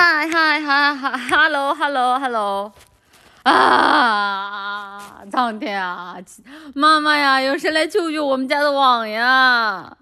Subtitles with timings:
[0.00, 2.72] 嗨嗨嗨嗨，hello hello hello，
[3.42, 6.14] 啊，苍天啊，
[6.72, 9.96] 妈妈呀，有谁来救救我们家的网呀？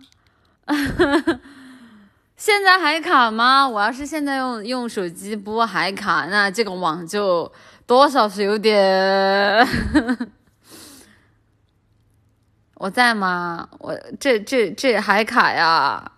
[2.36, 3.67] 现在还卡吗？
[3.67, 7.50] 我要是现在用用手机播还卡，那这个网就
[7.86, 9.67] 多少是有点。
[12.76, 13.67] 我在吗？
[13.79, 16.13] 我这这这还卡呀？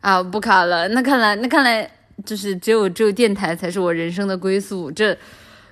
[0.00, 0.88] 啊，不卡了。
[0.88, 1.90] 那看来，那看来
[2.24, 4.90] 就是只有只有电台才是我人生的归宿。
[4.90, 5.16] 这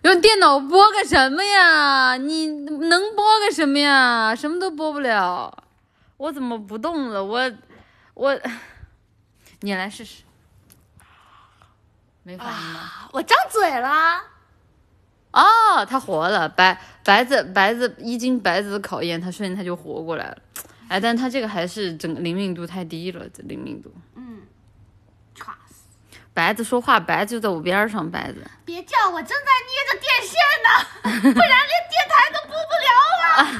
[0.02, 2.16] 用电脑播个什么呀？
[2.16, 4.34] 你能播个什么呀？
[4.34, 5.64] 什么都播不了。
[6.18, 7.24] 我怎么不动了？
[7.24, 7.52] 我
[8.14, 8.38] 我，
[9.60, 10.22] 你来试试。
[12.22, 13.08] 没反应吗？
[13.12, 14.20] 我张嘴了。
[15.32, 16.48] 哦，他活了。
[16.48, 20.36] 白白子白子一经白子的考验，他瞬间他就活过来了。
[20.88, 23.92] 哎，但他这个还是整个灵敏度太低了，这灵敏度。
[26.38, 26.40] 嗯。
[26.40, 28.08] 白子说话，白子就在我边上。
[28.08, 30.68] 白子，别叫我，正在捏着电线呢，
[31.34, 32.90] 不然连电台都播不了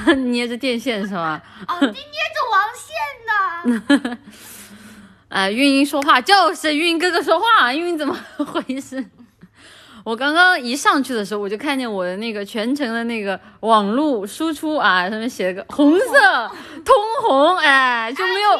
[0.07, 0.15] 了。
[0.31, 1.41] 捏着电线是吗？
[1.67, 1.93] 哦，你捏
[2.33, 2.95] 着网线
[3.27, 4.17] 呢。
[5.27, 9.05] 哎，运营说话就是运营哥哥说话，运营怎么回事？
[10.05, 16.47] 我刚刚一上去的时候，我就看见我的那个全程的那个网络输出啊，上面写了个红色
[16.85, 18.55] 通红，哎，就没有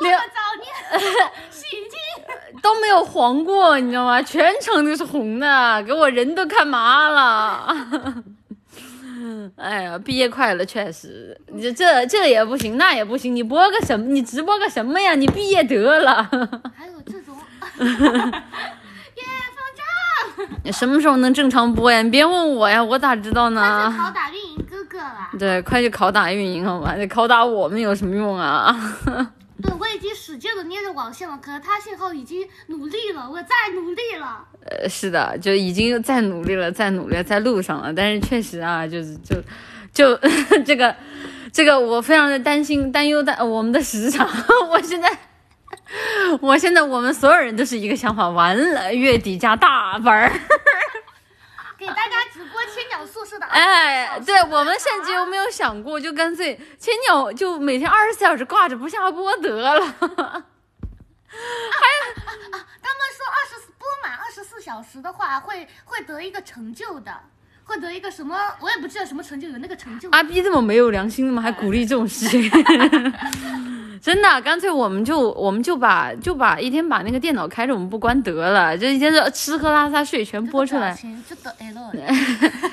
[0.00, 0.18] 连
[1.48, 1.96] 洗衣机。
[2.62, 4.22] 都没有黄过，你知道吗？
[4.22, 8.22] 全程都是红的，给我人都看麻了。
[9.56, 14.06] 哎呀，毕业快乐，确实，你这这也不行，那也不行，你播个什么？
[14.06, 15.14] 你直播个什么呀？
[15.14, 16.22] 你毕业得了。
[16.76, 17.36] 还有这种，
[17.78, 19.22] 耶，
[19.54, 20.44] 放假。
[20.64, 22.02] 你什么时候能正常播呀？
[22.02, 23.92] 你别问我呀，我咋知道呢？
[23.92, 25.28] 快去拷打运营哥哥了。
[25.38, 26.94] 对，快去拷打运营好吗？
[26.96, 28.76] 你拷打我们有什么用啊？
[29.62, 34.44] 对，我已经使劲的捏着网线了，可是他信号已经努力了，我再努力了。
[34.66, 37.92] 呃，是的，就已经在努力了，在努力，在路上了。
[37.92, 39.36] 但是确实啊，就是就
[39.92, 40.18] 就
[40.64, 40.94] 这 个
[41.52, 44.28] 这个，我非常的担心担忧的我们的时长。
[44.70, 45.18] 我现在
[46.40, 50.32] 我现在我们所有人都是一个想法，完了月底加大班儿。
[51.82, 59.80] 给大家直播千鸟宿舍的哎，对我们甚至有没有想过，就干脆千鸟就每天二十四小时挂着不下播得了。
[59.80, 60.04] 还有
[62.52, 67.20] 啊，他们说二十四播满二十四小时的话，会会得一个成就的，
[67.72, 68.36] 会得一个什么？
[68.60, 70.08] 我也不知道什么成就，有那个成就。
[70.10, 71.40] 阿 B 这么没有良心的吗？
[71.40, 72.50] 还鼓励这种事情？
[74.02, 80.96] 真的，干脆我们就我们就把就把一天把那个电脑开着，我们不关得了，就一天是吃喝拉撒睡全播出来。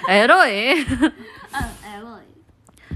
[0.07, 2.19] L A，嗯 L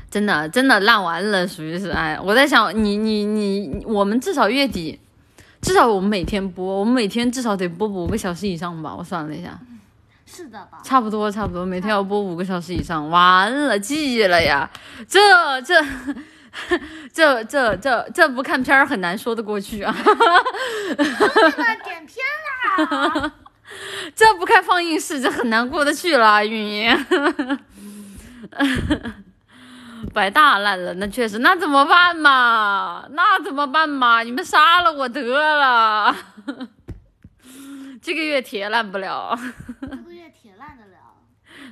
[0.09, 5.00] 真的真的烂完了，属于是哎，我在想你你你，我们至少月底，
[5.62, 8.96] 至少我们每天播，我们每天至少得播五个小时以上吧？
[8.97, 9.59] 我算了一下，
[10.33, 10.79] 是的吧？
[10.83, 14.69] 差不多差不多，每天要播五个小时以上，完了记了呀，
[15.07, 15.19] 这
[15.61, 15.83] 这。
[17.11, 19.91] 这这这这不看片儿很难说得过去啊！
[21.83, 22.23] 点片
[22.77, 23.31] 啦！
[24.16, 27.05] 这不开放映室，这很难过得去了，运营。
[30.13, 33.03] 白大烂了，那确实，那怎么办嘛？
[33.13, 34.21] 那怎么办嘛？
[34.21, 36.15] 你们杀了我得了。
[38.03, 39.34] 这个月铁烂不了。
[39.80, 41.16] 这个月铁烂得了。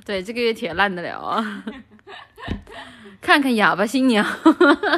[0.06, 1.44] 对，这个月铁烂得了。
[3.20, 4.26] 看看哑巴新娘，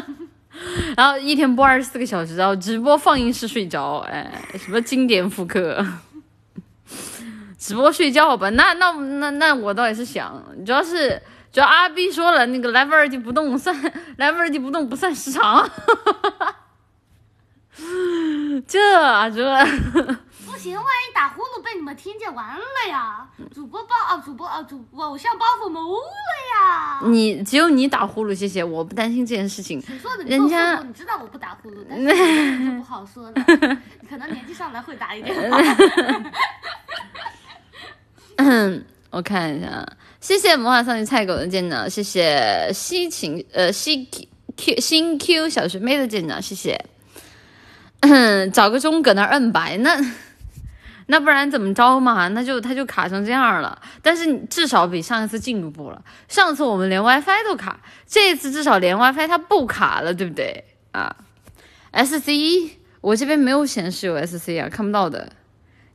[0.97, 5.85] 然后一天播二十四个小时，然后直播放映室睡着，哎，什么经典复刻，
[7.59, 8.49] 直播睡觉吧？
[8.51, 11.21] 那那那那我倒也是想，主要是
[11.53, 13.77] 主要阿 B 说了，那个 live 二 D 不动算
[14.17, 15.69] live 二 D 不动不算时长，
[18.67, 20.17] 这这。
[20.65, 23.29] 行，万一打呼噜被你们听见，完了呀！
[23.55, 26.01] 主播包啊，主播啊，主播偶像包袱没了
[26.55, 27.01] 呀！
[27.05, 29.79] 你只有你打呼噜，谢谢，我不担心这件事情。
[29.83, 30.25] 谁说的？
[30.25, 33.33] 人家你知道我不打呼噜，但是不好说了。
[34.09, 35.37] 可能年纪上来会打一点。
[38.37, 38.83] 嗯，
[39.13, 39.87] 我看一下，
[40.19, 44.09] 谢谢魔法少女菜狗的舰长，谢谢西晴呃西
[44.57, 46.83] Q 新 Q 小学妹的舰长，谢谢。
[48.53, 49.91] 找个钟搁那摁白呢。
[51.07, 52.29] 那不然怎么着嘛？
[52.29, 53.81] 那就它就卡成这样了。
[54.03, 56.03] 但是至少比上一次进步了。
[56.29, 61.15] 上次我们连 WiFi 都卡，这次至少连 WiFi 它不卡了，对不对啊
[61.93, 62.71] ？SC，
[63.01, 65.33] 我这边没有显示有 SC 啊，看不到的。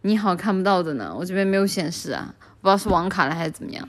[0.01, 3.87] 你好，看不到的呢，我这边没有显示啊，不知道是网卡了还是怎么样。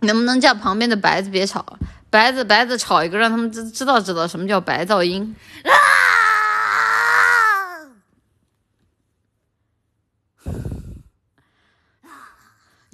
[0.00, 1.64] 能不能叫旁边的白子别吵？
[2.10, 5.34] 白子白子吵一个，让他们知知道知道什么叫白噪音。
[5.64, 5.70] 啊！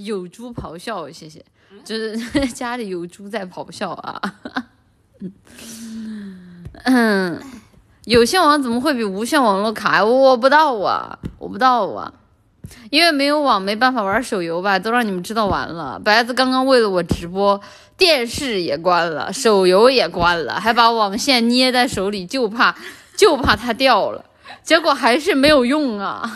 [0.04, 1.44] 有猪咆哮，谢谢，
[1.84, 2.16] 就是
[2.54, 4.20] 家里有猪在咆哮啊。
[6.84, 7.40] 嗯，
[8.04, 10.04] 有线网怎么会比无线网络卡？
[10.04, 12.12] 我不知道啊，我不知道啊，
[12.90, 16.00] 因为没有网没办法玩手游吧，都让你们知道完了。
[16.02, 17.60] 白子刚刚为了我直播，
[17.96, 22.74] 电视也关了，手游也关了，还把网线捏在手里，就怕
[23.16, 24.24] 就怕它掉了，
[24.64, 26.28] 结果还是没有用啊。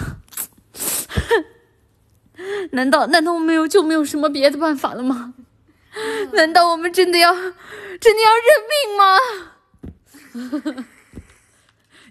[2.72, 5.32] 难道难道我没有就没有什么别的办法了吗？
[6.32, 8.96] 难道我们真的要真的要认命
[10.76, 10.84] 吗？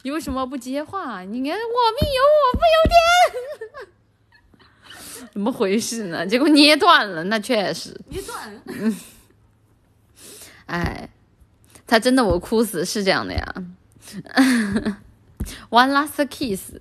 [0.04, 1.22] 你为什么不接话？
[1.24, 3.00] 你看我命由我不由天，
[5.34, 6.26] 怎么回事呢？
[6.26, 8.62] 结果捏断了，那确实，捏断。
[10.68, 11.10] 哎，
[11.86, 13.54] 他真的我哭死是这样的呀。
[15.70, 16.72] One last kiss，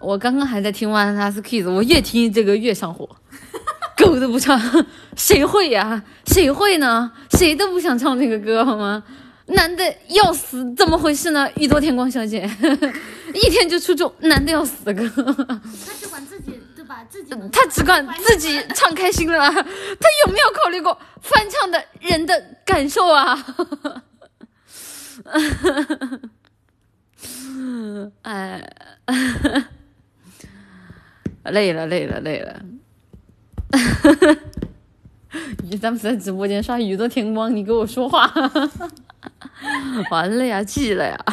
[0.00, 3.08] 我刚刚还在听 One last kiss，我越听这个越上火。
[3.98, 4.60] 狗都不唱，
[5.16, 6.00] 谁会呀？
[6.26, 7.10] 谁会呢？
[7.32, 9.02] 谁都不想唱这个歌好吗？
[9.46, 11.48] 难的要死，怎么回事呢？
[11.56, 12.48] 宇多田光小姐，
[13.34, 15.08] 一天就出众，难的要死的歌。
[15.84, 17.04] 他只管自己对吧？
[17.10, 23.44] 自己他只管自己唱开心了，他有没有考虑过翻唱的人的感受啊？
[28.22, 28.62] 哎，
[31.50, 32.60] 累了，累了，累了。
[35.62, 38.32] 你咱们在直播间刷宇宙天光，你给我说话，
[40.10, 41.22] 完了呀，气了呀！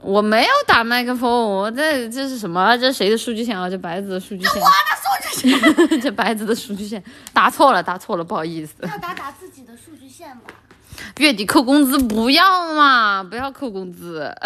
[0.00, 2.76] 我没有打麦克风，我这这是什么？
[2.78, 3.68] 这谁的数据线啊？
[3.68, 4.72] 这白子的数据线，我的
[5.02, 5.08] 数
[5.40, 5.50] 据
[5.90, 7.02] 线，这白子的数据线
[7.32, 8.74] 打错了，打错了，不好意思。
[8.82, 10.44] 要打打自己的数据线吧。
[11.18, 14.32] 月底扣工资不要嘛，不要扣工资。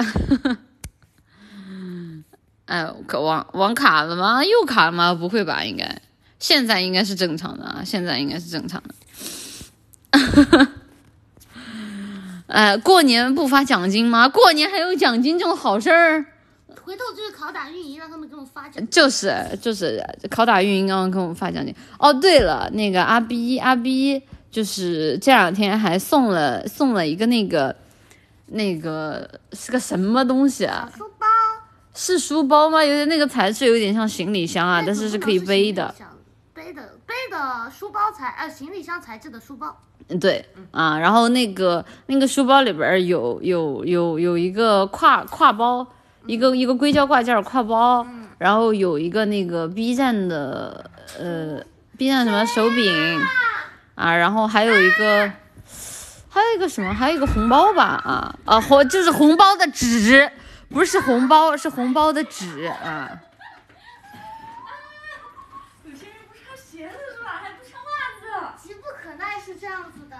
[2.67, 4.45] 哎，可网网卡了吗？
[4.45, 5.13] 又卡了吗？
[5.13, 6.01] 不会吧，应该
[6.39, 8.95] 现在应该是正常的啊，现在应该是正常的。
[12.47, 14.29] 哎，过年不发奖金吗？
[14.29, 16.25] 过年还有奖金这种好事儿？
[16.85, 18.87] 回头就是拷打运营，让他们给我发奖。
[18.91, 21.75] 就是就是拷打运营刚刚给我们发奖金。
[21.99, 24.23] 哦，对了，那个阿 B 阿 B
[24.53, 27.75] 就是这两天还送了送了一个那个
[28.47, 30.93] 那个是个什么东西啊？
[30.95, 31.27] 书包，
[31.95, 32.85] 是书包吗？
[32.85, 35.93] 有点那个材质有点像行李箱啊，但是是可以背的。
[36.53, 39.75] 背的背的书包材，呃，行李箱材质的书包。
[40.09, 45.87] 嗯，对啊，然后那个那个书包里边有有有有一个挎挎包，
[46.27, 48.07] 一个一个硅胶挂件挎包，
[48.37, 51.59] 然后有一个那个 B 站的呃
[51.97, 53.19] B 站什么手柄
[53.94, 55.31] 啊，然后还有一个
[56.29, 60.31] 还有一个什么，还有一个红包吧啊啊红就是红包的纸，
[60.71, 63.11] 不是红包，是红包的纸啊。
[65.85, 67.41] 有些人不穿鞋子是吧？
[67.43, 68.67] 还不穿袜子。
[68.67, 70.17] 急不可耐是这样子的。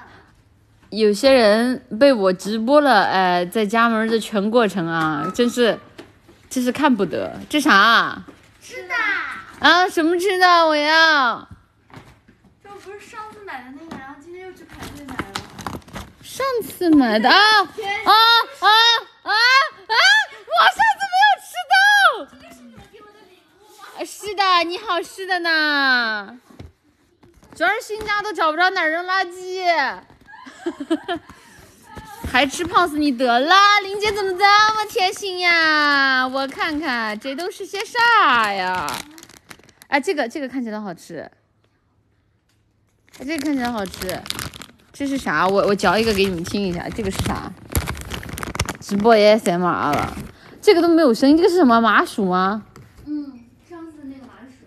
[0.91, 5.79] 有些人被我直播了，哎，在家门的全过程啊，真是，
[6.51, 7.41] 真是看不得。
[7.49, 8.27] 这啥啊？
[8.61, 8.95] 吃的。
[9.67, 10.67] 啊，什么吃的？
[10.67, 11.49] 我要。
[12.63, 15.23] 这不是上次买的那个，然后今天又去排队买了。
[16.43, 18.69] 上次买的啊啊啊
[19.23, 19.33] 啊啊！
[19.33, 21.75] 我上次没有吃到。
[24.05, 26.41] 是的你好是的呢。
[27.55, 29.63] 主要是新家都找不着哪儿扔垃圾，
[32.33, 33.55] 还吃胖死你得了！
[33.85, 34.45] 林姐怎么这
[34.75, 36.27] 么贴心呀？
[36.27, 38.91] 我看看这都是些啥呀？
[39.89, 41.31] 哎，这个这个看起来好吃，
[43.21, 44.21] 哎这个看起来好吃，
[44.93, 45.49] 这是啥？
[45.49, 47.51] 我我嚼一个给你们听一下，这个是啥？
[48.81, 50.17] 直播 ASMR 了，
[50.61, 52.65] 这个都没有声音，这个是什么麻薯吗？
[53.07, 54.67] 嗯，上次那个麻薯。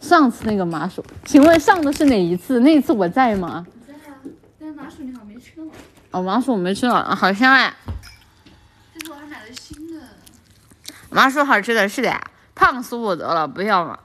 [0.00, 2.60] 上次那个麻薯，请问上的是哪一次？
[2.60, 3.66] 那一次我在吗？
[3.88, 4.20] 在啊，
[4.60, 5.62] 但是麻薯你好像没吃到。
[6.10, 7.74] 哦，麻薯我没吃到，啊好香哎！
[8.94, 10.00] 这是我还买了新的。
[11.08, 12.20] 麻薯好吃的是的呀，
[12.54, 14.00] 胖死我得了，不要了。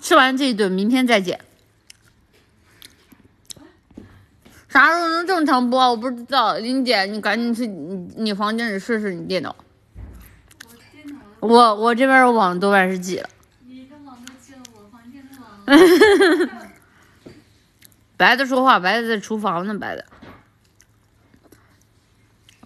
[0.00, 1.40] 吃完这一顿，明天再见。
[4.78, 5.90] 啥时候能正常播？
[5.90, 9.56] 我不知道，林姐，你赶紧去你你房间里试试你电脑。
[11.40, 13.28] 我我我这边网多半是挤了。
[13.66, 15.30] 你的网都进了我房间的
[16.46, 16.48] 网。
[18.16, 20.04] 白的说话，白的在厨房呢，白的。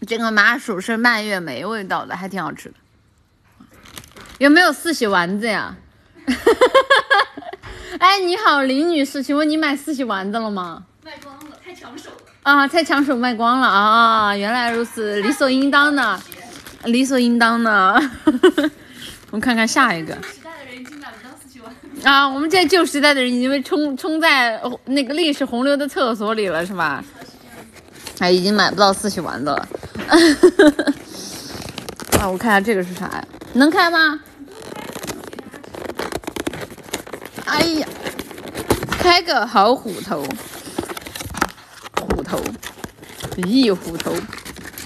[0.06, 2.74] 这个麻薯是蔓越莓味道的，还挺好吃的。
[4.36, 5.76] 有没有四喜丸子呀？
[7.98, 10.84] 哎，你好，林女士，请问你买四喜丸子了吗？
[11.04, 12.10] 卖光了，太抢手。
[12.44, 14.36] 啊，太抢手卖光了啊！
[14.36, 16.20] 原来如此，理所应当的。
[16.84, 18.00] 理所应当的。
[19.30, 21.74] 我们看看下一个时代的人已经买不到四喜丸。
[22.04, 27.02] 啊，我们这旧时代的人已经被冲冲在呃那个历史洪流的厕所里了，是吧？
[28.20, 29.68] 哎，已经买不到四喜丸子了。
[32.20, 33.24] 啊，我看下这个是啥呀？
[33.54, 34.20] 能开吗？
[37.46, 37.88] 哎呀，
[38.98, 40.51] 开个好虎头，虎
[42.32, 42.42] 头，
[43.46, 44.10] 一虎头，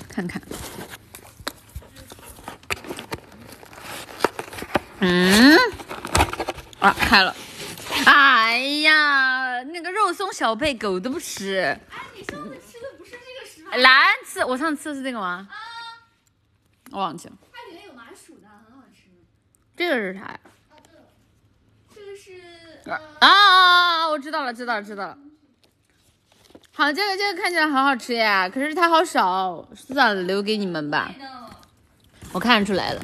[0.09, 0.43] 看看。
[4.99, 5.57] 嗯，
[6.81, 7.33] 啊，开了。
[8.05, 14.45] 哎呀，那个肉松小贝狗都不吃，哎，你上次吃的不是这个石头，蓝吃。
[14.45, 15.49] 我上次吃的是这个吗？
[16.91, 17.35] 我忘记了。
[17.53, 19.05] 它里面有麻薯的，很好吃。
[19.77, 20.41] 这个是啥呀？
[21.95, 23.29] 这个是啊啊啊！
[23.29, 25.17] 啊我知道了，知道了，知道了。
[26.79, 31.11] 好，这个这个看起来好好吃呀，可是它好少，算了，留给你们吧。
[32.33, 33.01] 我看出来了。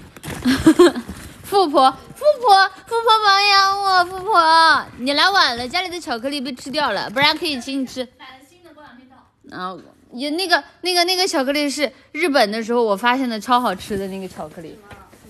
[1.43, 8.07] 富婆，富婆，富婆保养我，富婆，你来晚了，家里的巧克力被吃掉了，不然可以请你吃。
[8.19, 9.17] 买了新的，过两天到。
[9.45, 9.81] 然后
[10.13, 14.79] 也那个那个那个巧克力是日本的时候我发现的超好吃的那个巧克力，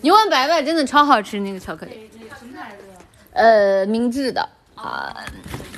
[0.00, 2.78] 你问白白真的超好吃那个巧克力，那个什么牌子？
[3.34, 5.14] 呃，明治的啊、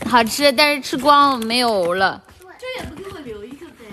[0.09, 2.23] 好吃，但是吃光没有了。
[2.57, 3.85] 这也不给我留一个呗。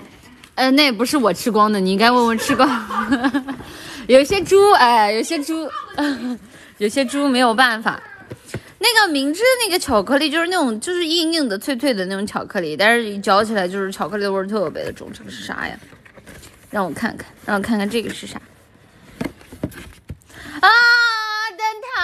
[0.61, 2.69] 呃，那也不是我吃光的，你应该问问吃光。
[4.05, 5.67] 有些猪，哎，有些猪，
[6.77, 7.99] 有些猪没有办法。
[8.77, 15.11] 那个明治那个巧克力就是那种就是硬硬的、脆脆的那种巧克力，但是嚼起来就是巧克力味儿特别的重。
[15.11, 15.75] 这个是啥呀？
[16.69, 18.39] 让我看看，让我看看这个是啥？
[20.59, 20.69] 啊，
[21.57, 21.99] 蛋挞，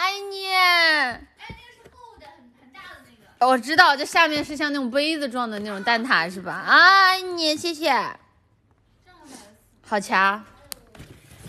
[0.00, 0.52] 爱你。
[0.52, 3.30] 哎，那个是厚的，很很大的那个。
[3.46, 6.52] 我知道，这下面是像那种杯子状的那种蛋挞是吧？
[6.52, 7.92] 啊，你，谢谢。
[9.86, 10.42] 好强，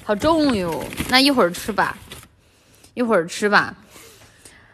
[0.04, 0.84] 好重哟。
[1.10, 1.98] 那一会儿吃吧，
[2.94, 3.74] 一会儿吃吧。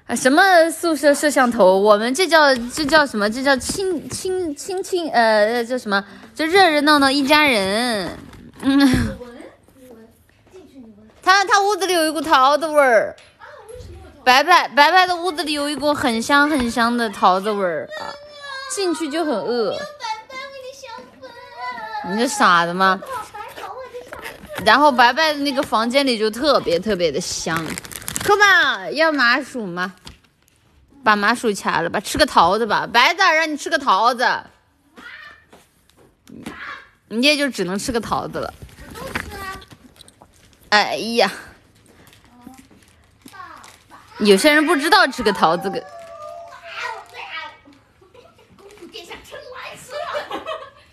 [0.08, 1.78] 啊，什么宿舍摄像头？
[1.78, 3.30] 我们这叫这叫什么？
[3.30, 6.04] 这叫亲亲亲亲呃，叫什么？
[6.34, 8.18] 就热热闹闹一家人。
[8.62, 9.18] 嗯。
[11.22, 13.16] 他他屋子里有一股桃子味儿。
[14.24, 18.14] 白白白白的屋子里有一股很香很香的桃子味儿啊，
[18.74, 19.76] 进去就很饿。
[22.10, 22.20] 你。
[22.20, 23.00] 这傻的吗？
[24.66, 27.58] 然后白白的那个房间里就特别特别的香。
[28.24, 29.94] 扣吧，要麻薯吗？
[31.04, 32.88] 把麻薯掐了吧，吃个桃子吧。
[32.92, 34.24] 白子，让你吃个桃子，
[37.08, 38.54] 你也就只能吃个桃子了。
[40.70, 41.32] 哎呀，
[44.22, 45.84] 有些人不知道吃个桃子个。
[48.58, 49.22] 公主殿下了。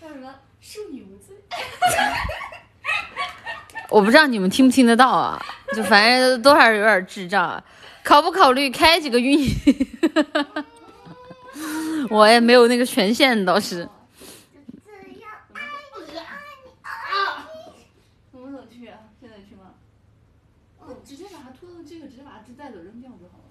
[0.01, 0.33] 叫什么？
[0.91, 1.35] 无罪。
[3.89, 5.43] 我不知道你们听不听得到啊，
[5.75, 7.63] 就反正多少有点智障啊。
[8.03, 9.49] 考不考虑开几个运营？
[12.09, 13.87] 我也没有那个权限，倒是。
[14.85, 15.61] 这样爱
[15.95, 16.31] 你爱
[16.65, 17.45] 你爱啊！
[18.31, 18.97] 我们怎么去啊？
[19.19, 19.73] 现在去吗？
[20.79, 23.45] 哦，直接把它拖到这个，直接把它带走扔掉就好了。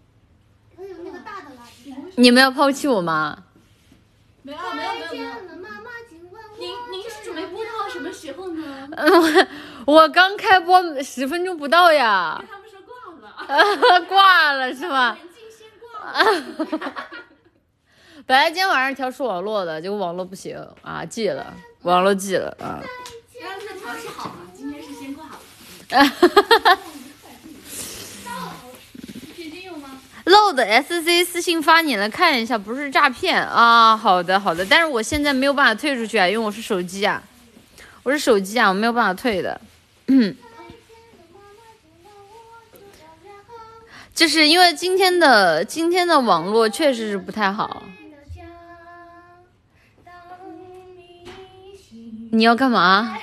[0.70, 0.76] 你。
[0.76, 1.98] 还有那个大的垃圾袋。
[2.18, 3.44] 你们要抛弃我吗？
[4.42, 5.06] 没有没有没有没有。
[5.06, 8.88] 再见了，妈妈，请问您您是准备播到什么时候呢？
[9.86, 12.96] 我刚开播十分钟不到呀，他们说挂
[13.94, 14.00] 了。
[14.10, 15.16] 挂了是吧？
[15.56, 16.92] 先挂了。
[18.26, 22.82] 本来今天晚上调试网络的，结果网络不行啊，记了，网络记了啊。
[23.40, 25.38] 刚才调试好了，今天是先挂了。
[29.36, 30.00] 纸巾有吗？
[30.28, 33.96] 漏的 SC 私信发你了，看一下，不是诈骗啊。
[33.96, 37.22] 好的好的，但是我现在没有办法退出去啊，因为我是手机啊，
[38.02, 39.60] 我是手机啊，我没有办法退的。
[40.06, 40.36] 嗯，
[44.14, 47.82] 就是因为今天的今天的网络确实是不太好。
[52.30, 53.16] 你要干嘛？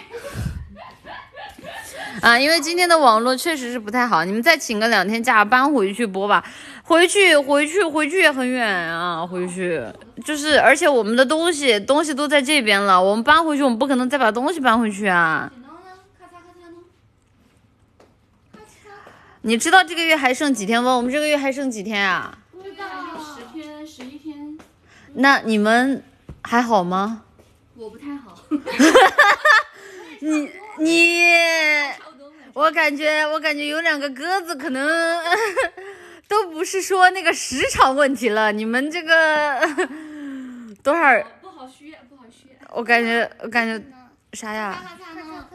[2.21, 6.43] 啊，因为今天的网络确实是不太好，你们再请个两天假搬回去播吧。
[6.88, 9.84] 回去，回去，回去也很远啊，回去
[10.24, 15.51] 就是，而且我们的东西东西都在这边了，我们搬回去，我们不可能再把东西搬回去啊。
[19.42, 20.96] 你知道这个月还剩几天吗？
[20.96, 22.38] 我们这个月还剩几天啊？
[22.51, 22.86] 不知道。
[23.20, 24.58] 十天十一天，
[25.13, 26.04] 那你们
[26.44, 27.24] 还好吗？
[27.75, 28.38] 我不太好。
[30.22, 31.25] 你你。
[32.54, 34.88] 我感觉我感觉有两个鸽子可能
[36.27, 39.60] 都不是说那个时长问题了，你们这个
[40.84, 41.01] 多少？
[41.41, 42.48] 不好削，不好削。
[42.72, 43.84] 我感觉我感觉
[44.34, 44.84] 啥呀？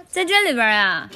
[0.08, 1.08] 在这里边呀？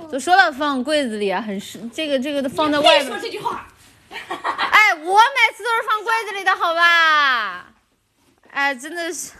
[0.00, 3.18] 我都说了放柜子里啊，很实这个这个放在外面说。
[3.18, 3.66] 这句话，
[4.10, 7.72] 哎，我每次都是放柜子里的好吧？
[8.50, 9.32] 哎，真的是，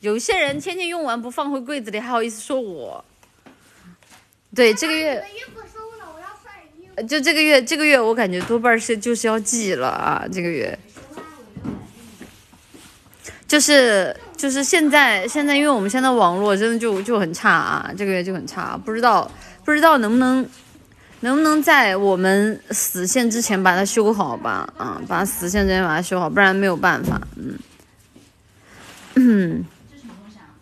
[0.00, 3.02] 有些人天天用完不放回柜子里，还好意思说我。
[4.54, 5.24] 对，这个月
[7.08, 10.78] 就这个月，这个月我感觉多半是就是要寄了啊，这个月。
[13.48, 19.30] 就是就是现在现在，因为我们现在网络真的就就很差啊，这个月就很差，不知道
[19.62, 20.48] 不知道能不能
[21.20, 24.72] 能不能在我们死线之前把它修好吧？
[24.78, 27.20] 啊，把死线之前把它修好，不然没有办法。
[27.36, 27.58] 嗯
[29.16, 30.56] 嗯，这什么东西啊？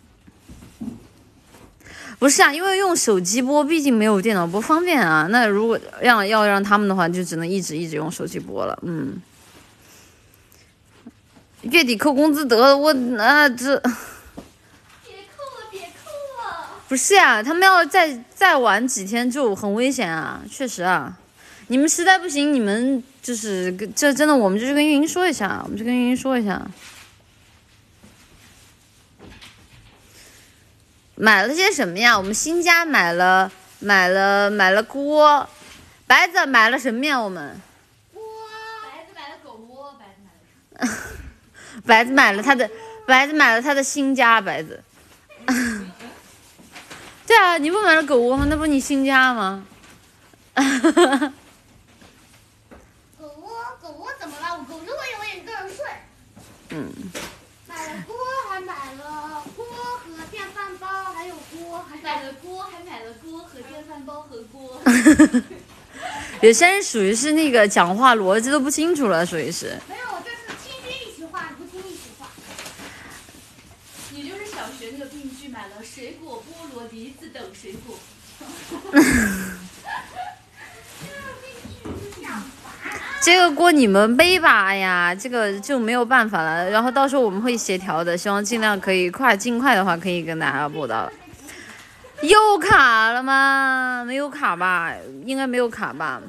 [2.21, 5.25] 不是啊，因为用手机播，毕竟没有电脑播方便啊。
[5.31, 8.77] 那如果让要让他们的话，就只能一直一直用手机播了。
[8.83, 9.19] 嗯。
[11.63, 16.69] 月底扣工资得了，我啊这别扣了，别扣了。
[16.87, 21.17] 不是呀、他们要再再晚几天就很危险啊，确实啊。
[21.69, 26.61] 你们实在不行，你们就是跟这真的，我们就去跟运营说一下，我们就跟运营说一下。
[31.21, 32.17] 买了些什么呀？
[32.17, 35.47] 我们新家买了买了买了锅，
[36.07, 37.21] 白子买了什么呀？
[37.21, 37.61] 我们
[38.11, 38.23] 锅
[38.81, 40.31] 白子买了狗窝，白子买
[40.81, 40.87] 了？
[41.85, 42.67] 白子买了他的
[43.05, 44.83] 白子买了他的新家，白子。
[47.27, 48.47] 对啊，你不买了狗窝吗？
[48.49, 49.63] 那不是你新家吗？
[50.55, 50.63] 狗
[53.19, 54.57] 窝，狗窝怎么了？
[54.57, 55.85] 我狗就会永远一个人睡。
[56.69, 56.91] 嗯，
[57.67, 58.15] 买了锅，
[58.49, 64.81] 还买了锅和电饭煲，还有锅，还买了锅，还买了锅和电饭煲和锅。
[66.41, 69.77] 有些人属于是那个讲话逻辑都不清楚了，属于是。
[69.87, 72.27] 没有，这是听君一席话，不听一席话。
[74.11, 77.95] 你就是小学那个病句，买了水果、菠萝、梨子等水果。
[83.21, 86.67] 这个锅你们背吧，哎呀，这个就没有办法了。
[86.71, 91.07] 然后到时候我们会协调的，希望尽量可以快，尽快的话可以跟大家播到。
[92.21, 94.03] 又卡了吗？
[94.05, 94.93] 没有卡吧？
[95.25, 96.21] 应该没有卡吧？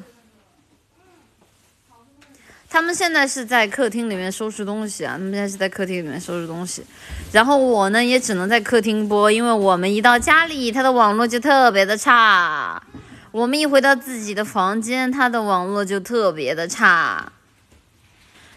[2.71, 6.83] 他们现在是在客厅里面收拾东西啊，他们现在是在客厅里面收拾东西，
[7.31, 12.83] 然后我呢也只能在客厅播，因为我们一到家里，他的网络就特别的差。
[13.31, 17.31] 我们一回到自己的房间，他的网络就特别的差，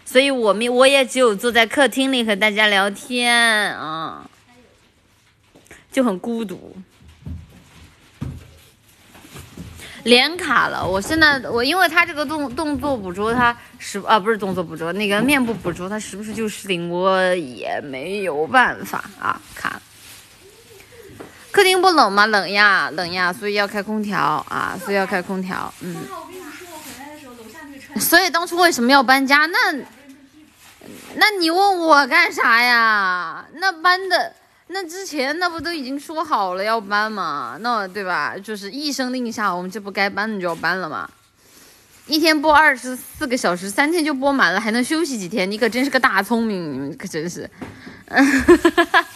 [0.06, 4.26] 所以我们我也只有坐在客厅里和大家聊天啊，
[5.92, 6.74] 就很孤独。
[10.06, 19.82] 脸卡了，我现在我因为他这个动动作捕捉，他时啊不是动作捕捉，那个面部捕捉，他时不时就失灵，我也没有办法啊，卡。
[21.50, 22.24] 客厅不冷吗？
[22.26, 24.16] 冷呀，冷呀，所以要开空调
[24.48, 25.72] 啊，所以要开空调。
[25.80, 25.96] 嗯，
[27.98, 29.46] 所以当初为什么要搬家？
[29.46, 29.72] 那，
[31.16, 33.44] 那你问我干啥呀？
[33.54, 34.32] 那搬的，
[34.68, 37.56] 那之前那不都已经说好了要搬吗？
[37.60, 38.36] 那对吧？
[38.36, 41.08] 就是一声令下，我们这不该搬的就要搬了吗？
[42.06, 45.50] 一天播二十四个小时，三天就播满了，还能休息几天？
[45.50, 47.50] 你可真是个大聪明，你们可真是。
[48.08, 49.08] 哈哈哈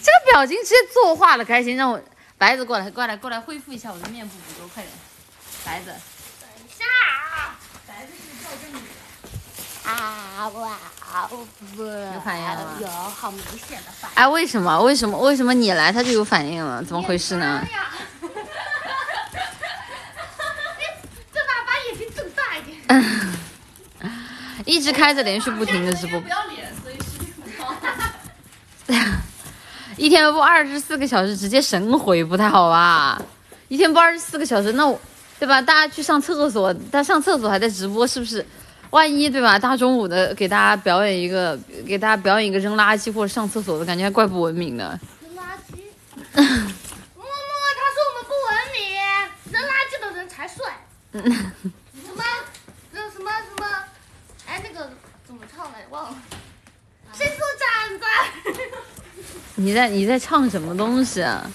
[0.00, 2.00] 这个表情直接作画了，开心，让我
[2.36, 4.92] 白子过来，过来，过来恢复一下我的面部捕捉，快点，
[5.64, 5.86] 白子。
[5.86, 6.84] 等一下！
[9.88, 10.76] 啊哇
[11.74, 11.82] 不！
[11.82, 14.16] 有反应了吗有好明显的反应。
[14.16, 14.78] 哎，为什么？
[14.82, 15.18] 为什么？
[15.18, 16.84] 为什么你来他就有反应了？
[16.84, 17.66] 怎么回事呢！
[18.20, 18.28] 这
[21.46, 22.76] 把把眼睛睁大一点。
[24.66, 27.74] 一直开着连续不停的直播不，要脸，所以实力很高。
[29.96, 33.18] 一天播二十四个小时，直接神回不太好吧？
[33.68, 35.00] 一天播二十四个小时，那我
[35.38, 35.62] 对吧？
[35.62, 38.46] 大家去上厕所，他上厕所还在直播，是不是？
[38.90, 39.58] 万一对吧？
[39.58, 44.98] 大中午的给大家表演一个，给大家表演一个扔垃圾或者上厕所的感觉，还怪不文明的。
[45.20, 45.76] 扔垃圾。
[46.34, 47.32] 默默，
[47.76, 48.82] 他说我们不文明，
[49.52, 50.56] 扔垃圾的人才帅。
[51.12, 52.24] 什么？
[52.92, 53.66] 那什么什么？
[54.46, 54.90] 哎，那个
[55.26, 56.16] 怎么唱来忘了。
[57.12, 58.04] 伸出掌子。
[59.56, 61.50] 你在你在唱什么东西啊？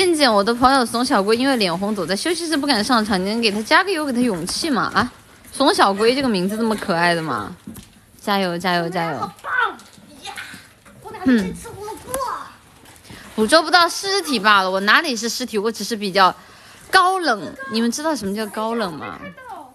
[0.00, 4.90] 静静，我的朋友怂小龟因为脸红躲在休息室不敢上场，你能给他加个油，给他勇气吗？
[4.94, 5.12] 啊，
[5.52, 7.54] 怂小龟这个名字这么可爱的吗？
[8.18, 9.30] 加油加油加好油！
[9.42, 9.52] 棒
[10.22, 10.32] 呀！
[11.02, 12.14] 我俩去吃火锅。
[13.36, 16.34] 捕捉不到尸体罢了，我哪里是尸体，我只是比较
[16.90, 17.54] 高冷。
[17.70, 19.18] 你们知道什么叫高冷吗？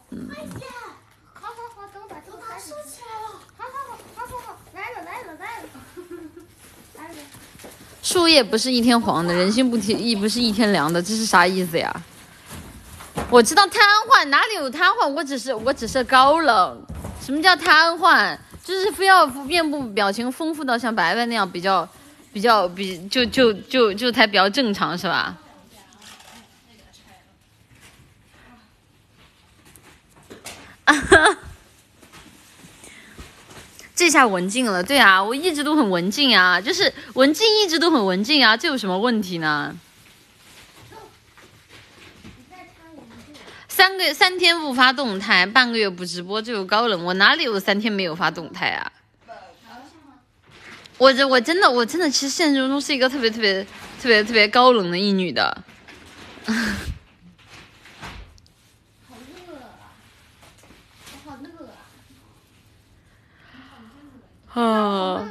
[0.10, 0.28] 嗯。
[0.36, 0.50] 哎呀！
[1.36, 3.38] 好好好，等我把这个开收起来了。
[3.56, 5.68] 好好好，好好好，来了来了来了。
[6.96, 7.14] 来了。
[8.06, 11.92] 树叶不是一天黄的，人心不天一不是一天凉的，这是啥意思呀？
[13.32, 16.86] 我知道瘫痪哪里有瘫痪，我只是我只是高冷。
[17.20, 18.38] 什么叫瘫痪？
[18.64, 21.88] 就是非要面部表情丰富到像白白那样比较
[22.32, 25.36] 比较比就就就就才比较正常是吧？
[30.84, 31.38] 啊哈。
[33.96, 39.74] 这下文静了，对啊，我一直都很文静啊，就是文静一直都很文静啊，这有什么问题呢？
[43.70, 48.92] 三个月三天不发动态，半个月不直播就有高冷，我哪里有三天没有发动态啊？
[50.98, 53.64] 我这我真的我真的其实现实中是一个特别特别
[54.02, 55.64] 特别特别高冷的一女的。
[64.56, 65.28] 啊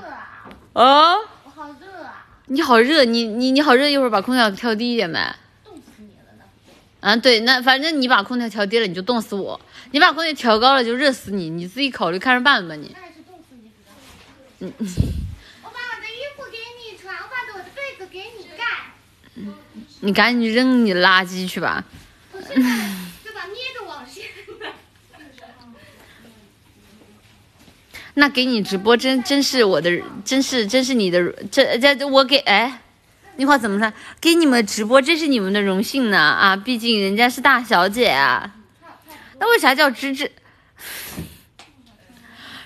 [0.74, 1.16] 啊！
[1.44, 2.26] 我好热啊！
[2.46, 5.34] 你好热，你你你好热，一会儿把空调调低一点呗。
[5.64, 6.44] 冻死你了呢！
[7.00, 9.58] 啊，对，那反正你把空调调低了，你就冻死我；
[9.92, 11.48] 你把空调调高了，就热死你。
[11.48, 12.94] 你自己考虑看着办吧，你。
[12.94, 13.72] 那是冻死你
[14.60, 14.70] 嗯。
[15.62, 18.62] 我把我的衣服给你穿，我把我的被子给你盖。
[20.00, 21.82] 你赶紧扔你垃圾去吧
[22.30, 22.40] 在。
[28.14, 29.90] 那给你直播真真是我的，
[30.24, 32.80] 真是真是你的，这这我给哎，
[33.36, 33.92] 那话怎么说？
[34.20, 36.54] 给你们直播真是你们的荣幸呢啊！
[36.56, 38.54] 毕竟人家是大小姐啊。
[39.40, 40.30] 那为啥叫芝芝？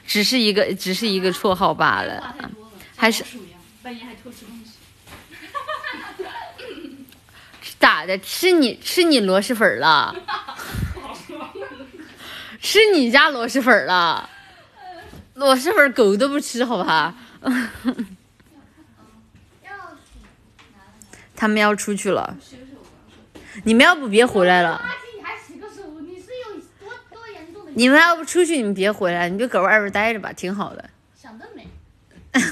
[0.06, 2.34] 只是一个只是一个绰号罢了，
[2.96, 3.24] 还是
[3.82, 4.72] 半夜还偷吃东西。
[7.78, 8.18] 咋的？
[8.18, 10.14] 吃你吃你螺蛳粉了？
[12.60, 14.28] 吃你家螺蛳粉了？
[15.38, 17.14] 螺蛳粉狗都不吃，好不好？
[21.36, 22.36] 他们要出去了，
[23.62, 24.84] 你们要不别回来了。
[27.74, 30.90] 你们要不出去，你们别回来，你就搁外边待着吧，挺好的。
[31.14, 31.68] 想得美。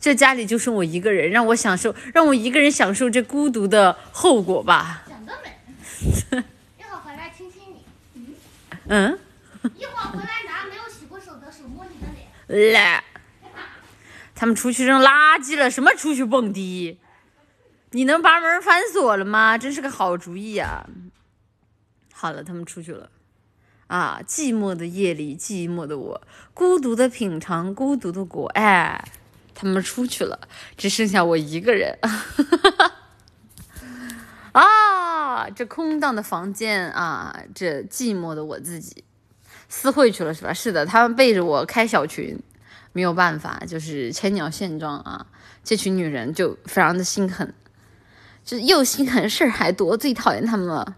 [0.00, 5.02] 这家里就剩我一个人，让我享受，让我一个人享受这孤独的后果吧。
[5.08, 5.50] 想得美。
[6.78, 7.84] 一会儿回来亲亲你。
[8.86, 9.18] 嗯。
[9.76, 10.39] 一会儿回来。
[12.50, 13.04] 来，
[14.34, 16.98] 他们出去扔垃圾了，什么出去蹦迪？
[17.92, 19.56] 你能把门反锁了吗？
[19.56, 20.84] 真是个好主意呀！
[22.12, 23.08] 好了，他们出去了。
[23.86, 26.20] 啊，寂寞的夜里，寂寞的我，
[26.52, 28.48] 孤独的品尝孤独的果。
[28.54, 29.04] 哎，
[29.54, 31.96] 他们出去了，只剩下我一个人。
[34.50, 39.04] 啊，这空荡的房间啊，这寂寞的我自己。
[39.70, 40.52] 私会去了是吧？
[40.52, 42.38] 是的，他们背着我开小群，
[42.92, 45.24] 没有办法，就是千鸟现状啊。
[45.62, 47.54] 这群女人就非常的心狠，
[48.44, 50.96] 就是又心狠事儿还多，最讨厌他们了。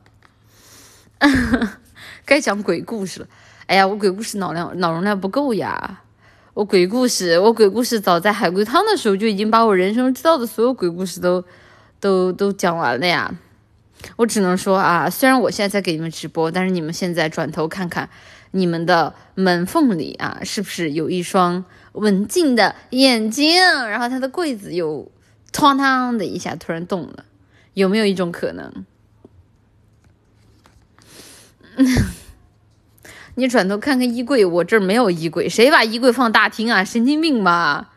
[2.24, 3.26] 该讲鬼故事了。
[3.66, 6.00] 哎呀，我鬼故事脑量脑容量不够呀。
[6.54, 11.44] 我鬼故事，我鬼故事早在海龟汤的时候就已经把我人生知道的所有鬼故事都
[12.00, 13.35] 都都讲完了呀。
[14.16, 18.08] 我只能说啊，虽然我现在在给你们直播，但是你们现在转头看看。
[18.52, 23.60] 你们的门缝里啊，是不是有一双文静的眼睛？
[23.62, 25.10] 然后他的柜子又
[25.52, 27.24] 哐当的一下突然动了，
[27.74, 28.86] 有没有一种可能？
[33.34, 36.84] 你转头看看衣柜，我这儿没有衣柜，谁把衣柜放大厅啊？
[36.84, 37.90] 神经病吧！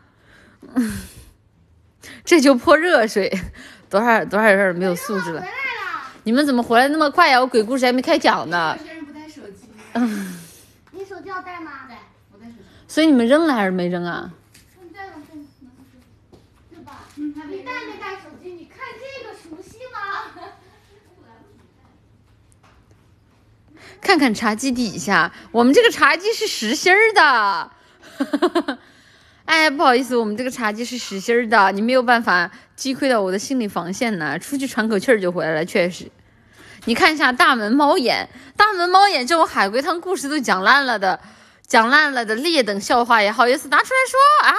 [2.24, 3.30] 这就泼热水，
[3.90, 5.44] 多少多少人没有素质了？
[6.24, 7.38] 你们怎么回来那么快呀？
[7.38, 8.76] 我鬼故事还没开讲呢。
[11.24, 11.86] 要带吗？
[11.88, 11.96] 对，
[12.32, 12.62] 我带手机。
[12.88, 14.32] 所以你们扔了还是没扔啊？
[14.82, 15.12] 你带了，
[16.70, 17.04] 对吧？
[17.14, 17.40] 你带
[17.86, 18.50] 没带手机？
[18.50, 19.98] 你看这个熟悉吗？
[24.00, 27.70] 看看茶几底下，我们这个茶几是实心儿的。
[29.46, 34.38] 哎，不好意思，我们这个茶几是实心儿的，你没有办法击溃到我的心理防线呢。
[34.38, 36.08] 出去喘口气儿就回来了，确实。
[36.86, 41.20] 你看一下大门猫眼，大门猫眼这种海龟汤故事都讲烂了的，
[41.66, 44.18] 讲烂了的劣等笑话也好意思拿出来说
[44.48, 44.54] 啊？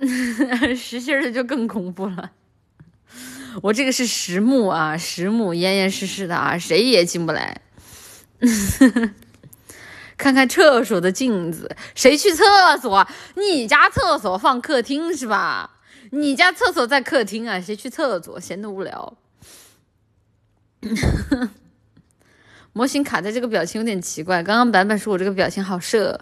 [0.76, 2.30] 实心的就更恐怖了。
[3.62, 7.60] 我这个是实木啊，实木严严实实的啊，谁也进不来。
[10.18, 13.08] 看看厕所的镜子，谁去厕所？
[13.36, 15.77] 你家厕所放客厅是吧？
[16.10, 17.60] 你家厕所在客厅啊？
[17.60, 18.38] 谁去厕所？
[18.40, 19.16] 闲得无聊。
[22.72, 24.42] 模型卡在这个表情有点奇怪。
[24.42, 26.20] 刚刚版本说我这个表情好色，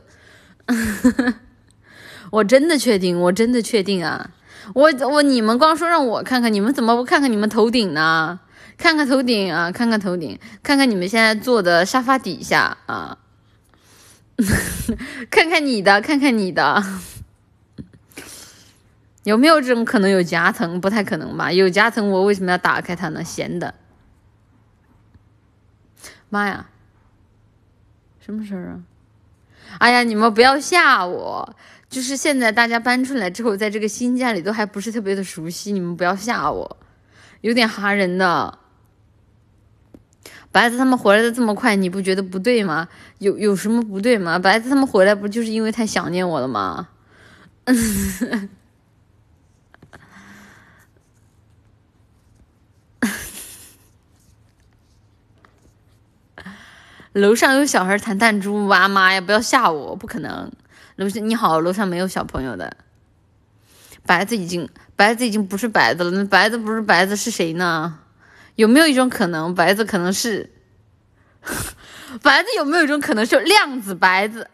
[2.32, 4.30] 我真的确定，我真的确定啊！
[4.74, 8.40] 我我你们光说让我看看，你们怎么不看看你们头顶呢？
[8.78, 13.18] 看看头顶啊，看看头顶，看看你们现在坐的沙发底下啊，
[15.30, 16.82] 看看你的，看看你的，
[19.26, 20.80] 有没有这种可能有夹层？
[20.80, 21.50] 不太可能吧？
[21.50, 23.24] 有夹层，我为什么要打开它呢？
[23.24, 23.74] 闲的。
[26.28, 26.68] 妈呀，
[28.20, 28.82] 什么事儿啊？
[29.78, 31.56] 哎呀，你们不要吓我！
[31.88, 36.76] 就是现在大家搬出来之后，在这个新家里都还不是特别的熟悉，你们不要吓我，
[37.40, 38.56] 有点吓人的。
[40.52, 42.86] 白子他们回来的这么快，你不觉得不对吗？
[43.18, 44.38] 有有什么不对吗？
[44.38, 46.90] 白子他们回来不就是因为太想念我了吗？
[57.16, 59.22] 楼上有小孩弹弹珠，哇妈呀！
[59.22, 60.52] 不要吓我，不可能。
[60.96, 62.76] 楼上你好，楼上没有小朋友的。
[64.04, 66.10] 白子已经，白子已经不是白子了。
[66.10, 68.00] 那白子不是白子是谁呢？
[68.56, 70.52] 有没有一种可能，白子可能是
[72.20, 72.50] 白子？
[72.58, 74.50] 有没有一种可能是量子白子？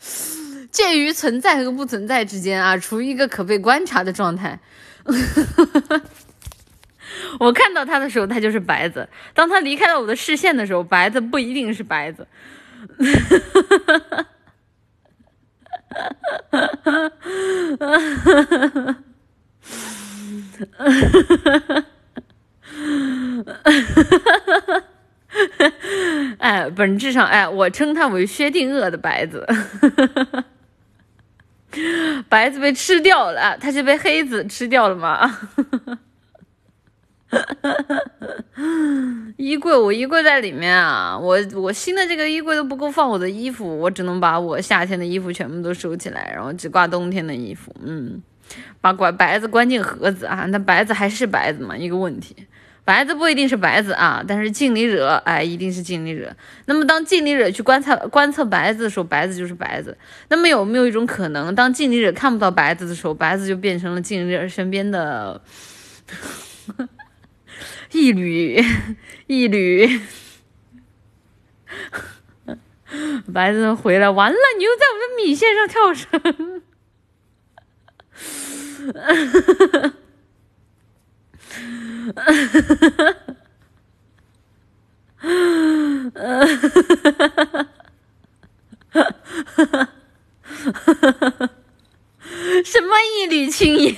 [0.70, 4.60] 介于存在和不存在之间啊，处于一个可被观察的状态。
[7.40, 9.02] 我看到他的时候，他就是白子；
[9.34, 12.26] 当他离开了我的视线的时候，白子不一定是白子。
[26.38, 29.46] 哎，本质上，哎，我称他为薛定谔的白子。
[32.28, 35.38] 白子被吃掉了，他是被黑子吃掉了吗？
[39.36, 47.74] 衣柜，我衣柜在里面啊，我我新的这个衣柜都不够放我的衣服，我只能把我夏天的衣服全部都收起来，然后只挂冬天的衣服。
[47.84, 48.22] 嗯，
[48.80, 51.76] 把拐白子关进盒子啊，那白子还是白子吗？
[51.76, 52.34] 一个问题，
[52.84, 56.34] 白子不一定是白子啊，但是尽力惹，哎，一定是尽力惹。
[56.64, 59.96] 那么当尽力惹去观察观测白子的时候，白子就是白子。
[60.30, 65.40] 那么有没有一种可能，当尽力惹看不到白子的时候，白子就变成了尽力惹身边的？
[67.92, 68.62] 一缕，
[69.26, 70.00] 一缕，
[73.32, 76.62] 白子回来完了，你又在我的米线上跳绳，
[92.64, 93.94] 什么一缕青烟？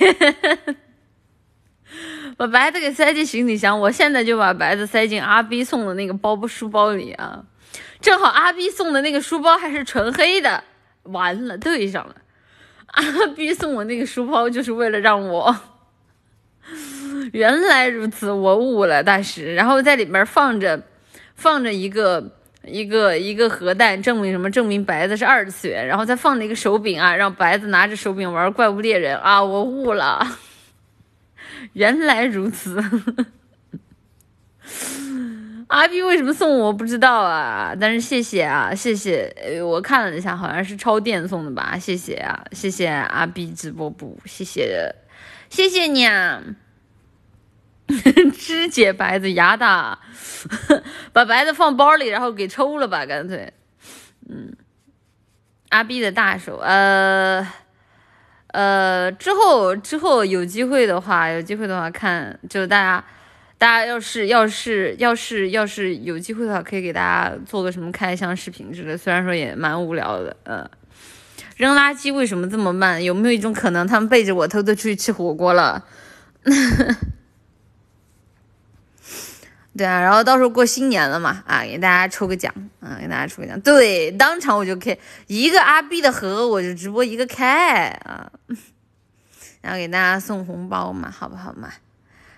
[2.37, 7.43] 把白子给塞进行李箱，我现在就把白子塞进阿 B 送的那个包包书包里啊！
[8.01, 10.63] 正好阿 B 送的那个书包还是纯黑的，
[11.03, 12.15] 完了对上了。
[12.87, 15.55] 阿 B 送我那个书包就是为了让我，
[17.31, 19.53] 原来如此，我悟了大师。
[19.53, 20.81] 然后在里面放着
[21.35, 22.31] 放着一个
[22.65, 24.49] 一个一个核弹，证明什么？
[24.49, 25.85] 证明白子是二次元。
[25.85, 29.43] 然后再放了一个手柄啊，让白子拿着手柄玩怪物猎人啊！
[29.43, 30.27] 我悟了。
[31.73, 32.81] 原来如此，
[35.67, 37.73] 阿 B 为什么送我不知道啊？
[37.79, 41.77] 但是谢谢啊，谢谢，我看了一下，好像是超电送的吧？
[41.79, 44.93] 谢谢啊，谢谢阿 B 直播部，谢谢，
[45.49, 46.41] 谢谢你啊！
[48.37, 49.99] 肢解白子牙大，
[51.13, 53.51] 把白子放包里，然后给抽了吧，干脆，
[54.29, 54.55] 嗯，
[55.69, 57.47] 阿 B 的大手，呃。
[58.51, 63.03] 呃，之后之后有机会的话，有机会的话看，就大家，
[63.57, 68.95] 大家要是要是要是要是有机会的话，可以给大家做个什么开箱视频之类。
[68.97, 70.69] 虽然说也蛮无聊的，嗯。
[71.57, 73.03] 扔垃圾为什么这么慢？
[73.03, 75.85] 有没有一种可能，他们背着我偷偷出去吃火锅了？
[79.81, 88.31] 对啊，然后到时候过新年了嘛，啊，给大家抽个奖，啊，给大家抽个奖，对，当场我就开一个阿 B 的盒，我就直播一个开啊，
[89.61, 91.69] 然后给大家送红包嘛，好不好嘛？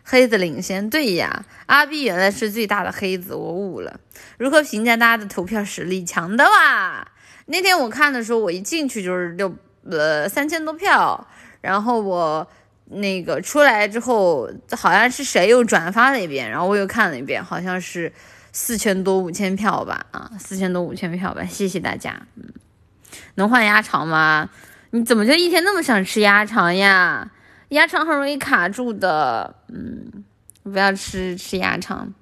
[0.06, 4.00] 黑子领先，对呀，阿 B 原来是最大的黑子，我悟了。
[4.38, 6.06] 如何评价大家的投票实力？
[6.06, 7.06] 强的哇！
[7.48, 9.54] 那天我看的时候，我一进去就是六
[9.90, 11.28] 呃三千多票，
[11.60, 12.48] 然后我。
[12.96, 18.12] 那个出来之后，好像是谁又转发了一遍，然后我又看了一遍，好像是
[18.52, 22.22] 四千多五千票吧，啊，四千多五千票吧，谢谢大家。
[22.36, 22.44] 嗯，
[23.36, 24.50] 能换鸭肠吗？
[24.92, 27.32] 你怎么就一天那么想吃鸭肠呀？
[27.70, 30.24] 鸭肠很容易卡住的，嗯，
[30.62, 32.14] 不要吃吃鸭肠。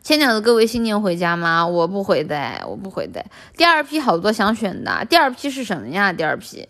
[0.00, 1.66] 千鸟的各位新年回家吗？
[1.66, 3.24] 我不回的，我不回的。
[3.56, 6.12] 第二批好多想选的，第二批是什么呀？
[6.12, 6.68] 第二批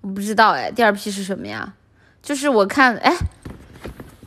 [0.00, 1.74] 我不知道哎，第二批是什么呀？
[2.22, 3.16] 就是我看哎，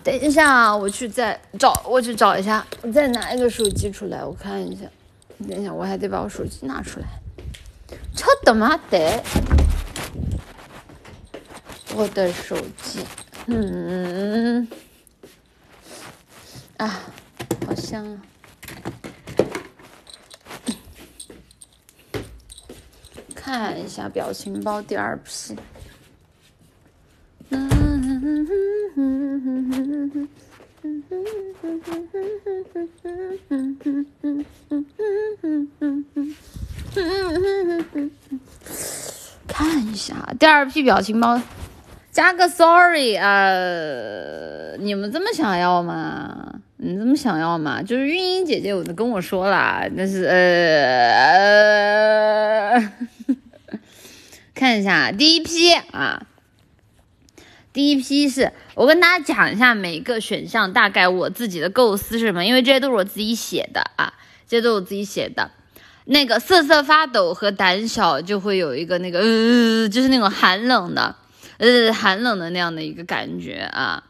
[0.03, 4.86] 等一下啊，我去再找，我去找一下，我再拿一个手机出来，我看一下。
[5.47, 7.06] 等一下，我还得把我手机拿出来。
[8.15, 9.23] 操他妈的！
[11.95, 13.06] 我的手机，
[13.47, 14.67] 嗯，
[16.77, 17.01] 啊，
[17.67, 18.21] 好香啊！
[23.36, 25.56] 看一下表情包第二批。
[39.48, 41.42] 看一下第二批表情包。
[42.12, 43.52] 加个 sorry 啊！
[44.80, 46.60] 你们这么想要吗？
[46.78, 47.82] 你这么想要吗？
[47.82, 51.34] 就是晕音姐姐，我都跟我说了，但是呃，
[54.54, 56.22] 看一下第一批啊，
[57.74, 64.14] 第一批是我跟大家讲一下每个选项大概我自己的构思是什么，因为这些都是我自己写的啊，
[64.48, 65.50] 这些都是我自己写的。
[66.06, 71.16] 那个瑟瑟发抖和胆小就会有一个那个呃，就是那种寒冷的。
[71.60, 74.04] 呃，寒冷的那样的一个感觉啊，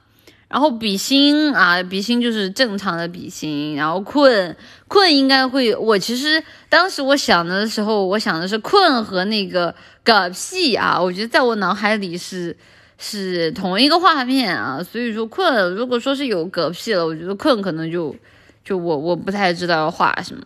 [0.47, 4.55] 然后比心啊，比心就是正常的比心，然后困
[4.87, 12.55] 困应该会，我其实当时我想的时候，我想的是困和那个嗝屁啊，我觉得在我脑海里是
[13.05, 18.15] 是同一个画面啊，所以说困如果说是有嗝屁了，我觉得困可能就
[18.63, 20.41] 就我我不太知道要画什么，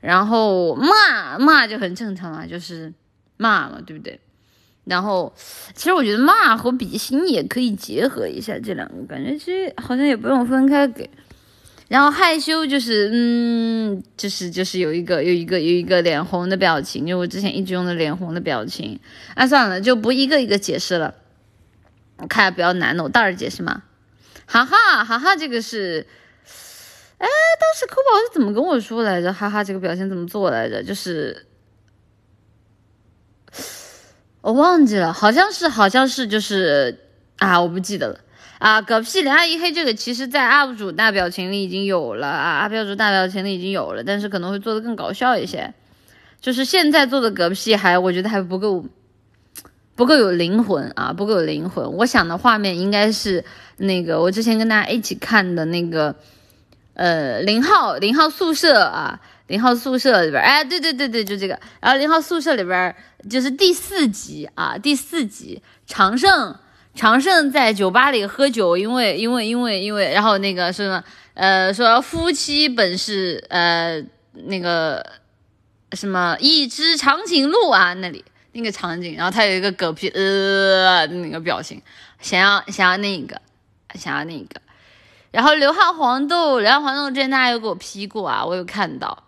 [0.00, 2.92] 然后骂骂就很正常啊，就是
[3.36, 4.18] 骂嘛，对不对？
[4.84, 5.32] 然后，
[5.74, 11.08] 其实我觉得骂和比心也可以结合一下，这两个感觉其实好像也不用分开给。
[11.88, 18.98] 然后害羞就是，嗯，就是就是有一个有一个有一个脸红的表情，就我之前一直用的脸红的表情。
[19.34, 21.14] 啊，算了，就不一个一个解释了，
[22.18, 23.82] 我看比较难的，我倒着解释吗。
[24.46, 26.06] 哈哈哈哈，这个是，
[27.18, 29.32] 哎，当时扣宝是怎么跟我说来着？
[29.32, 30.82] 哈哈，这个表情怎么做来着？
[30.82, 31.46] 就是。
[34.40, 36.98] 我忘记了，好像是，好像是，就是
[37.38, 38.20] 啊，我不记得了
[38.58, 38.82] 啊。
[38.82, 45.72] 嗝屁连阿姨黑这个，其实在 UP 主大表情里已经有了啊，UP 主大表情里已经有了，但是可能会做的更搞笑一些。
[46.42, 48.84] 就是现在做的嗝屁还，我觉得还不够，
[49.94, 51.92] 不够有灵魂啊，不够有灵魂。
[51.94, 53.44] 我想的画面应该是
[53.78, 56.14] 那个我之前跟大家一起看的那个，
[56.94, 59.20] 呃，零号零号宿舍啊。
[59.48, 61.60] 零号宿舍里边，哎，对对对对，就这个。
[61.78, 62.96] 然后零号宿舍里边
[63.28, 66.56] 就是第四集啊，第四集，长胜，
[66.94, 71.04] 长胜在酒吧里喝酒，因为因为因为因为，然后那个什么，
[71.34, 74.02] 呃，说夫妻本是呃
[74.32, 75.04] 那个
[75.92, 78.24] 什么一只长颈鹿啊，那里
[78.54, 81.82] 那个场景，然后他有一个嗝屁呃那个表情，
[82.20, 83.40] 想要想要那个
[83.94, 84.62] 想要那个，
[85.30, 89.24] 然后流汗黄豆，流汗黄豆之前大家有给我 P 过啊，我有看到。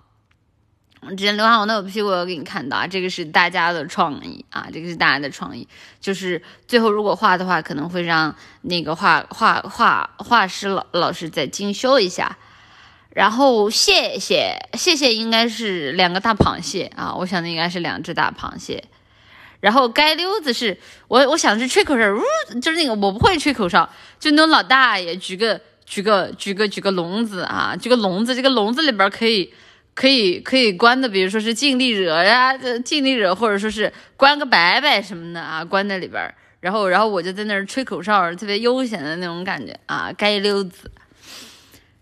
[1.10, 5.68] 之前刘汉黄豆有 P 过，我给你看到啊，这个是大家的创意啊，这个是大家的创意，
[6.00, 12.38] 就是最后如果画的话，可能会让那个画画画画师老老师再精修一下。
[13.10, 18.84] 然后谢谢谢谢，应该是两个大螃蟹啊，我想的应该是两只大螃蟹。
[19.60, 20.76] 然后街溜子是
[21.08, 23.88] 我我想是吹口哨，呜，就是那个我不会吹口哨，
[24.18, 29.52] 就那种老大爷举个举个举个举个笼子啊，举个笼子，这个笼子里边可以。
[29.96, 40.90] 可以可以关的，比如说是尽力惹呀，这尽力惹，或者说是关个白白什么的啊，关在里边，然后然后我就在那儿吹口哨，特别悠闲的那种感觉啊，街溜子。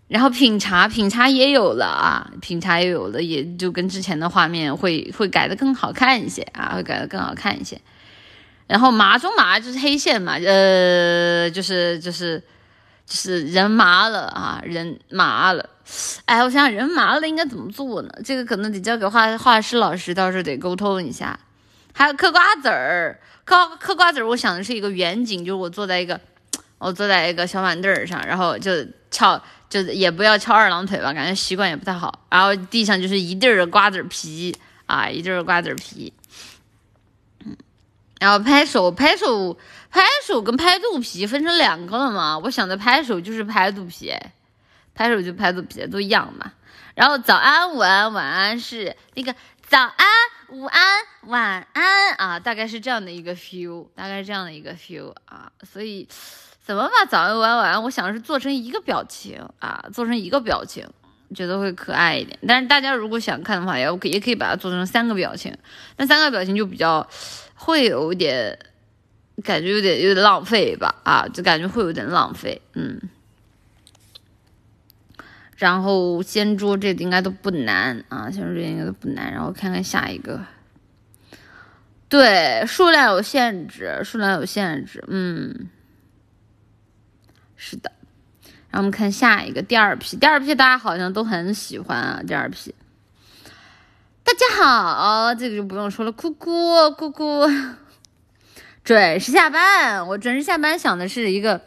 [0.07, 7.81] 然后品茶，品茶也有了啊，品茶也有了，也就跟之前的画面会会改的更好看一些啊，会改的更好看一些。
[8.67, 12.39] 然后麻中麻就是黑线嘛，呃，就是就是
[13.05, 15.69] 就是人麻了啊，人麻了。
[16.25, 18.09] 哎，我想想人麻了应该怎么做呢？
[18.23, 21.39] 这个可能得交给画画师老师，到时候得沟通一下。
[21.93, 26.19] 还有嗑瓜子儿，嗑嗑瓜子儿，我想的是一个远景，就是我坐在一个，
[26.77, 28.71] 我坐在一个小板凳上，然后就
[29.11, 32.25] 翘，就也不要翘二郎腿吧，感觉习惯也不太好。
[32.29, 34.55] 然后地上就是一地儿的瓜子皮
[34.85, 36.13] 啊，一地儿瓜子皮。
[37.45, 37.55] 嗯，
[38.19, 39.57] 然后拍手，拍手，
[39.89, 42.37] 拍手跟拍肚皮分成两个了嘛？
[42.39, 44.13] 我想的拍手就是拍肚皮。
[44.93, 46.53] 拍手就拍肚皮，都一样嘛。
[46.93, 49.35] 然后早安、午安、晚安是那个
[49.67, 50.07] 早安、
[50.47, 50.81] 午安、
[51.23, 55.51] 晚安啊，大概是这样的一个 feel，大概是这样的一个 feel 啊。
[55.69, 56.07] 所以
[56.65, 60.83] 怎么把早安、午安、晚，我想是做成一个表情啊，做成一个表情
[61.35, 62.39] 觉得会可爱一点。
[62.47, 65.55] 但是大家如果想看的话，也可也可以把它做成三个表情，
[65.97, 67.07] 那三个表情就比较
[67.53, 68.57] 会有点
[69.43, 72.99] 感觉有点有点浪费吧，啊，就感觉会有点浪费，嗯。
[75.55, 79.31] 然后掀桌这应该都不难啊，掀桌这应该都不难。
[79.31, 80.41] 然后看看下一个，
[82.09, 85.69] 对，数量有限制，数量有限制，嗯，
[87.67, 87.91] 是的。
[88.69, 92.75] 然后我们看下一个第二批，第二批大家好像都很喜欢啊，第二批。
[94.23, 97.49] 大家好，这个就不用说了，酷酷酷酷，
[98.83, 100.07] 准时下班。
[100.07, 101.59] 我准时下班想的是一个，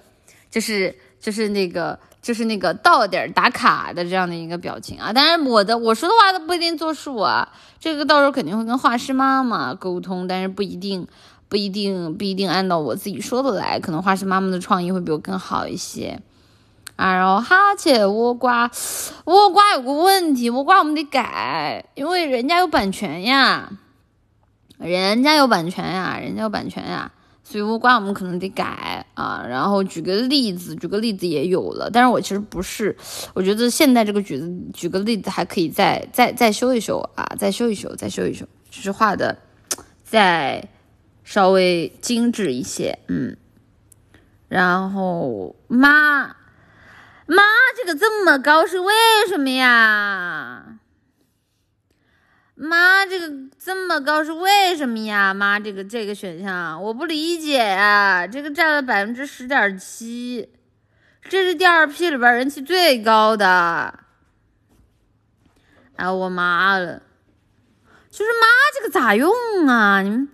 [0.49, 1.99] 就是就是那个。
[2.21, 11.07] 就是那个到点打卡的这样的一个表情啊，当然我的我说的话都不一定作数啊，这个到时候肯定会跟画师妈妈沟通，但是不一定
[11.49, 16.21] 不一定不一定按照我自己说的来，可能画师妈妈的创意会比我更好一些
[16.97, 17.15] 啊。
[17.15, 23.73] 然后哈欠倭瓜，倭瓜有个问题，倭瓜我们得改，因为人家有版权呀，
[24.79, 27.13] 人家有版权呀，人家有版权呀。
[27.45, 32.95] 所以倭瓜我们可能得改啊，然后举个例子，举个例子也有了，但是我其实不是，
[33.33, 39.35] 我觉得现在这个举子举个例子还可以再再再修一修啊，再修一修，再修一修，就是画的
[40.05, 40.63] 再
[41.29, 43.37] 稍微精致一些，嗯，
[44.49, 46.35] 然后妈
[47.26, 47.43] 妈
[47.76, 48.95] 这个这么高是为
[49.29, 50.79] 什么呀？
[52.55, 55.35] 妈，这个这么高是为什么呀？
[55.35, 58.26] 妈，这个这个选项我不理解呀。
[58.26, 60.49] 这个占了百分之十点七，
[61.24, 64.01] 这是第二批里边人气最高的。
[65.97, 67.03] 哎，我妈了，
[68.11, 69.31] 就是妈，这个咋用
[69.66, 70.01] 啊？
[70.01, 70.26] 你们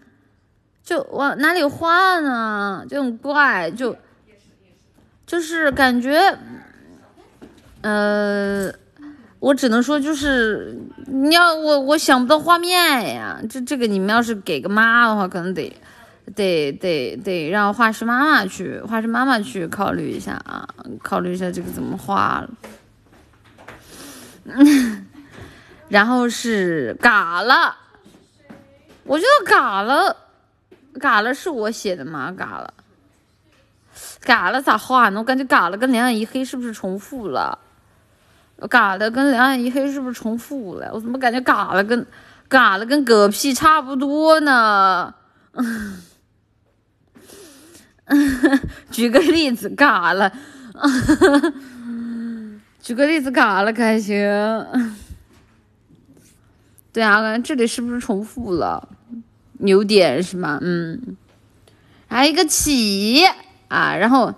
[0.84, 2.84] 就往哪里画呢？
[2.88, 3.96] 就很怪，就
[5.26, 6.38] 就是感觉，
[7.82, 8.72] 呃。
[9.40, 10.74] 我只能说，就是
[11.06, 13.38] 你要我，我想不到画面呀。
[13.50, 15.70] 这这个你们要是给个妈的话，可能得
[16.34, 20.66] 得得得让画师妈妈去，画师妈妈去考虑一下啊，
[21.02, 22.50] 考虑一下这个怎么画了。
[25.90, 27.76] 然后是嘎了，
[29.04, 30.16] 我觉得嘎了，
[31.00, 32.32] 嘎了是我写的吗？
[32.36, 32.72] 嘎了，
[34.20, 35.20] 嘎了咋画呢？
[35.20, 37.58] 我感觉嘎了跟两眼一黑是不是重复了？
[38.70, 40.90] 嘎了跟两眼一黑是不是重复了？
[40.92, 42.06] 我怎么感觉嘎了跟
[42.48, 45.12] 嘎了跟嗝屁差不多呢？
[48.90, 50.32] 举个例子，嘎了，
[52.80, 54.16] 举个例子，嘎了开心。
[56.92, 58.88] 对啊，感觉这里是不是重复了？
[59.64, 60.58] 有点是吗？
[60.62, 61.16] 嗯，
[62.06, 63.24] 还有一个起
[63.68, 64.32] 啊，然后。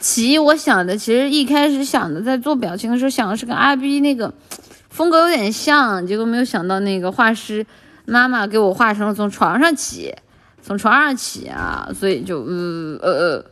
[0.00, 4.34] 起我想的其实一开始想的，在做表情的时候想的是跟阿 B 那个
[4.90, 7.64] 风格有点像，结果没有想到那个画师
[8.04, 10.14] 妈妈给我画成了从床上起，
[10.62, 13.44] 从床上起啊，所以就呃呃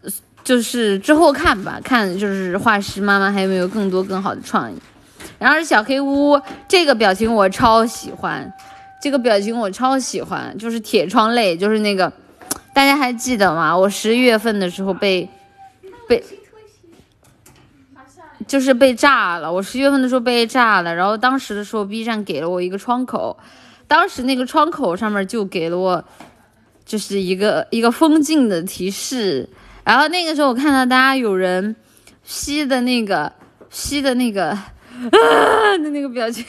[0.00, 0.10] 呃，
[0.42, 4.76] 就是之后看吧，看就是画师妈妈还有没有更多更好的创意。
[5.38, 8.50] 然后是小黑屋这个表情我超喜欢，
[9.02, 12.12] 这个表情我超喜欢，就是铁窗泪，就是那个
[12.74, 13.76] 大家还记得吗？
[13.76, 15.28] 我十一月份的时候被。
[16.08, 16.24] 被
[18.48, 23.38] 就是被炸了，我十月份的时候被炸了，然后当时的时候 B 站给了我一个窗口，
[23.86, 26.04] 当时那个窗口上面就给了我
[26.84, 29.48] 就是一个一个封禁的提示，
[29.84, 31.76] 然后那个时候我看到大家有人
[32.24, 33.32] 吸的那个
[33.68, 36.44] 吸的那个啊的那个表情，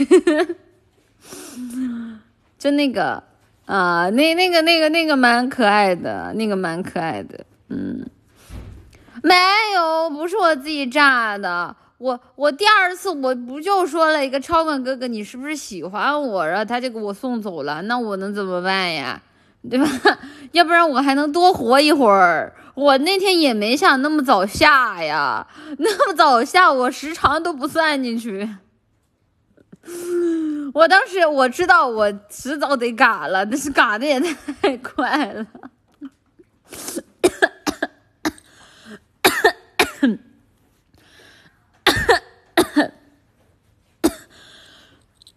[2.61, 3.23] 就那个
[3.65, 8.05] 啊那那个那个那个蛮可爱的，那个蛮可爱的，嗯。
[9.23, 9.33] 没
[9.73, 11.75] 有，不是我自己炸的。
[11.97, 16.47] 我我第二次我不就说了一个超管哥哥，你是不是喜欢我？
[16.47, 19.19] 然后他就给我送走了，那我能怎么办呀？
[19.67, 19.87] 对吧？
[20.53, 22.53] 要不然我还能多活一会儿。
[22.75, 25.47] 我那天也没想那么早下呀，
[25.79, 28.47] 那么早下我时长都不算进去。
[30.73, 34.19] 我当时我知道我迟早得嘎了，但是嘎的也
[34.61, 35.47] 太快了。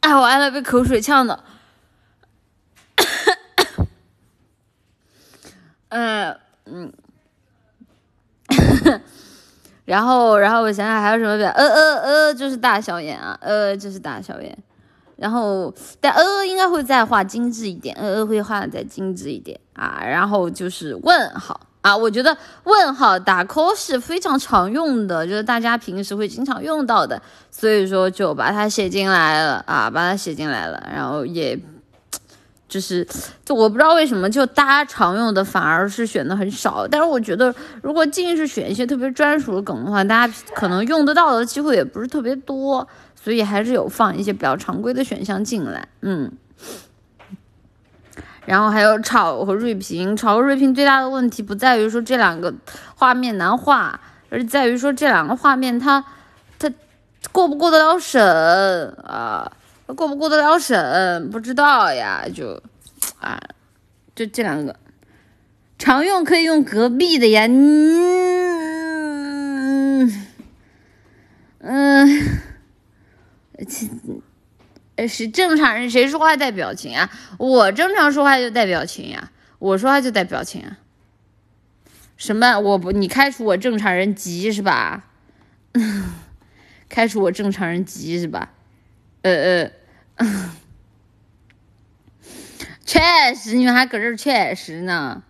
[0.00, 1.44] 哎，我挨了被口水呛的。
[5.88, 6.92] 嗯嗯，
[9.84, 14.56] 然后然后我想想还有什么表，呃呃呃，就是大小眼啊，呃就是大小眼。
[15.16, 20.02] 然后但呃应该会再画精致一点，呃呃会画的再精致一点啊。
[20.04, 31.56] 然后就是问号，啊，我觉得问号打 call 是非常常用的，就是大家平时会经常用到的，所以说就把它写进来了啊，把它写进来了，然后也
[32.74, 33.06] 就是
[33.44, 37.54] 就我不知道为什么，就大家常用的反而是选的很少，但是我觉得
[37.84, 46.32] 如果尽是选一些特别专属的梗的话，大家可能用得到的机会也不是特别多，所以还是有放一些比较常规的选项进来，嗯。
[48.44, 52.52] 然后还有炒和锐评，炒和锐评最大的问题不在于说这两个
[52.96, 54.00] 画面难画，
[54.30, 56.04] 而在于说这两个画面它
[56.58, 56.68] 它
[57.30, 58.20] 过不过得了审
[59.04, 59.52] 啊？
[59.86, 62.62] 过不过得了审不知道呀，就
[63.20, 63.40] 啊，
[64.14, 64.76] 就这两个
[65.78, 68.40] 常用可以用隔壁的呀，嗯
[71.58, 72.40] 嗯。
[74.96, 77.10] 呃，是正常人谁说话带表情啊？
[77.38, 80.78] 我正常说话就带表情呀，我说话就带表情啊。
[82.16, 82.58] 什么？
[82.60, 85.06] 我不，你开除我正常人级是吧？
[86.88, 88.53] 开除我正常人级是吧？
[89.24, 89.70] 呃
[90.16, 90.18] 呃，
[92.84, 93.00] 确
[93.34, 95.22] 实，你们还搁这儿确实呢。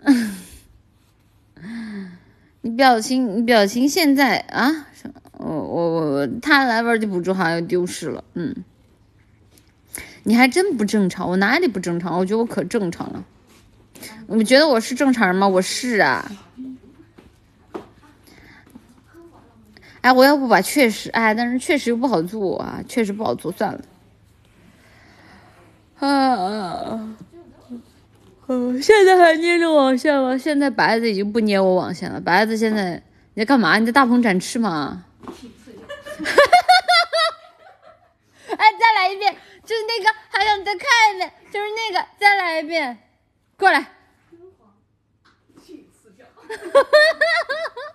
[2.62, 4.86] 你表情，你表情现在啊？
[5.32, 8.64] 我我我，他来玩的补助好像丢失了，嗯，
[10.22, 12.18] 你还真不正常，我哪里不正常？
[12.18, 13.22] 我觉得我可正常了，
[14.28, 15.46] 你们觉得我是正常人吗？
[15.46, 16.32] 我是啊，
[20.04, 23.80] 哎，我要不把确实，哎，但是确实又不好做啊，确实不好做，算了，
[26.06, 27.16] 啊，
[28.48, 30.36] 嗯，现在还捏着网线吗？
[30.36, 33.02] 现在白子已经不捏我网线了，白子现在
[33.32, 33.78] 你在干嘛？
[33.78, 35.06] 你在大鹏展翅吗？
[35.24, 35.40] 哈哈
[38.52, 38.56] 哈！
[38.58, 39.34] 哎，再来一遍，
[39.64, 42.98] 就是那个，还想再看一遍，就是那个，再来一遍，
[43.56, 43.80] 过来。
[43.80, 43.88] 哈
[46.56, 47.94] 哈哈哈哈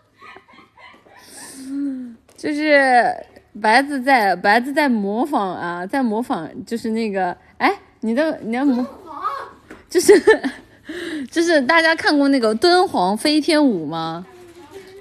[2.37, 3.13] 就是
[3.61, 8.85] 白子在白子在模仿啊，在模仿，就是那个，哎，你的你的模，
[9.89, 10.13] 就是
[11.29, 14.25] 就是大家看过那个敦煌飞天舞吗？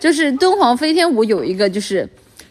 [0.01, 2.09] 就是敦煌飞天舞有一个就是。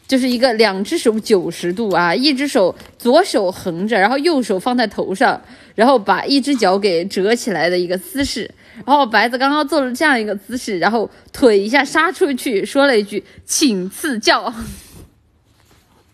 [0.08, 5.41] 就是一个两只手九十度啊，一只手左手横着，然后右手放在头上，
[5.76, 8.49] 然后把一只脚给折起来的一个姿势。
[8.86, 14.54] 然后白子刚刚做了这样一个姿势，然后腿一下杀出去，说了一句“请赐教”。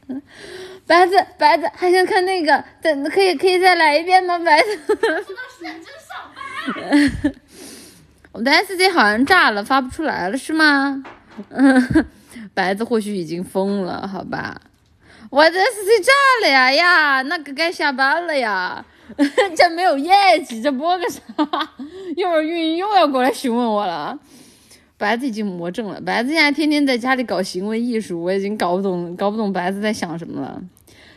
[0.87, 4.37] 白子，白子还想看那个，等可以可以再来一遍吗？
[4.39, 4.79] 白子。
[8.31, 11.03] 我的 S D 好像炸了，发不出来了，是吗？
[11.49, 12.05] 嗯。
[12.55, 14.61] 白子或许已经疯了，好吧，
[15.31, 16.11] 我这是谁炸
[16.43, 17.21] 了呀呀？
[17.23, 18.85] 那个该下班了呀，
[19.55, 20.11] 这没有业
[20.47, 21.21] 绩，这播个啥？
[22.15, 24.17] 一会儿运营又要过来询问我了。
[24.97, 30.61] 白子已经魔怔了，白子现在天天在家里搞行为艺术，我已经搞不懂，搞不懂白子在想什么了。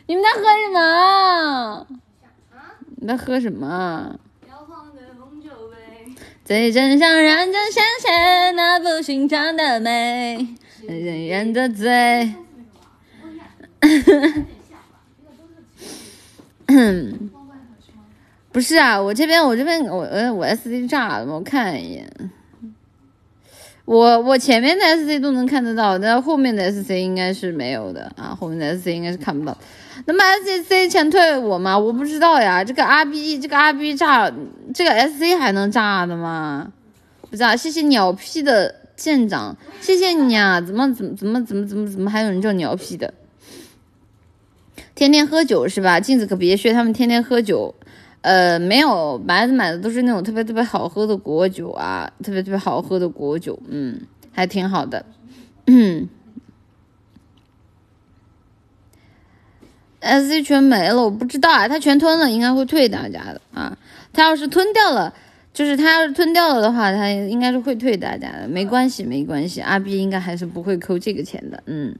[0.06, 1.86] 你们在喝什么？
[2.96, 4.18] 你在喝什么？
[6.44, 10.46] 在真相认真显现那不寻常的美。
[10.86, 12.32] 人人的嘴，
[18.56, 21.34] 不是啊，我这边我这边我呃我 S C 炸了吗？
[21.34, 22.10] 我看一眼，
[23.84, 29.58] 我我前面的 S C 都能看得到，但后面的 S C 应该是没有的啊，后面的 S C 应该是看不到。
[30.06, 31.78] 那么 S C 前退我吗？
[31.78, 34.32] 我不知道呀，这个 R B 这个 R B 炸，
[34.72, 36.72] 这个 S C 还能炸的吗？
[37.28, 38.76] 不知道，谢谢鸟屁的。
[38.96, 40.58] 舰长，谢谢你啊！
[40.62, 43.12] 怎么怎么怎么怎么怎么怎么还有人叫鸟屁的？
[44.94, 46.00] 天天喝酒是吧？
[46.00, 47.74] 镜子可别学他们天天喝酒。
[48.26, 54.00] 呃，没有，白子买的都是那种特别特别好喝的果酒啊，特别特别好喝的果酒，嗯，
[54.32, 55.06] 还挺好的。
[55.68, 56.08] 嗯
[60.00, 63.78] ，S C 全没了，我不知道啊，他全吞了，应该会退大家的啊。
[64.12, 65.14] 他要是吞掉了。
[65.54, 71.94] 就是他要是吞掉了的话，他应该是会退大家的，没关系，没关系，阿 B 应该还是不会扣这个钱的，嗯。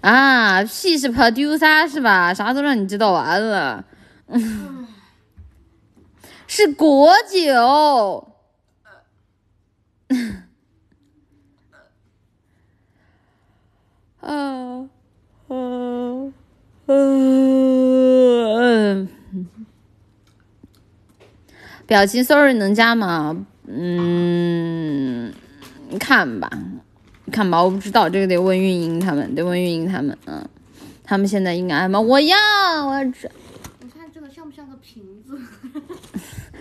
[0.00, 2.34] 啊屁是 producer 是吧？
[2.34, 3.84] 啥都让你知道完了，
[4.30, 4.86] 嗯
[6.46, 8.28] 是果酒。
[14.20, 14.88] 啊，
[15.48, 16.32] 嗯，
[16.86, 19.08] 嗯。
[21.86, 23.46] 表情 sorry 能加吗？
[23.66, 25.32] 嗯，
[25.98, 26.50] 看吧，
[27.32, 30.46] 看吧，我不知道这个得问运营他们，得问运营他们，嗯，
[31.02, 32.00] 他们现在应该吗？
[32.00, 32.36] 我要，
[32.86, 33.30] 我要吃。
[33.80, 34.28] 你看这个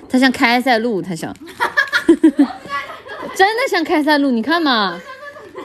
[0.10, 1.34] 它像开塞露，它像。
[3.36, 5.00] 真的像开塞露，你看嘛，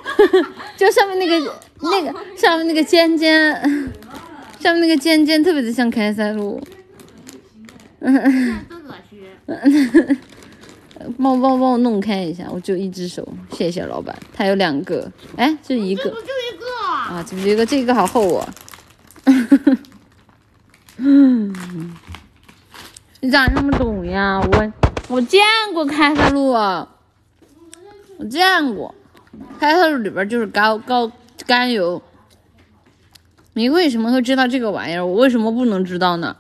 [0.77, 1.41] 就上面那个
[1.81, 3.53] 那个上面那个尖尖，
[4.61, 6.63] 上面那个尖尖特别的像开塞露。
[8.01, 10.19] 真恶心。
[11.19, 14.15] 帮我帮我帮我弄开一下，我只有一只手，谢谢老板。
[14.33, 16.67] 他有两个，哎，就一个就一个？
[16.87, 18.55] 啊，这一个这个好厚啊。
[23.25, 24.39] 你咋那么懂呀？
[24.39, 24.73] 我
[25.09, 25.41] 我见
[25.73, 26.87] 过开塞露，我
[28.29, 28.95] 见过，
[29.59, 31.11] 开塞露里边就是高高
[31.47, 32.03] 甘油。
[33.55, 35.07] 你为什么会知道这个玩意儿？
[35.07, 36.37] 我为什么不能知道呢？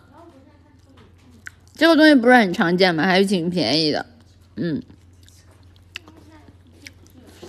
[1.74, 3.04] 这个东西不是很常见吗？
[3.04, 4.04] 还是挺便宜的。
[4.56, 4.82] 嗯，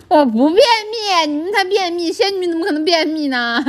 [0.07, 3.61] 我不便秘，你们才便秘，仙女怎么可能便秘呢？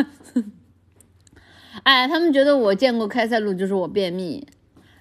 [1.83, 4.47] 哎，他们觉得我见过开塞露就是我便秘，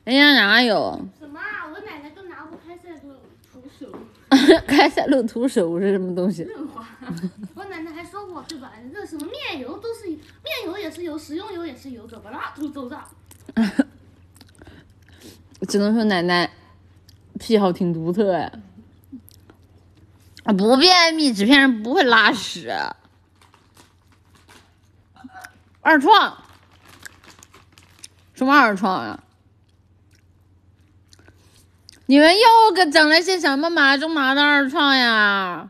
[0.05, 1.03] 人家哪有？
[1.19, 1.65] 什么啊？
[1.73, 3.15] 我奶奶都拿过开塞露
[3.51, 3.87] 徒手
[4.67, 6.43] 开塞露徒手是什么东西？
[6.43, 6.85] 润滑，
[7.55, 8.71] 我奶奶还说过，对吧？
[8.93, 10.21] 这什么面油都是面
[10.65, 12.53] 油也是油，食用油也是油，怎么啦？
[12.55, 13.03] 都走上。
[15.67, 16.51] 只能说奶奶
[17.39, 18.51] 癖好挺独特呀。
[20.43, 22.71] 啊，不便秘，纸片人不会拉屎。
[25.81, 26.37] 二创，
[28.35, 29.19] 什么二创呀？
[32.07, 35.69] 你们又给整了些什么马中马的二创呀？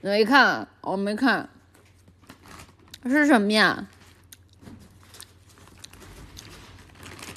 [0.00, 1.48] 没看，我没看，
[3.04, 3.86] 是什么呀？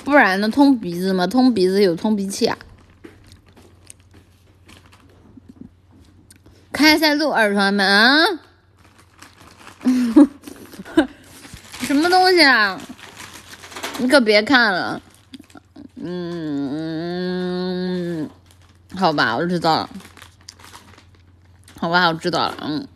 [0.03, 0.49] 不然呢？
[0.49, 1.27] 通鼻子吗？
[1.27, 2.57] 通鼻子有通鼻器啊。
[6.71, 8.25] 开塞露二创们啊，
[11.81, 12.81] 什么东西啊？
[13.99, 15.01] 你可别看了。
[16.07, 18.29] 嗯，
[18.95, 19.89] 好吧，我知道了。
[21.79, 22.55] 好吧，我知道了。
[22.61, 22.87] 嗯，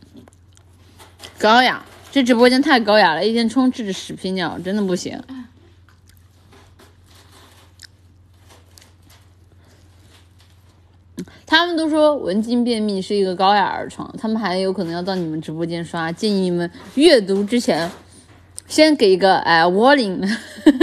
[1.40, 5.20] 高雅，这直播间太高雅了，一天充斥着屎皮鸟，真的不行。
[11.48, 17.90] 他们都说文静便秘是一个高雅儿床，他们还有可能要到你们直播间刷，建议你们阅读之前
[18.68, 20.32] 先给一个哎 warning，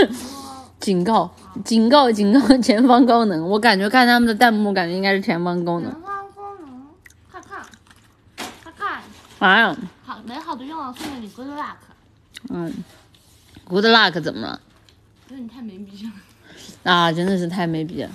[0.81, 1.33] 警告，
[1.64, 3.48] 警告，警告，前方高能。
[3.48, 5.90] 我感觉看他们的弹幕，感觉应该是前方高能。
[5.90, 6.86] 前方高能，
[7.32, 7.66] 看看，
[8.62, 9.02] 看看，
[9.38, 9.76] 啥呀？
[10.04, 11.76] 好美好的愿望送给你，Good luck。
[12.50, 12.72] 嗯
[13.64, 14.61] ，good luck 怎么了？
[15.28, 16.12] 那你太没逼了。
[16.84, 18.11] 啊，真的是太没逼了，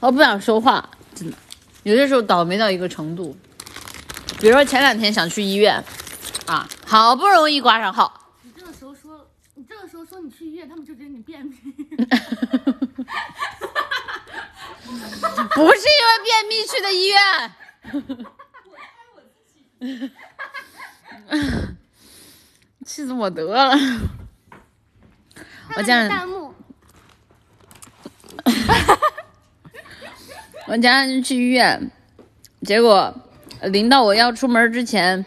[0.00, 1.36] 我不想说话，真的。
[1.84, 3.36] 有些时候倒霉到一个程度，
[4.40, 5.82] 比如说前两天想去医院，
[6.46, 8.27] 啊，好不容易挂上号，
[9.78, 11.56] 这个时候说你去医院，他们就觉得你便秘。
[15.54, 17.16] 不是因为便秘去的医院。
[22.84, 23.78] 气死我得了！
[25.76, 26.52] 我家人弹幕，
[30.66, 31.88] 我家人去医院，
[32.62, 33.14] 结果
[33.60, 35.24] 呃临到我要出门之前，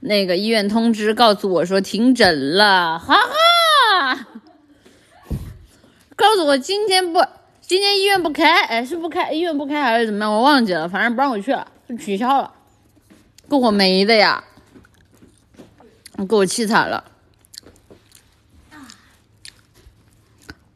[0.00, 4.26] 那个医院通知告诉我说停诊了，哈哈，
[6.14, 7.24] 告诉我今天不，
[7.60, 12.52] 今天医院不开，哎，是不开，医院不开还是怎么样，我忘记了，反正不让我去了，就取消了，
[13.48, 14.44] 给我没的呀，
[16.28, 17.04] 给我气惨了。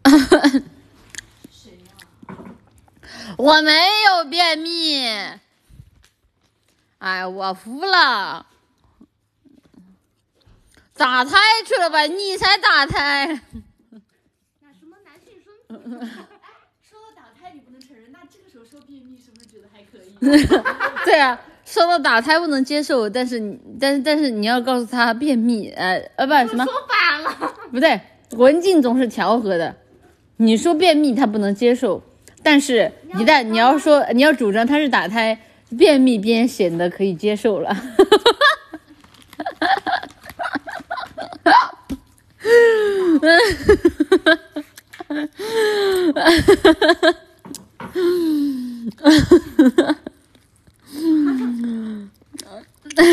[3.36, 5.06] 我没有便秘，
[6.98, 8.44] 哎，我服了，
[11.00, 12.02] 打胎去了吧？
[12.02, 13.26] 你才打胎，
[14.60, 15.96] 那什么男性生殖，
[16.86, 20.10] 说到打胎你不能承认，那这个时候说便秘是不是觉得还可以？
[21.06, 27.54] 对啊，说到打胎不能接受，但是你，但是但是你要告诉他便秘，呃呃不什么说反了。
[27.72, 27.98] 不对，
[28.32, 29.74] 文静总是调和的，
[30.36, 32.02] 你说便秘他不能接受，
[32.42, 35.40] 但是一旦你要说你要主张他是打胎，
[35.78, 37.74] 便秘便显得可以接受了。
[43.20, 43.28] 啊
[45.08, 45.14] 哈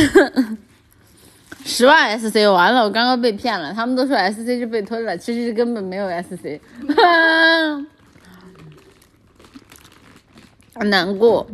[0.10, 0.58] 哈哈
[1.66, 6.60] 十万 SC 完了，我刚刚被骗了，他们都说 SC 是被吞了，其实根本没有 SC，
[10.86, 11.46] 难过，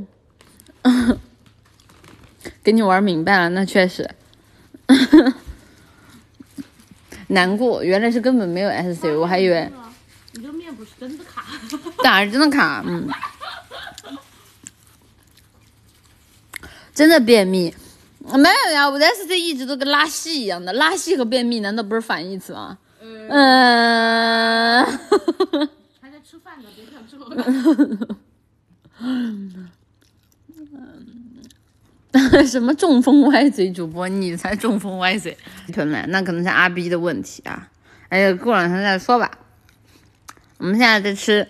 [2.64, 4.10] 给你玩明白了，那确实。
[7.34, 9.72] 难过，原来是根本没有 SC，我还以为
[10.34, 11.44] 你这个面部是真的卡。
[12.04, 13.08] 打是真的卡，嗯，
[16.94, 17.74] 真的便秘？
[18.20, 22.78] 没有呀，我的 S C 一直都跟拉稀一样的，拉稀和便秘难道不是反义词吗？
[23.02, 24.86] 嗯，
[26.00, 27.30] 还在吃饭呢，别看之后。
[32.46, 34.08] 什么中风歪嘴主播？
[34.08, 35.36] 你才中风歪嘴，
[35.74, 37.70] 屯们，那可能是阿 B 的问题啊。
[38.10, 39.32] 哎呀，过两天再说吧。
[40.60, 41.50] 我们现在在吃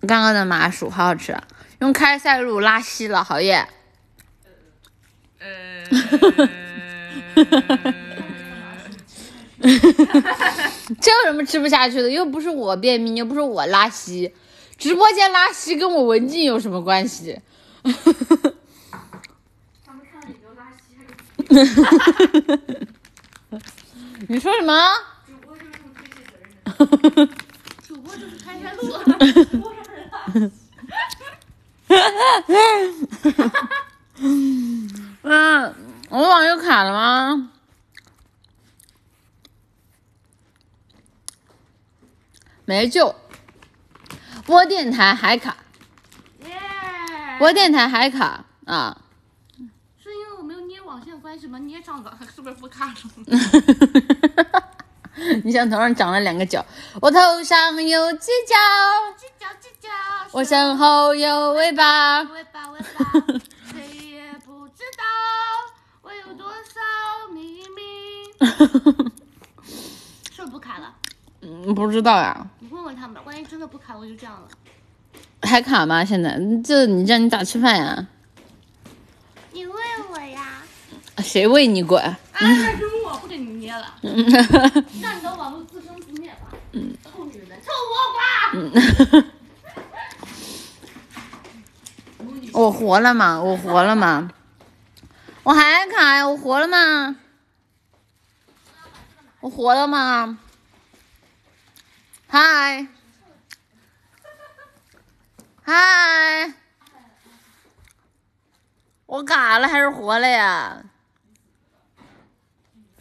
[0.00, 1.36] 刚刚的麻薯，好好吃，
[1.78, 3.66] 用开塞露拉稀了，好耶。
[5.38, 5.84] 呃，
[11.00, 12.10] 这有什么吃不下去的？
[12.10, 14.34] 又不是我便秘，又不是我拉稀，
[14.76, 17.40] 直播间拉稀跟我文静有什么关系？
[17.84, 17.90] 他
[19.92, 21.41] 们看到你就拉稀，还给
[24.28, 24.72] 你说什么？
[25.26, 26.08] 主播就是推卸责
[26.40, 26.48] 任
[27.18, 27.28] 的。
[27.86, 28.82] 主播就是开山路。
[28.82, 28.88] 主
[29.58, 30.16] 播让人拉
[35.24, 35.74] 嗯，
[36.08, 37.50] 我网又卡了吗？
[42.64, 43.14] 没救，
[44.46, 45.56] 播电台还卡，
[46.44, 46.56] 耶！
[47.38, 49.01] 播电台还卡啊！
[51.06, 51.58] 有关系吗？
[51.60, 52.94] 捏上了，是不是不卡了？
[55.44, 56.64] 你像头上长了两个角，
[57.00, 58.54] 我头上有犄角，
[59.18, 59.88] 犄角犄角，
[60.32, 62.22] 我身后有尾巴。
[62.22, 63.12] 尾巴尾巴，
[63.70, 65.04] 谁也不知道
[66.02, 68.32] 我有多少秘密。
[70.32, 70.94] 是不是不卡了？
[71.42, 74.48] 嗯，不知道呀，你问问他们，万一真的不卡，我就这样了。
[75.42, 76.04] 还卡吗？
[76.04, 78.06] 现在这你这样你咋吃饭呀？
[81.18, 82.02] 谁喂你滚？
[82.02, 84.12] 啊，那是我不给你捏了，嗯
[85.00, 86.56] 让你的网络自生自灭吧。
[86.72, 89.24] 嗯，臭女人，臭倭瓜。
[92.52, 93.40] 我活了吗？
[93.42, 94.30] 我活了吗？
[95.42, 96.26] 我还卡呀？
[96.28, 97.16] 我活了吗？
[99.40, 100.38] 我活了吗？
[102.28, 102.86] 嗨，
[105.62, 106.52] 嗨，
[109.06, 110.82] 我嘎了还是活了呀？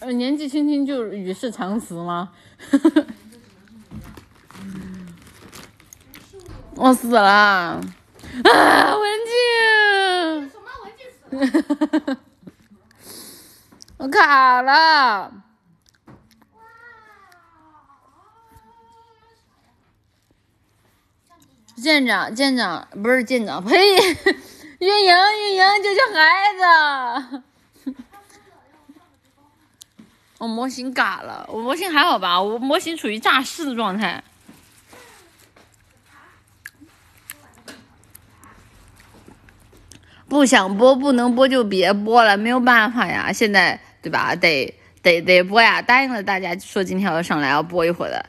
[0.02, 2.32] 呃，年纪轻轻就与世长辞吗？
[6.76, 7.80] 我死了啊！
[8.43, 8.54] 文
[9.28, 10.49] 静。
[10.49, 11.22] 什么文静死
[12.12, 12.18] 了？
[13.97, 15.32] 我卡了。
[21.76, 23.78] 舰长，舰长不是舰长，呸！
[24.80, 26.18] 运营，运营，救救孩
[27.30, 27.43] 子！
[30.41, 32.41] 我模型嘎了，我模型还好吧？
[32.41, 34.23] 我模型处于诈尸的状态。
[40.27, 44.33] 不想播不能播就别播了，没有办法呀，现在对吧？
[44.33, 44.73] 得
[45.03, 45.79] 得得播呀！
[45.79, 48.25] 答应了大家说今天要上来要播一会儿的，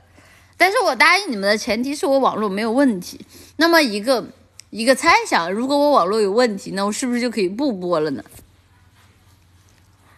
[0.59, 3.25] 但是我答应你们的前提是我网络没有问题。
[3.57, 4.29] 那么一个
[4.69, 8.23] 一个猜想，如果我网络有问题，那我是不是就可以不播了呢？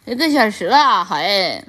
[0.06, 1.64] 一个小时了，好哎。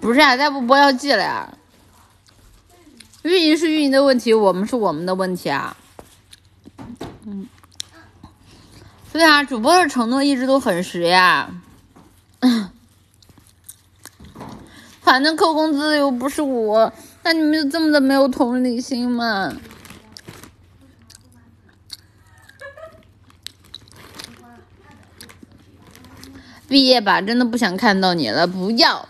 [0.00, 1.52] 不是啊，再不播要记了呀。
[3.22, 5.76] 运营是运营的问题，我们是我们的问题啊。
[7.26, 7.46] 嗯，
[9.12, 11.50] 对啊，主播的承诺一直都很实呀。
[15.02, 16.92] 反正扣工资又不是我，
[17.22, 19.52] 那你们就这么的没有同理心吗？
[26.68, 29.08] 毕业吧，真的不想看到你了，不要，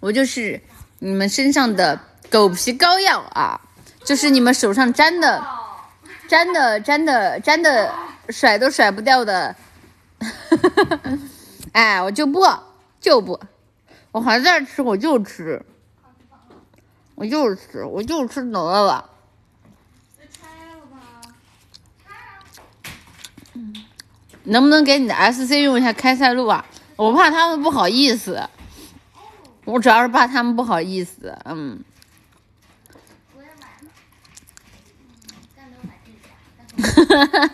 [0.00, 0.60] 我就是
[0.98, 3.60] 你们身上的狗皮膏药啊，
[4.02, 5.46] 就是你们手上粘的、
[6.28, 7.94] 粘的、粘的、粘的，
[8.30, 9.54] 甩都甩不掉的。
[11.72, 12.40] 哎，我就不
[13.00, 13.38] 就不，
[14.12, 15.64] 我还在吃，我就吃，
[17.14, 19.04] 我就吃，我就吃得了吧。
[24.44, 26.64] 能不能给你的 SC 用一下开塞露啊？
[26.96, 28.48] 我怕他们不好意思，
[29.64, 31.84] 我主要是怕他们不好意思，嗯。
[36.82, 37.50] 哈，哈哈，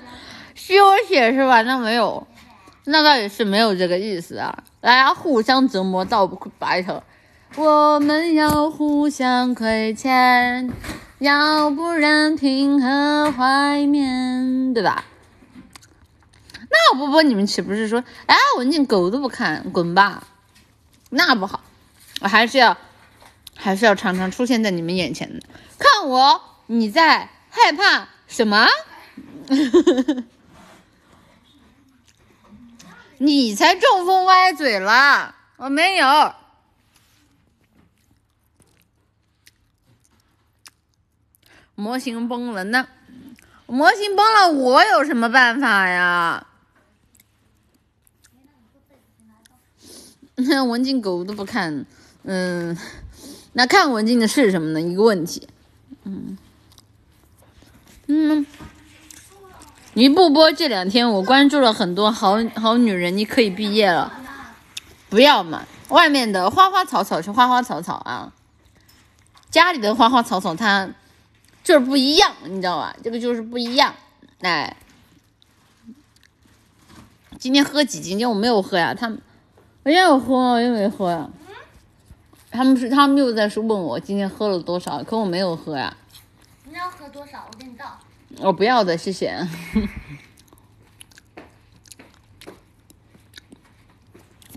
[0.55, 0.75] 羞
[1.09, 1.63] 血是吧？
[1.63, 2.27] 那没有，
[2.85, 4.63] 那倒也是没有这个意思啊。
[4.81, 7.03] 大家互相折磨，倒不白头。
[7.57, 10.71] 我们要互相亏欠，
[11.19, 15.05] 要不然凭何怀缅，对吧？
[16.71, 20.23] 那我不播你们岂不是说，哎，文静狗都不看，滚吧？
[21.11, 21.65] 那不好，
[22.21, 22.77] 我还是要，
[23.55, 25.41] 还是要常常出现在你们眼前的。
[25.79, 28.67] 看我，你在害怕什么？
[33.19, 36.35] 你才中风歪嘴了，我没有。
[41.75, 42.89] 模型崩了呢，
[43.67, 46.47] 模型崩了，我有什么办法呀？
[50.69, 51.87] 文静狗都不看，
[52.29, 52.77] 嗯，
[53.53, 54.81] 那看文静的是什么呢？
[54.81, 55.49] 一个问题，
[56.03, 56.37] 嗯
[58.09, 58.45] 嗯，
[59.95, 64.13] 你不播这两天我关注了很多好好女人，你可以毕业了，
[65.09, 68.33] 不要嘛，外面的花花草草是花花草草啊，
[69.49, 70.91] 家里的花花草草它
[71.63, 72.97] 就是不一样，你知道吧？
[73.05, 73.95] 这个就是不一样，
[74.41, 74.77] 哎，
[77.39, 78.11] 今天喝几斤？
[78.11, 79.13] 今天我没有喝呀，他。
[79.85, 81.31] 我也有喝，我又没喝呀。
[82.51, 85.97] 他们是他们又在说问我今天喝了多少，可我没有喝呀。
[86.65, 87.47] 你要喝多少？
[87.51, 87.99] 我给你倒。
[88.39, 89.47] 我不要的，谢谢。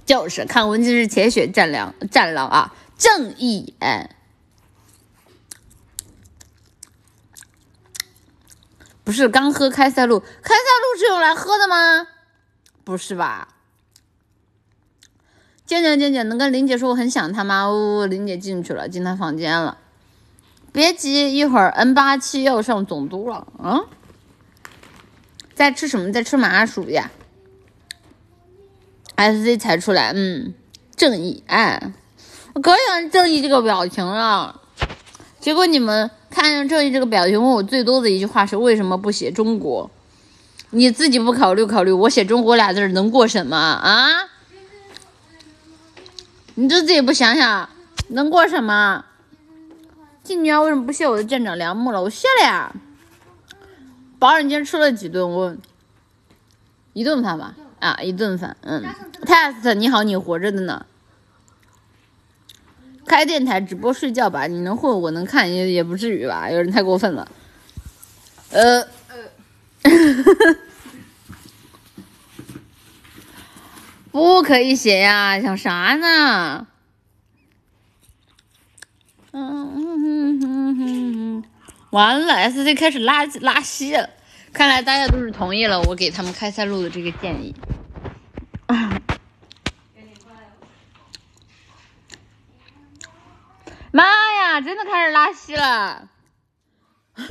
[0.05, 4.15] 就是看文静是铁血战狼，战狼啊，正义哎。
[9.03, 12.07] 不是刚喝开塞露，开塞露是用来喝的吗？
[12.83, 13.55] 不是吧？
[15.69, 17.69] 静静静静，能跟林姐说我很想她吗？
[17.69, 19.77] 呜，林姐进去了，进她房间了。
[20.71, 23.81] 别急，一会儿 N 八七要上总督了啊！
[25.53, 26.11] 在吃什么？
[26.11, 27.11] 在吃麻薯呀
[29.15, 30.55] ？SZ 才出来，嗯，
[30.95, 31.91] 正义，哎，
[32.55, 34.59] 我可喜欢正义这个表情了。
[35.39, 39.91] 结果你们看见正义这个表情，问我最多的一句话是：为什么不写中国？
[40.71, 43.55] 你自己不考虑考虑，我写中国俩字能过审吗？
[43.55, 44.28] 啊？
[46.59, 47.69] 你就自己不想想，
[48.09, 49.05] 能过什么？
[50.25, 52.01] 静女儿为什么不谢我的舰长梁木了？
[52.03, 52.75] 我谢了呀。
[54.19, 55.31] 宝儿，你今天吃了几顿？
[55.31, 55.55] 我
[56.91, 57.55] 一顿饭吧。
[57.79, 58.57] 啊，一顿饭。
[58.59, 58.83] 嗯。
[59.21, 60.85] test，你好，你活着的呢。
[63.05, 66.51] 开电台直播睡觉吧，你能混，我能看，也也不至于吧？
[66.51, 67.25] 有人太过分了。
[68.51, 68.81] 呃。
[69.83, 69.89] 呃。
[74.11, 76.67] 不可以写呀，想啥呢？
[79.31, 81.43] 嗯嗯嗯嗯嗯
[81.91, 84.09] 完了，S C 开始拉拉稀了，
[84.51, 87.55] 看来大家都是同意了我给他们开塞露的这个建议。
[93.91, 96.09] 妈呀，真的开始拉稀了！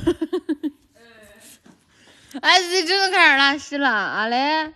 [2.41, 4.73] S C 真的开始拉稀了，阿嘞。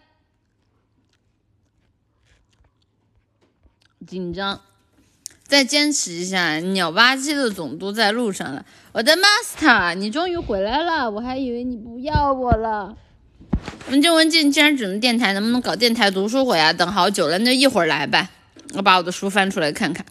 [4.06, 4.62] 紧张，
[5.48, 6.60] 再坚持一下。
[6.60, 12.96] 鸟吧唧的总督在路上了，我的 master，你终于回来了，我还以为你不要我了。
[13.90, 16.74] 文静文静，既然只能电台，能不能搞电台读书会啊？
[16.74, 18.30] 等好久了，那就一会儿来吧。
[18.74, 20.06] 我把我的书翻出来看看。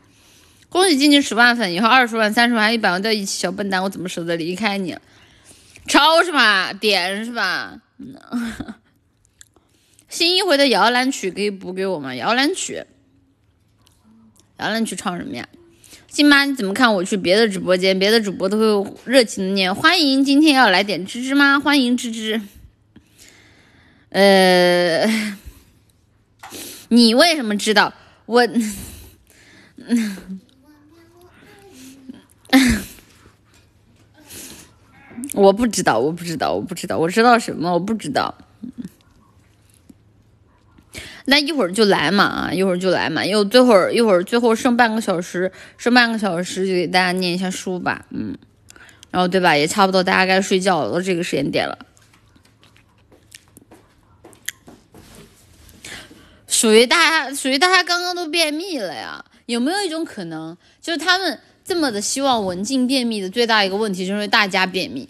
[0.68, 3.38] 恭喜静静十万粉，以后二十万、三十万、一百万都要一起。
[3.38, 4.97] 小笨蛋，我怎么舍得离开你？
[5.86, 6.72] 抄是吧？
[6.72, 7.80] 点是吧？
[10.09, 12.14] 新一回的摇篮曲可以补给我吗？
[12.14, 12.84] 摇篮曲。
[14.62, 15.46] 摇篮曲唱什么呀？
[16.08, 17.98] 亲妈，你怎么看我去别的直播间？
[17.98, 20.24] 别的主播都会热情的念欢迎。
[20.24, 21.58] 今天要来点芝芝吗？
[21.58, 22.40] 欢迎芝芝。
[24.10, 25.04] 呃，
[26.90, 27.92] 你为什么知道
[28.26, 28.46] 我？
[29.78, 30.16] 嗯
[35.34, 37.72] 我不知道，我不知道，我不知道，我知道什么？
[37.72, 38.32] 我不知道。
[41.26, 48.36] 那一会儿就来嘛啊，一会儿就来嘛，因为最后一会儿最后剩半个小时，剩半个小时就给大家念一下书吧，嗯，
[49.10, 51.78] 然后对吧，也差不多大家该睡觉了，都这个时间点了。
[56.46, 59.24] 属于大家，属于大家刚刚都便秘了呀？
[59.46, 65.08] 有没有一种可能，就是他们这么的希望文静便秘的最大一个问题，就是大家便秘？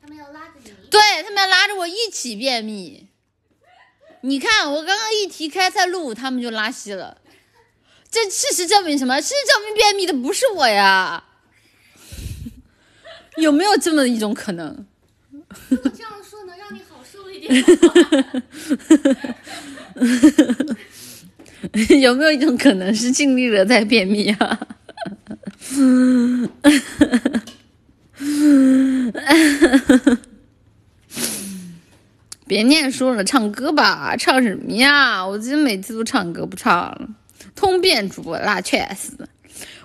[0.00, 0.70] 他们要拉着你？
[0.90, 3.08] 对他们要拉着我一起便秘。
[4.22, 7.16] 你看，我刚刚一提开塞露，他们就拉稀了。
[8.10, 9.20] 这事实证明什么？
[9.20, 11.22] 事实证明便秘的不是我呀。
[13.38, 14.84] 有没有这么一种可能？
[15.70, 17.64] 这样说能让你好受一点
[22.00, 24.60] 有没有一种可能是尽力了在便秘啊？
[32.50, 35.24] 别念书了，唱歌吧，唱什么呀？
[35.24, 37.08] 我今天每次都唱歌不唱了，
[37.54, 39.12] 通便主播那确实。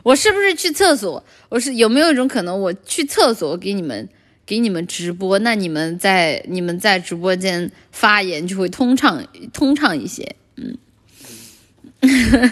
[0.02, 1.24] 我是不是去厕所？
[1.50, 4.10] 我是有没有一种可能，我去厕所给你们
[4.48, 10.36] 给你们直播，那你们在你们在直播间发言就会通畅通畅一些。
[10.56, 10.80] 嗯，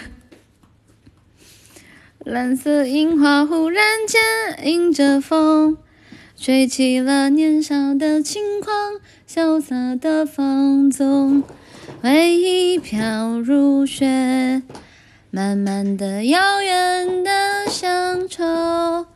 [2.24, 5.76] 蓝色樱花忽然间迎着风，
[6.40, 9.02] 吹起了年少的轻狂，
[9.36, 11.42] 潇洒的放纵，
[12.04, 14.62] 回忆飘如雪，
[15.32, 19.08] 慢慢的遥远的乡愁。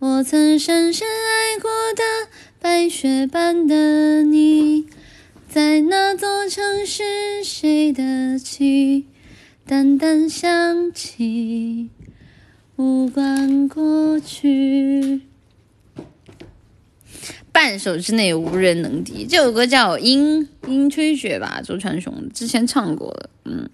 [0.00, 2.02] 我曾深深爱过的
[2.60, 4.88] 白雪般的你，
[5.48, 9.06] 在那座城市，谁的旗
[9.64, 11.90] 淡淡想起，
[12.74, 15.27] 无关过去。
[17.58, 23.68] 半首之内无人能敌，这首歌叫《樱樱吹雪》吧，周传雄之前唱过的，嗯。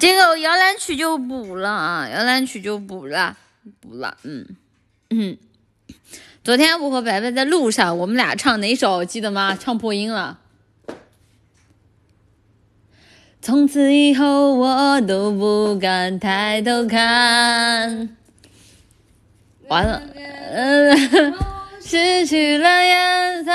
[0.00, 3.36] 这个摇篮曲就补了啊，摇篮曲就补了，
[3.78, 4.46] 补了，嗯。
[5.10, 5.36] 嗯，
[6.42, 9.54] 昨天我和白白在路上，我们俩唱哪首记得吗？
[9.54, 10.38] 唱破音了。
[13.42, 18.16] 从此以后我都不敢抬头看，
[19.68, 20.02] 完了，
[20.54, 21.34] 嗯，
[21.88, 23.52] 失去了颜色，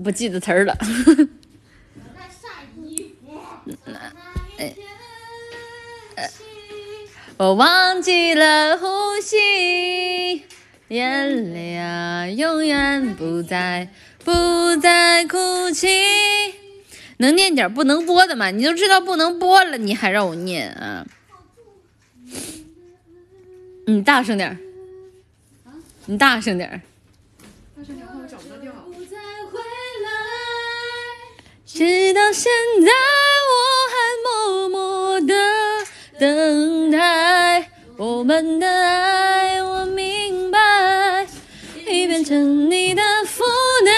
[0.00, 0.78] 不记得词儿了。
[7.38, 8.86] 我忘记了呼
[9.20, 10.44] 吸，
[10.86, 13.88] 眼泪啊，永远不再
[14.24, 15.88] 不再哭泣。
[17.16, 18.52] 能念点不能播的吗？
[18.52, 21.04] 你都知道不能播了，你还让我念啊？
[23.88, 24.56] 你大声点
[26.08, 26.80] 你大声点
[27.76, 28.72] 大声点，我找不到调。
[31.66, 32.50] 直到现
[32.80, 32.92] 在，
[33.50, 33.54] 我
[33.90, 35.34] 还默默的。
[36.18, 41.26] 等待我们的爱，我明白，
[41.86, 43.44] 已变成你的负
[43.84, 43.95] 担，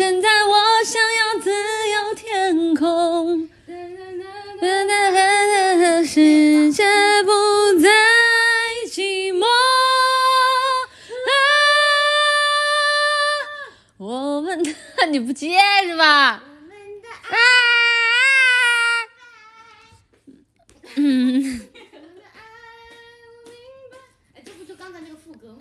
[0.00, 1.50] 现在我想要自
[1.90, 3.46] 由天空，
[6.06, 6.82] 世界
[7.22, 7.90] 不再
[8.90, 9.44] 寂寞。
[13.98, 14.74] 我们的
[15.10, 16.42] 你不接是吧？
[20.96, 21.68] 嗯。
[24.34, 25.60] 哎，这不就刚才那个副歌吗？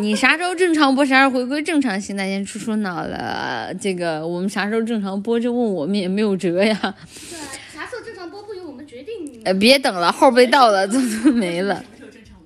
[0.00, 2.00] 你啥时候正常播，啥时候回归正常？
[2.00, 3.70] 现在先出出脑了。
[3.80, 6.78] 这个我们啥时候正常播，就问我们也没有辙呀。
[6.82, 7.38] 对，
[7.74, 9.42] 啥时候正常播不由我们决定。
[9.44, 11.84] 呃，别等了，号被盗了，都都没了。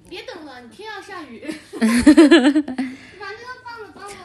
[0.08, 1.42] 别等了，你天要下雨。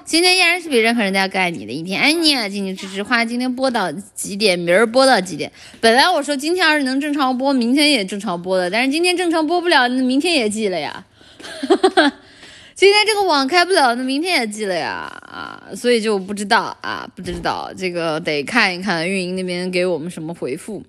[0.05, 2.49] 今天依然是比任何人都要更爱你的一天，爱你啊！
[2.49, 4.57] 静静支持花，今天播到几点？
[4.57, 5.51] 明儿播到几点？
[5.79, 11.05] 本来我说今天要是能正常播，明天也正常播的，但是今天正常播不了，那明天也记了呀。
[12.79, 20.81] 今天这个网开不了，那明天也寄了呀啊，所以就不知道啊，不知道这个得看一看运营那边给我们什么回复。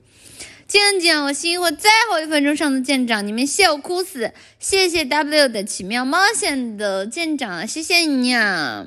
[0.68, 4.32] 静静，我心火最后一分钟上的舰长，你们笑哭死！
[4.61, 8.86] 谢谢 W 的奇妙冒险的舰长，谢谢你啊！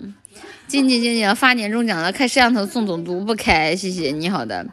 [0.70, 4.66] 静静静静发年终奖了，开摄像头送总督不开，谢谢你好的。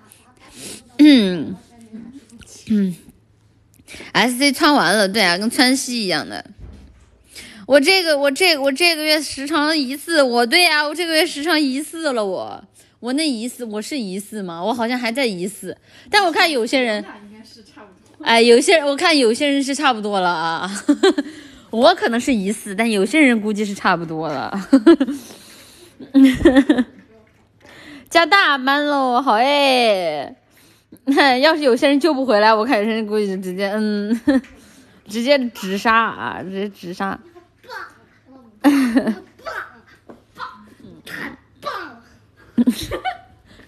[0.98, 1.56] 嗯
[2.68, 2.94] 嗯
[4.14, 6.44] ，SC 穿完了，对啊，跟川西一样的。
[7.70, 12.60] 我这个我这我这个月时长疑似，我对呀，我这个月时长疑似了，我。
[12.98, 14.60] 我那疑似我是疑似吗？
[14.60, 15.76] 我好像还在疑似，
[16.10, 17.02] 但我看有些人，
[18.22, 20.68] 哎，有些人我看有些人是差不多了啊，
[21.70, 24.50] 我可能是疑似，但有些人估计是差不多了，
[28.10, 30.34] 加大班喽，好哎，
[31.40, 34.20] 要是有些人救不回来，我看有些人估计就直接嗯，
[35.08, 37.16] 直接直杀啊，直接直杀。
[38.62, 38.72] 棒
[40.34, 40.46] 棒
[41.04, 41.72] 太棒！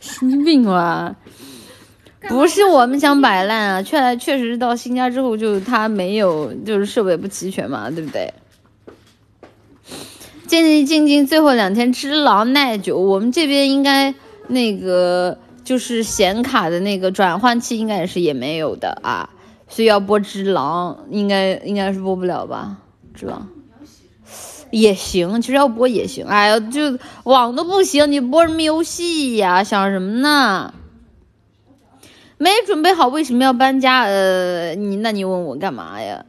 [0.00, 1.16] 神经病吧？
[2.28, 8.32] 不是我们想摆烂啊，确 确实到新家之后就他没有，就是设备不齐全嘛，对不对？
[10.46, 14.14] 静静静静，最后两天只狼耐久，我们这边应该
[14.48, 19.30] 那个就是显卡的那个转换器应该也是也没有的啊，
[19.68, 22.76] 所以要播只狼应该应该是播不了吧？
[23.14, 23.48] 只狼。
[24.72, 26.24] 也行，其实要播也行。
[26.26, 29.62] 哎呀，就网都不行，你播什么游戏呀？
[29.62, 30.74] 想什么呢？
[32.38, 34.02] 没准备好，为什么要搬家？
[34.02, 36.24] 呃，你那你问我干嘛呀？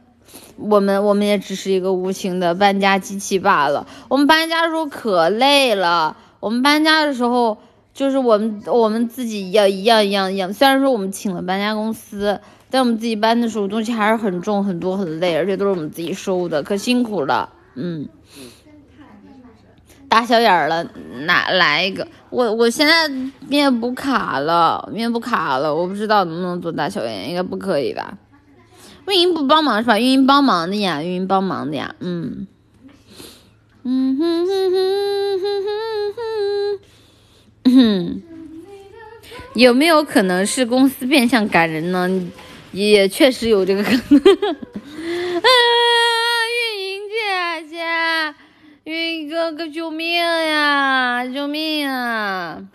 [0.56, 3.88] 我们我们也只是一个无情的搬家机器罢了。
[4.08, 7.58] 我们搬家的时候可累了，我们搬家的时候
[7.92, 10.52] 就是我们我们自己要一样一样一样。
[10.52, 12.38] 虽然说我们请了搬家公司，
[12.70, 17.50] 但我们自己搬的时候东西还是很重很多很累，而且都是我们自己收的，可辛苦了。
[17.74, 18.08] 嗯。
[20.14, 20.88] 大小眼儿了，
[21.26, 22.06] 哪来一个？
[22.30, 23.08] 我我现在
[23.48, 28.16] 面部卡了，面部卡了，我不知道能不能做大小眼，应该不可以吧？
[29.08, 29.98] 运营不帮忙是吧？
[29.98, 32.46] 运营帮忙的呀，运营帮忙的呀，嗯，
[33.82, 35.64] 嗯哼哼哼哼
[37.64, 38.22] 哼哼，
[39.54, 42.08] 有没有可能是公司变相赶人呢？
[42.70, 43.98] 也确实有这个可能。
[45.42, 45.48] 啊，
[46.54, 47.82] 运营姐姐。
[48.84, 51.26] 云哥哥，救命呀！
[51.26, 52.68] 救命啊！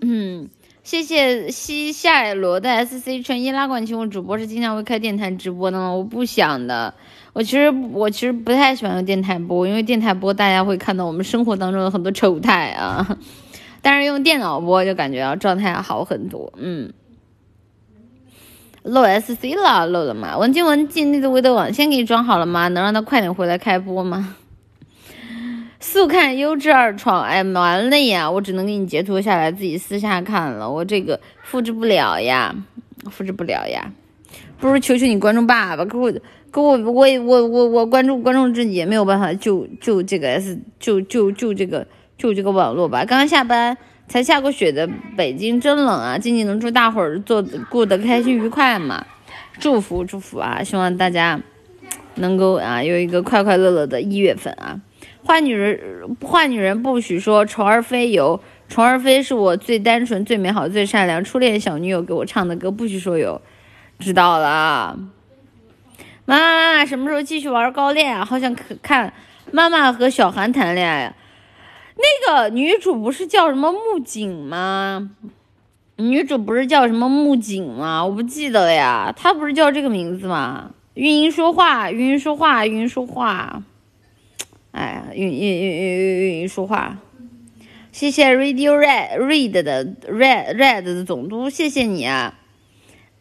[0.00, 0.48] 嗯，
[0.82, 5.90] 谢谢西夏罗的 S C 纯一拉管请问主播是经常会开电台直播的吗？
[5.90, 6.94] 我不想的，
[7.34, 13.18] 我其实我其实不太喜欢用电台播，因为电台播大家会看到我们生活当中的很多丑态啊。
[13.82, 16.50] 但是用电脑播就感觉要状态好很多。
[16.56, 16.90] 嗯，
[18.82, 20.38] 漏 S C 了，漏了吗？
[20.38, 22.68] 文静文静，那个微的网线给你装好了吗？
[22.68, 24.36] 能让他快点回来开播吗？
[25.88, 28.28] 速看优质二创，哎，完了呀！
[28.28, 30.68] 我只能给你截图下来，自己私下看了。
[30.68, 32.52] 我这个复制不了呀，
[33.08, 33.92] 复制不了呀。
[34.58, 36.12] 不如求求你关注爸爸，可我，
[36.50, 41.86] 可我，我，我，我，我关注关注自己也没有办法救救这个 S，救救救这个
[42.18, 43.04] 救这个网络吧。
[43.04, 43.78] 刚刚下班，
[44.08, 46.18] 才下过雪的北京真冷啊！
[46.18, 49.06] 静静能祝大伙儿做过得开心愉快嘛？
[49.60, 50.64] 祝福祝福啊！
[50.64, 51.40] 希望大家
[52.16, 54.80] 能够啊有一个快快乐乐的一月份啊！
[55.26, 57.44] 坏女人，坏女人不许说。
[57.44, 63.40] 虫儿飞有，虫儿飞是我最单纯、最美好、最善良初恋小女友给我唱的歌，不许说有。
[63.98, 64.96] 知道了。
[66.26, 68.24] 妈妈，什么时候继续玩高恋啊？
[68.24, 69.12] 好想可看
[69.50, 71.14] 妈妈和小韩谈恋爱。
[71.96, 75.10] 那个女主不是叫什么木槿吗？
[75.96, 78.04] 女主不是叫什么木槿吗？
[78.04, 79.12] 我不记得了呀。
[79.16, 80.70] 她不是叫这个名字吗？
[80.94, 83.62] 语音说话，语音说话，语音说话。
[84.76, 86.98] 哎，运运运运运运说话，
[87.92, 92.38] 谢谢 Radio Red Red 的 Red Red 的总督，谢谢你啊！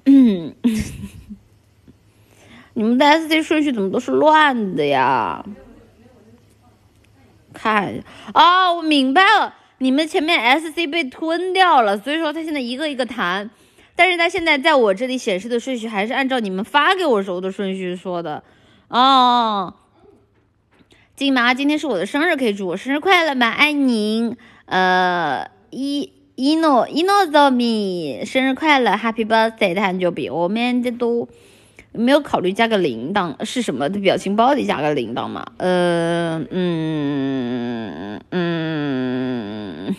[0.04, 0.54] 嗯，
[2.76, 5.46] 你们的 SC 顺序怎么都是乱的呀？
[7.54, 8.04] 看，
[8.34, 13.50] 哦，我明白了，你们前面 SC 被吞掉了，所以说他现在一个一个弹，
[13.96, 18.44] 但是他现在在我这里显示的顺序还是按照你们发给我时候的顺序说的，
[18.90, 19.74] 哦。
[21.16, 23.50] 金毛，今天是我的生日，可以祝我生日快乐吗？
[23.50, 24.36] 爱您，
[24.66, 29.74] 呃，一一诺一诺泽米，生日快乐，Happy Birthday！
[29.74, 31.30] 他就比我们这都
[31.94, 35.46] 没有考虑加个铃铛，是什么的表情包里加个铃铛吗？
[35.56, 39.96] 呃，嗯嗯，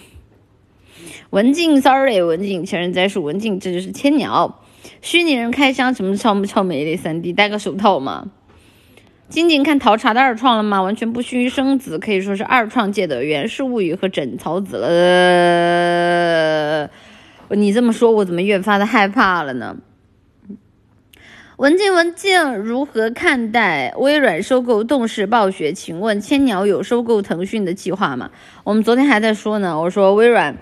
[1.30, 4.60] 文静，Sorry，文静，前人栽树，文静，这就是千鸟，
[5.00, 8.32] 虚拟人开箱，什么超不超美丽三 D，戴个手套吗？
[9.28, 10.82] 仅仅看陶茶的二创了吗？
[10.82, 14.88] 完全不虚生子，可以说是二创界的源氏物语和枕草子了。
[17.50, 19.76] 你这么说，我怎么越发的害怕了呢？
[21.56, 25.72] 文静文静，如何看待微软收购动视暴雪？
[25.72, 28.30] 请问千鸟有收购腾讯的计划吗？
[28.62, 30.54] 我们昨天还在说呢，我说微软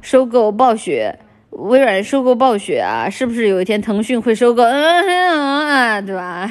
[0.00, 1.18] 收购暴雪，
[1.50, 4.62] 微软收购暴雪啊，是不是有一天腾讯会收购？
[4.62, 6.50] 嗯嗯，对吧？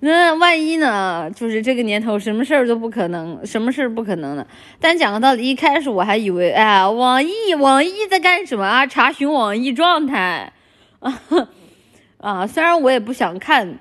[0.00, 1.30] 那万一呢？
[1.34, 4.46] 就是这个年头，什么事儿都不可能，什么事儿不可能的。
[4.78, 8.86] 但讲个道理，一开始我还以为，哎，网易，网易在干什么啊？
[8.86, 10.52] 查询网易状态
[11.00, 11.22] 啊
[12.20, 12.46] 啊！
[12.46, 13.78] 虽然我也不想看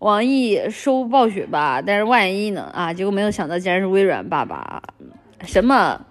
[0.00, 2.70] 网易收暴雪吧，但是万一呢？
[2.74, 4.82] 啊，结果没有想到，竟然是微软爸爸。
[5.44, 6.04] 什么？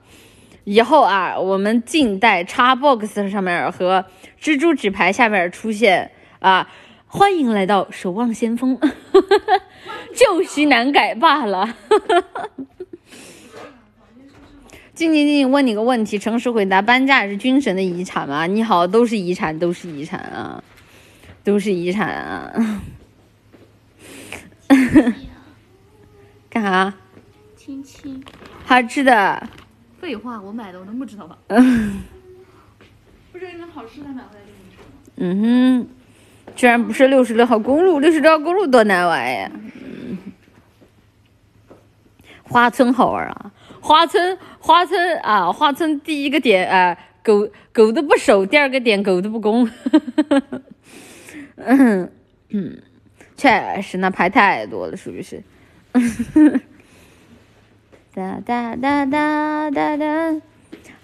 [0.63, 4.05] 以后啊，我们静待 Xbox 上面和
[4.41, 6.09] 蜘蛛纸牌下面出现
[6.39, 6.67] 啊。
[7.15, 8.75] 欢迎来到守望先锋，
[10.15, 11.71] 旧 习难改罢了。
[14.95, 18.47] 静静静，问你个问题，诚实回答：搬家也是军神的遗产吗？
[18.47, 20.63] 你好，都是遗产，都是遗产啊，
[21.43, 22.51] 都是遗产啊。
[26.49, 26.95] 干啥？
[27.55, 28.23] 亲亲。
[28.65, 29.47] 好吃的。
[30.01, 31.37] 废话，我买的，我能不知道吗？
[31.49, 32.01] 嗯。
[33.31, 34.81] 不是，那好吃才买回来给你吃。
[35.17, 35.87] 嗯哼。
[36.55, 39.51] 居然不是六十六号公路，六十六号公路多难玩呀！
[42.43, 43.51] 花村好玩啊，
[43.81, 49.67] 花村花村啊，花村第一个点啊，狗狗都不守，第二个点狗都不攻。
[51.55, 52.11] 嗯
[52.49, 52.77] 嗯，
[53.35, 55.41] 确实那牌太多了，是不是？
[58.13, 60.41] 哒 哒哒哒哒哒。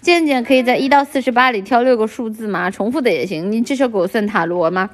[0.00, 2.70] 健健可以在一到四十八里挑六个数字吗？
[2.70, 3.50] 重复的也行。
[3.50, 4.88] 你这首给我算塔罗吗？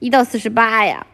[0.00, 1.06] 一到四十八呀，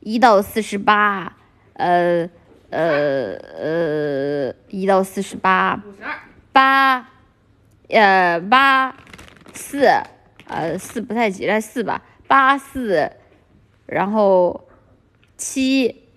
[0.00, 1.36] 一到四十八，
[1.72, 2.28] 呃
[2.70, 5.82] 呃呃，一到四十八，
[6.52, 7.08] 八，
[7.88, 8.96] 呃八
[9.52, 9.88] 四，
[10.46, 13.10] 呃四不太急，来四吧，八四，
[13.86, 14.68] 然后
[15.36, 16.08] 七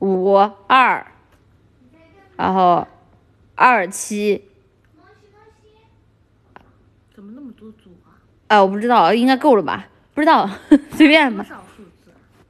[0.00, 0.34] 五
[0.66, 1.06] 二，
[2.36, 2.86] 然后
[3.54, 4.44] 二七。
[7.14, 8.20] 怎么那么多组啊？
[8.48, 9.88] 啊，我不知道，应该够了吧？
[10.18, 10.50] 不知道，
[10.98, 11.46] 随便吧，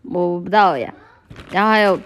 [0.00, 0.94] 我不知道呀。
[1.50, 2.00] 然后还有，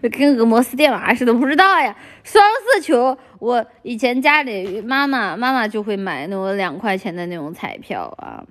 [0.12, 1.96] 跟个摩斯电码似的，不知道呀。
[2.22, 8.44] 双色球，我以前家里妈妈妈妈就会买那种两块钱的那种彩票啊。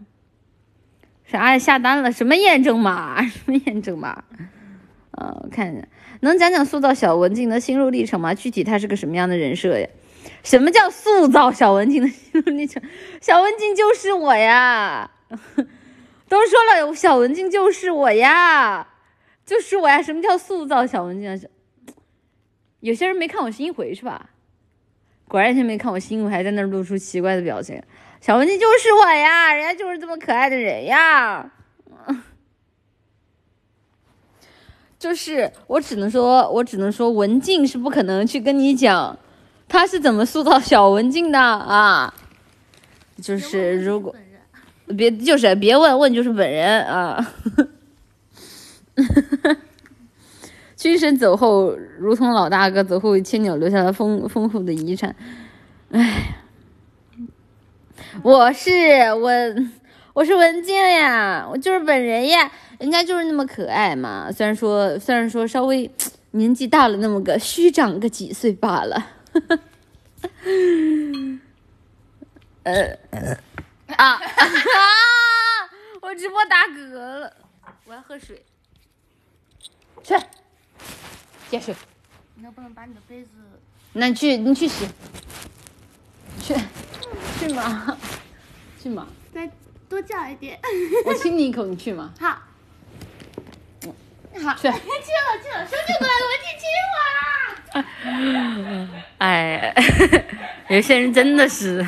[1.24, 1.60] 啥呀？
[1.60, 2.12] 下单了？
[2.12, 3.22] 什么验证码？
[3.30, 4.24] 什么验证码？
[5.12, 5.88] 嗯，我看一下，
[6.22, 8.34] 能讲讲塑造小文静的心路历程吗？
[8.34, 9.88] 具体他是个什么样的人设呀？
[10.44, 12.82] 什么叫塑造小文静的心路历程？
[13.22, 15.12] 小文静就是我呀！
[16.30, 18.88] 都说了，小文静就是我呀，
[19.46, 20.02] 就是我呀！
[20.02, 21.40] 什么叫塑造小文静啊？
[22.82, 24.30] 有些人没看我新回是吧？
[25.28, 27.82] 果然，有些没看我新回，还在那儿露出奇怪的表情。
[28.20, 31.52] 小文静就是我呀，人家就是这么可爱的人呀。
[35.00, 39.18] 就是我只能说，我只能说，文静是不可能去跟你讲，
[39.68, 42.14] 他是怎么塑造小文静的啊。
[43.22, 44.16] 就是如果
[44.96, 47.34] 别就是别问问就是本人啊。
[50.78, 55.16] 军神走后，如同老大哥走后，千鸟留下了丰丰富的遗产。
[55.92, 56.36] 哎，
[58.22, 58.70] 我是
[59.16, 59.32] 我，
[60.14, 64.32] 我是文静呀，我就是本人呀，人家就是那么可爱嘛。
[64.32, 65.90] 虽然说虽然说稍微
[66.32, 69.04] 年纪大了那么个虚长个几岁罢了。
[72.64, 72.98] 呃
[73.96, 74.20] 啊啊！
[76.02, 77.34] 我直播打嗝了，
[77.86, 78.44] 我要喝水。
[80.04, 80.16] 去，
[81.50, 81.76] 接水。
[82.36, 83.30] 你能不能把你的杯子？
[83.94, 84.88] 那你去，你去洗。
[86.42, 86.54] 去，
[87.40, 87.98] 去嘛，
[88.82, 89.08] 去嘛。
[89.34, 89.50] 再
[89.90, 90.60] 多叫一点。
[91.06, 92.14] 我亲你一口，你去吗。
[92.20, 92.42] 好。
[94.44, 94.74] 好，去去 了
[95.42, 96.96] 去了，兄弟们，我进清华。
[99.20, 99.74] 哎，
[100.70, 101.86] 有些人真的是，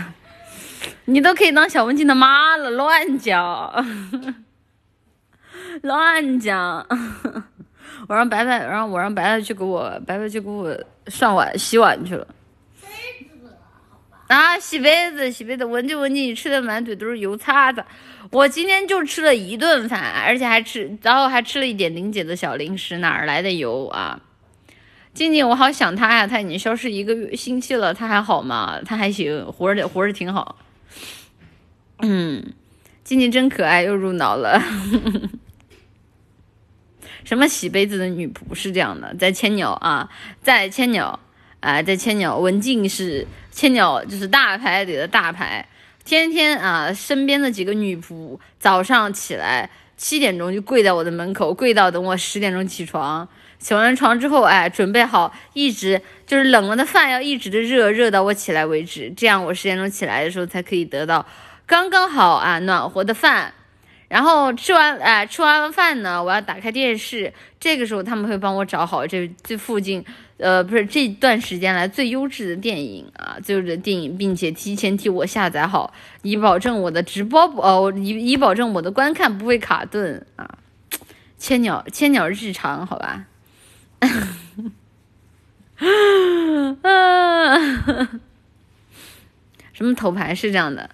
[1.06, 3.86] 你都可以当小文静的妈了，乱讲，
[5.82, 6.86] 乱讲。
[8.08, 10.76] 我让白白，然后我让白白去给我，白白去给我
[11.08, 12.28] 上碗、洗碗去了。
[14.28, 17.84] 啊，洗杯子，洗杯子，闻就闻进你吃的满嘴都是油擦子。
[18.32, 24.22] 我今天就吃了一顿饭，而且还吃，然后还吃了一点玲姐的小零食，哪儿来的油啊？
[25.14, 28.80] 静静，我好想他呀，他已经消失一个月星期了，他还好吗？
[28.86, 30.58] 他还行，活着活着挺好。
[32.02, 32.54] 嗯，
[33.04, 34.62] 静静真可爱，又入脑了。
[37.26, 40.10] 什么洗杯子的女仆是这样的，在千鸟啊，
[40.44, 41.20] 在千鸟
[41.62, 45.68] 啊，在千鸟，文静是千鸟，就是大牌里的大牌。
[46.10, 53.28] 天天啊，身边的几个女仆早上起来七点钟就跪在我的门口，跪到等我十点钟起床。
[53.60, 59.14] 起完床之后，哎，准备好，一直就是冷了的饭要一直的热，热到我起来为止。
[59.16, 61.24] 这样我十点钟起来的时候才可以得到
[61.68, 63.54] 刚刚好啊暖和的饭。
[64.08, 67.32] 然后吃完，哎，吃完了饭呢，我要打开电视。
[67.60, 70.04] 这个时候他们会帮我找好这这附近，
[70.40, 80.58] 呃，不是这段时间来最优质的电影啊，最优质的电影，并且提前替我下载好，以保证我的直播不，哦，以以保证我的观看不会卡顿啊。
[81.38, 83.26] 千鸟千鸟日常，好吧。
[86.82, 87.58] 啊，
[89.74, 90.90] 什么头牌是这样的，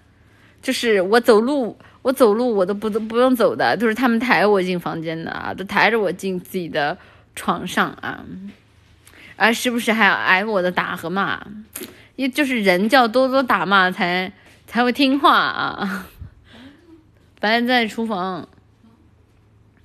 [0.61, 1.77] 就是我走路。
[2.01, 6.95] 我走路我都不都不用走的，都是他们抬我进房间的啊，都抬着我进自己的
[7.35, 8.23] 床上啊，
[9.37, 11.45] 啊，时不时还要挨我的打和骂，
[12.15, 14.31] 也就是人叫多多打骂才
[14.67, 16.07] 才会听话啊。
[17.39, 18.47] 白在厨房，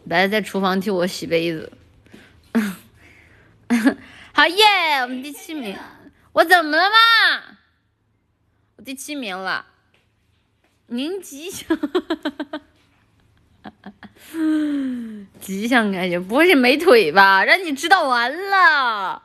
[0.08, 1.72] 白在厨房替我洗杯子，
[4.32, 4.64] 好耶，
[5.02, 5.76] 我们第七名，
[6.32, 7.56] 我怎么了嘛？
[8.76, 9.66] 我第七名了。
[10.86, 11.76] 您吉祥，
[15.40, 17.44] 吉祥感觉不会是没腿吧？
[17.44, 19.22] 让你知道完了，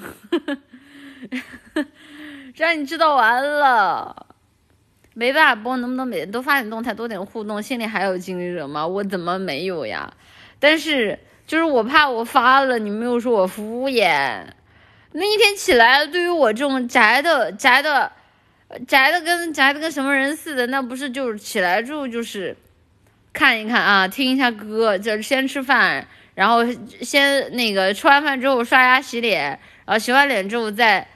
[2.56, 4.26] 让你知道完了。
[5.14, 7.62] 没办法播，能不能每天都发点动态，多点互动？
[7.62, 8.86] 心里还有经历者吗？
[8.86, 10.12] 我怎么没有呀？
[10.58, 14.44] 但是就是我怕我发了，你们又说我敷衍。
[15.12, 18.12] 那一天起来，对于我这种宅的宅的
[18.86, 22.54] 宅的跟宅的跟什么人似的，那不是就是起来之后就是
[23.32, 26.58] 看一看啊，听一下歌，就先吃饭，然后
[27.00, 31.08] 先那个吃完饭之后刷牙洗脸，然后洗完脸之后再。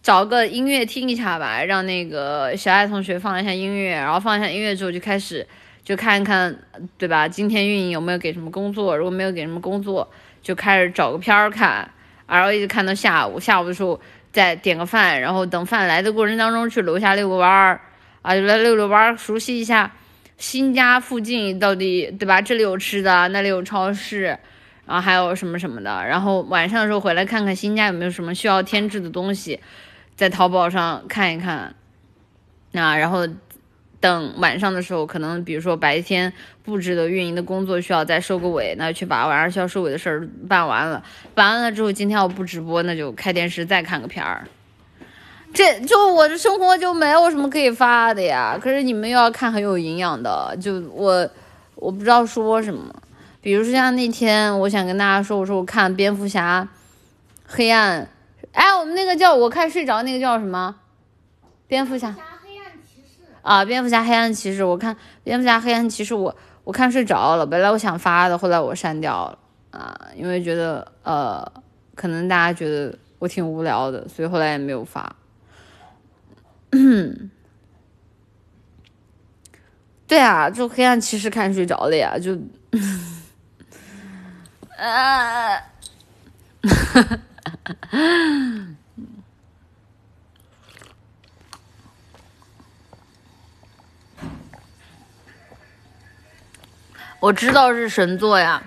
[0.00, 5.46] 找个音乐听一下吧，让那个小爱同学放一下音乐，然后放一下音乐之后就开始
[5.84, 6.56] 就看一看，
[6.96, 7.28] 对吧？
[7.28, 8.96] 今天运营有没有给什么工作？
[8.96, 10.08] 如果没有给什么工作，
[10.40, 11.90] 就开始找个片儿看，
[12.28, 13.40] 然后一直看到下午。
[13.40, 14.00] 下午的时候
[14.32, 17.80] 再点个饭，然后等饭来的过程当中去楼下遛个弯儿，
[18.22, 19.92] 啊，就来遛遛弯儿，熟悉一下
[20.38, 22.40] 新家附近到底对吧？
[22.40, 24.38] 这里有吃的，那里有超市，
[24.88, 26.04] 然后还有什么什么的。
[26.04, 29.60] 然后晚上的时候回来看看新家有没有什么需要添置的东西。
[30.16, 31.72] 在淘宝上看一看，
[32.72, 33.24] 啊，然后
[34.00, 36.32] 等晚上的时候，可能比如说白天
[36.64, 41.04] 布置的运营的工作需要再收个尾，那去把晚上需要收尾的事儿办完了。
[41.36, 44.44] 办完了之后，今天要不直播，那就开电视再看个片儿。
[45.54, 48.58] 这就我的生活就没有什么可以发的呀。
[48.60, 51.30] 可是你们又要看很有营养的，就我
[51.76, 52.92] 我不知道说什么。
[53.40, 56.68] 比如说像那天，我想跟大家说，我说我看蝙蝠侠，
[57.46, 58.08] 黑暗。
[58.52, 60.76] 哎，我们那个叫我看睡着那个叫什么？
[61.66, 62.14] 蝙蝠侠。
[63.42, 67.46] 啊，蝙蝠侠黑暗骑士，我看蝙蝠侠黑暗骑士，我我看睡着了。
[67.46, 69.38] 本来我想发的，后来我删掉了
[69.70, 71.50] 啊，因为觉得呃，
[71.94, 75.16] 可能大家觉得我挺无聊的，所以后来也没有发。
[80.06, 82.36] 对啊，就黑暗骑士看睡着了呀，就，
[84.78, 85.62] 啊。
[97.20, 98.62] 我知道是神作呀，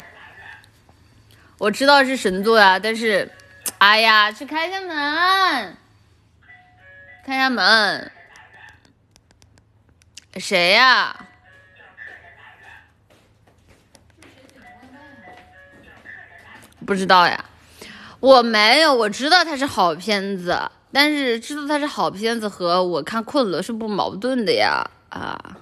[1.57, 3.31] 我知道是神作呀，但是，
[3.77, 5.77] 哎呀，去开下门，
[7.25, 8.11] 开下门，
[10.35, 11.15] 谁呀？
[16.91, 17.45] 不知道呀。
[18.19, 20.59] 我没有，我知道它是好片子，
[20.91, 25.57] 但是知道它是好片子和我看困了是不矛盾的呀啊！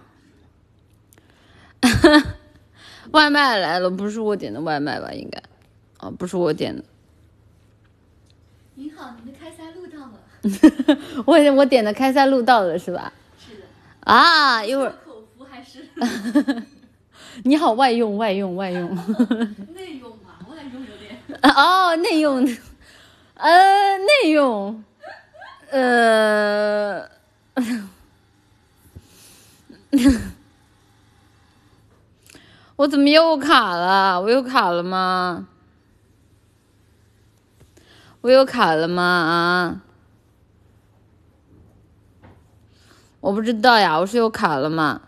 [3.14, 5.12] 外卖来了，不是我点的外卖吧？
[5.14, 5.40] 应该，
[6.00, 6.84] 啊，不是我点的。
[8.74, 10.98] 您好，您的开塞露到了。
[11.28, 13.14] 我我点的开塞露到了是吧？
[13.38, 13.66] 是的。
[14.00, 14.96] 啊，一会儿。
[15.06, 15.86] 口服还是？
[17.46, 18.96] 你好，外用外用外用。
[19.76, 20.19] 内用。
[21.56, 22.46] 哦，内用，
[23.36, 24.84] 呃，内用，
[25.72, 27.10] 呃，
[32.76, 34.20] 我怎么又卡了？
[34.22, 35.48] 我又卡了吗？
[38.22, 39.04] 我又卡了吗？
[39.04, 39.82] 啊？
[43.22, 45.02] 我不知道呀，我是又卡了吗？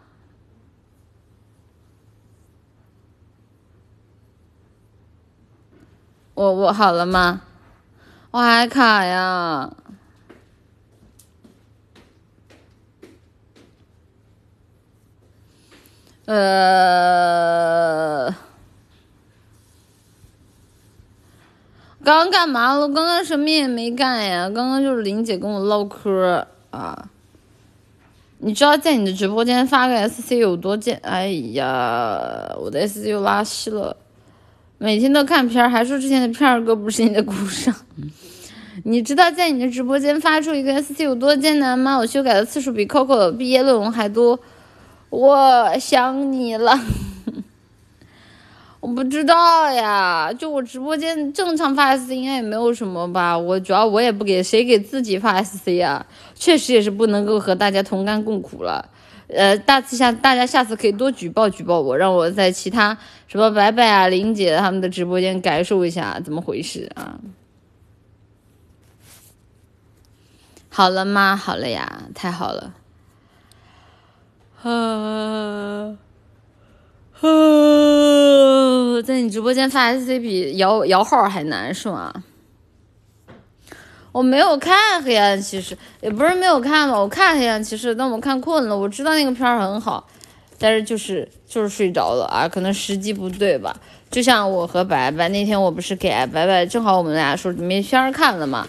[6.41, 7.43] 我我好了吗？
[8.31, 9.71] 我还卡呀。
[16.25, 16.35] 呃，
[22.03, 22.87] 刚刚干嘛了？
[22.89, 24.49] 刚刚什么也没干呀。
[24.49, 27.07] 刚刚就是林姐跟我唠嗑啊。
[28.39, 30.99] 你知道在你的直播间发个 SC 有多贱？
[31.03, 33.95] 哎呀，我的 SC 又拉稀了。
[34.83, 37.71] 每天都看片儿，还说之前的片儿哥不是你的故上。
[38.83, 41.99] 你知道在你的直播间发出一个 SC 有多艰难吗？
[41.99, 44.39] 我修改的次数比 Coco 的毕业论文还多。
[45.11, 46.79] 我想你了。
[48.79, 53.37] 我不知道呀，就我直播间正常发 SC 应该也没有什么吧。
[53.37, 56.03] 我主要我也不给谁给自己发 SC 啊，
[56.33, 58.89] 确实也是不能够和大家同甘共苦了。
[59.33, 62.97] 呃，大次下大家下次可以多举报举报我，让我在其他
[63.27, 67.19] 什么白白啊、林姐他们的直播间感受一下怎么回事啊？
[70.69, 71.35] 好了吗？
[71.35, 72.73] 好了呀，太好了。
[74.63, 75.97] 啊
[77.19, 77.27] 啊，
[79.03, 82.23] 在你直播间发 SC 比摇摇号还难是吗？
[84.11, 88.77] 我没有看《黑暗骑士》，也不是没有看吧，我看《黑暗骑士》，但我看困了。
[88.77, 90.05] 我知道那个片儿很好，
[90.59, 93.79] 但是就是就是睡着了啊，可能时机不对吧。
[94.09, 98.67] 就像我和白白那天，我不是给白白，正好我们俩说没片儿看了嘛，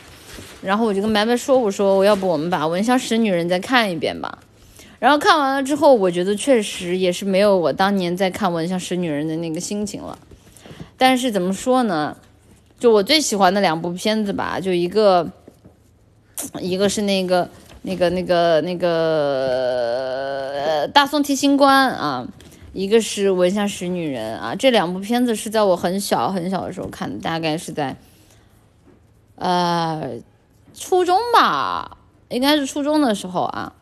[0.62, 4.39] 然后我就跟白白说，我说我要不我们把《闻香识女人》再看一遍吧。
[5.01, 10.16] 然后看完了之后，我觉得确实也是没有我当年在看《闻香识女人》的那个心情了。
[10.97, 12.16] 但是怎么说呢？
[12.82, 15.30] 就我最喜欢的两部片子吧，就一个，
[16.59, 17.48] 一个是那个
[17.82, 18.88] 那个那个那个
[20.66, 22.26] 呃大宋提刑官啊，
[22.72, 24.56] 一个是《闻香识女人》啊。
[24.56, 27.94] 这两部片子是在我很小很小的时候看的，大概是在
[29.36, 30.14] 呃
[30.74, 31.98] 初中吧，
[32.30, 33.72] 应该是初中的时候啊，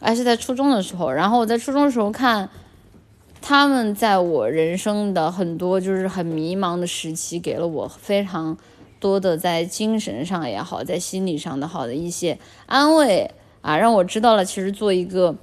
[0.00, 1.12] 还是在初中的时候。
[1.12, 2.48] 然后我在初中的时候看。
[3.40, 8.56] 他们在我人生的很多就是很迷茫的时期，给了我非常
[9.00, 13.30] 多的在精神上也好，在心理上的好的一些安慰
[13.62, 15.34] 啊，让我知道了其实做一个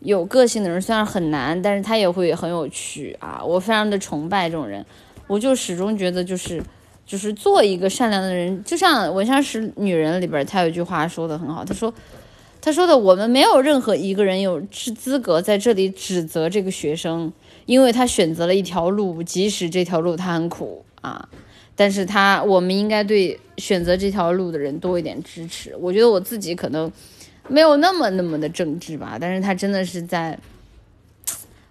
[0.00, 3.40] 有个性的人虽然很难，但是他也会很有趣啊。
[3.42, 4.84] 我非常的崇拜这种人，
[5.26, 6.62] 我就始终觉得就是
[7.06, 11.92] 就是做一个善良的人，就像《闻香识女人》里边他有一句话说的很好，他说。
[12.62, 17.32] 他说的：“我们没有任何一个人有资资格在这里指责这个学生，
[17.64, 21.26] 因为他选择了一条路，即使这条路他很苦啊，
[21.74, 25.74] 但是他我们应该对选择这条路的人多一点支持。
[25.80, 26.92] 我觉得我自己可能
[27.48, 30.38] 没有那么那么的正直吧，但是他真的是在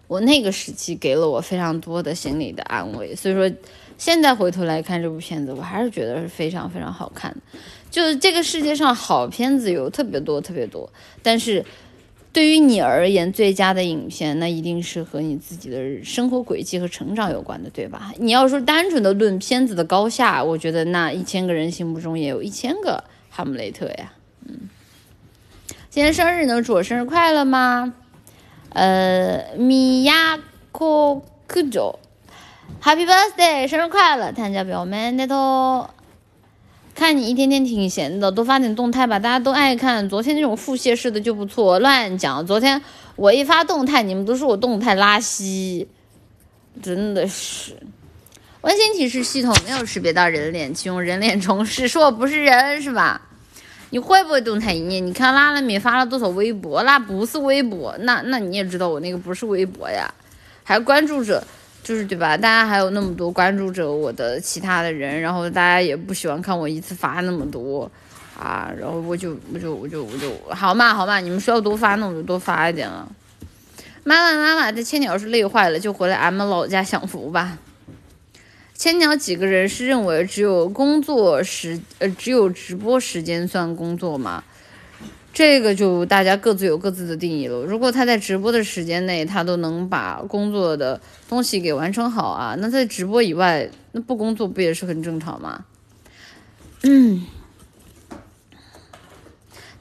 [0.07, 3.16] 我那个时期给了我非常多的心理的安慰。
[3.16, 3.52] 所以说，
[3.99, 7.38] 现在回头来看这部片子，我还是觉得是非常非常好看的。”
[7.91, 10.91] 就是这个世界上好片子有特别多特别多，
[11.24, 11.66] 但是
[12.32, 18.14] 对于你而言，最佳的影片那一定是和你自己的生活轨迹和成长有关的，对吧？
[18.18, 24.14] 你要说单纯的论片子的高下，我觉得那一千个人心目中也有一千个哈姆雷特呀。
[24.45, 24.70] 嗯，
[25.90, 27.95] 今天生日能祝我生日快乐吗？
[28.70, 30.40] 呃，米亚
[30.72, 31.99] 库克佐
[32.84, 35.90] ，Happy Birthday，生日快乐，参加表妹的头。
[36.99, 40.09] 看你一天天挺闲的，多发点动态吧，大家都爱看。
[40.09, 42.45] 昨天那种腹泻式的就不错，乱讲。
[42.45, 42.81] 昨天
[43.15, 45.88] 我一发动态，你们都说我动态拉稀，
[46.84, 47.77] 真的是。
[48.59, 53.21] 温馨提示系统没有识别到人脸，请用人脸重试，说我不是人是吧？
[53.91, 55.07] 你会不会动态一念？
[55.07, 56.84] 你看拉拉米发了多少微博？
[56.84, 60.13] 那不是微博，那那你也知道我那个不是微博呀，
[60.65, 61.41] 还关注者。
[61.84, 62.38] 就是对吧？
[62.38, 67.89] 大家还有那么多关注着我的其他的人，然后大家也不喜欢看我一次发那么多
[68.38, 73.07] 啊，然后我就我就我就我就好嘛好嘛，你们需要多发那我就多发一点了。
[74.03, 77.57] 妈妈妈妈，这千鸟是累坏了，就回来俺们老家享福吧。
[78.73, 84.43] 千鸟几个人是认为只有工作时呃只有直播时间算工作吗？
[85.31, 87.61] 这个就大家各自有各自的定义了。
[87.61, 90.99] 如果他在直播的时间内，他都能把工作的
[91.30, 95.65] 东西给完成好啊，那在直播以外，那不工作不也是很正常吗？
[96.84, 97.26] 嗯，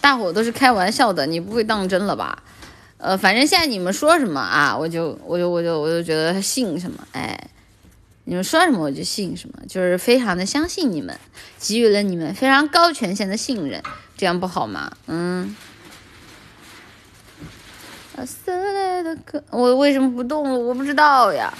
[0.01, 2.43] 大伙都是开玩笑的，你不会当真了吧？
[2.99, 7.51] 呃，反正现在你们说什么啊，我就我就我就我就觉得信什么，哎，
[8.25, 11.19] 你们说什么我就信什么，就是非常的相信你们，
[11.59, 13.83] 给予了你们非常高权限的信任。
[14.19, 14.93] 这样不好吗？
[15.07, 15.57] 嗯。
[19.51, 20.59] 我为什么不动了？
[20.59, 21.55] 我不知道呀。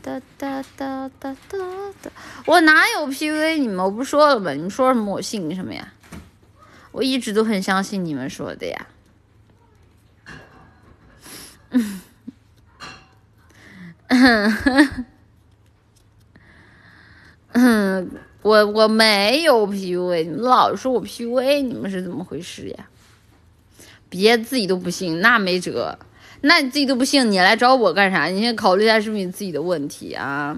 [0.00, 1.58] 哒哒哒哒哒
[2.00, 2.10] 哒。
[2.46, 3.84] 我哪有 P U A 你们？
[3.84, 4.52] 我不说了吗？
[4.52, 5.92] 你们说什么我信什么呀？
[6.92, 8.86] 我一直都很相信你们说的呀。
[11.68, 12.00] 嗯。
[17.52, 18.10] 嗯。
[18.42, 22.88] 我我没有 PUA，你们老说我 PUA，你们是怎么回事呀？
[24.08, 25.98] 别自己都不信，那没辙。
[26.40, 28.26] 那你自己都不信，你来找我干啥？
[28.26, 30.56] 你先考虑一下是不是你自己的问题啊？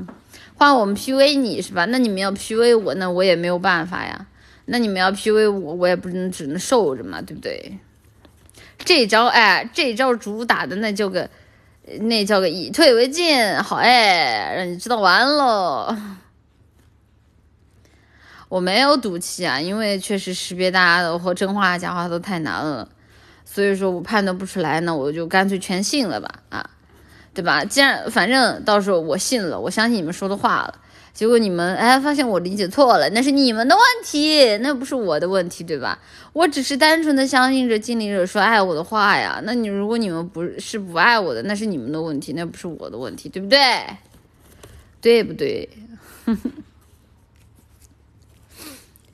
[0.56, 1.86] 换我们 PUA 你是吧？
[1.86, 4.26] 那你们要 PUA 我，那我也没有办法呀。
[4.66, 7.78] 那你们要 PUA 我，我也不能只能受着嘛，对不对？
[8.84, 11.28] 这招哎，这招主打的那叫个，
[12.00, 15.98] 那叫个以退为进，好哎，让你知道完了。
[18.50, 22.86] 我没有赌气啊，因为确实识别大家的或真话假话都太难了，
[23.44, 26.68] 所以说我判断不出来，那我就干脆全信了吧，啊，
[27.32, 27.64] 对吧？
[27.64, 30.74] 既然反正到时候我信了，我相信你们说的话了，
[31.14, 36.00] 结果你们哎发现我理解错了，那是你们的问题，那不是我的问题，对吧？
[36.32, 43.58] 我只是单纯的相信着尽力者说爱我的话呀，那你如果你们不是不爱我的，那是你们的问题，那不是我的问题，对不对？
[45.00, 45.68] 对不对？
[46.26, 46.36] 哼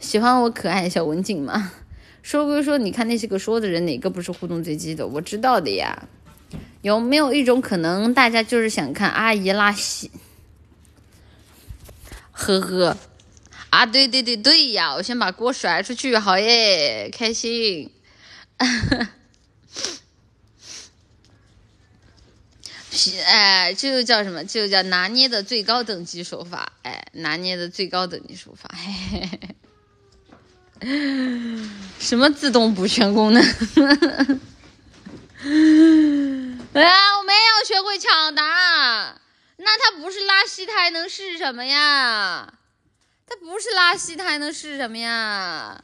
[0.07, 1.73] 喜欢我可爱小文静吗？
[2.23, 5.05] 说归说，你看那些个说的人，哪个不是互动最激的？
[5.05, 6.07] 我知道的呀。
[6.83, 10.13] 有没有一种可能，大家就是想看阿姨拉稀？
[12.31, 12.97] 呵呵，
[13.71, 17.91] 啊，对对对对呀，我先把锅甩出去，好耶，开心。
[23.27, 24.45] 哎，这就叫什么？
[24.45, 26.73] 这就叫拿捏的最高等级手法。
[26.83, 28.73] 哎，拿捏的最高等级手法。
[28.73, 29.41] 嘿嘿嘿
[31.99, 33.43] 什么自动补全功能？
[36.75, 39.19] 哎呀，我没有学会抢答。
[39.59, 42.53] 那它不是拉稀，它还能是什么呀？
[43.27, 45.83] 它不是拉稀，它还能是什么呀？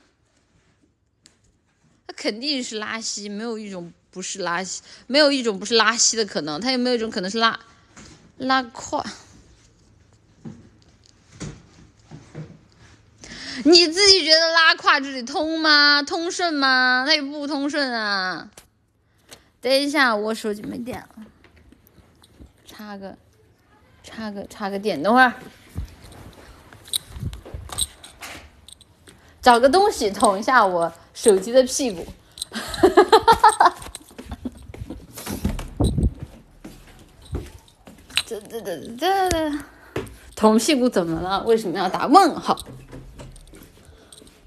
[2.07, 6.61] 它肯定是拉稀，没有一种不是拉稀，没有一种不是拉稀的可能。
[6.61, 7.59] 它有没有一种可能是拉
[8.37, 9.03] 拉胯？
[13.65, 16.03] 你自己觉得拉胯这里通吗？
[16.03, 17.05] 通顺吗？
[17.07, 18.51] 那也不通顺啊。
[19.61, 21.25] 等一下，我手机没电了，
[22.67, 23.17] 插个
[24.03, 25.33] 插个插个电，等会儿
[29.41, 32.05] 找个东西捅一下我手机的屁股。
[32.51, 33.75] 哈哈哈哈哈
[38.27, 39.59] 这这这这
[40.35, 41.45] 捅屁股怎么了？
[41.45, 42.59] 为什么要打问号？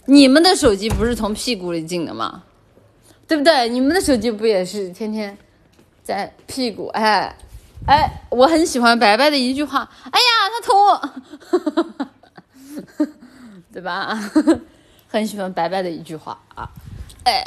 [0.06, 2.44] 你们的手机不是从屁股里进的吗？
[3.28, 3.68] 对不对？
[3.70, 5.36] 你们的手机不也是天天
[6.04, 6.88] 在屁股？
[6.90, 7.36] 哎
[7.88, 9.90] 哎，我很喜欢白白的一句话。
[10.12, 11.10] 哎呀，他捅我，
[13.74, 14.18] 对吧？
[15.10, 16.70] 很喜欢白白的一句话啊。
[17.24, 17.44] 哎，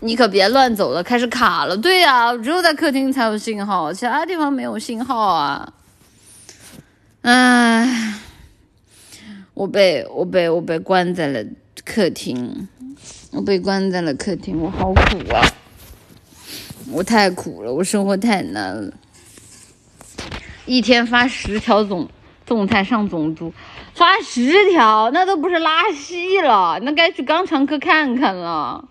[0.00, 1.76] 你可别乱走了，开始卡了。
[1.76, 5.72] 对呀、只有在客厅才有信号，其他地方没有信号啊。
[7.22, 8.14] 唉，
[9.54, 11.44] 我被我被我被关在了
[11.84, 12.68] 客厅，
[13.30, 15.00] 我被关在了客厅，我好苦
[15.32, 15.40] 啊！
[16.90, 18.92] 我太苦了，我生活太难了。
[20.66, 22.08] 一天发十条总
[22.44, 23.52] 总菜上总督，
[23.94, 28.88] 发十条那都不是拉稀了，那该去肛肠科看看了。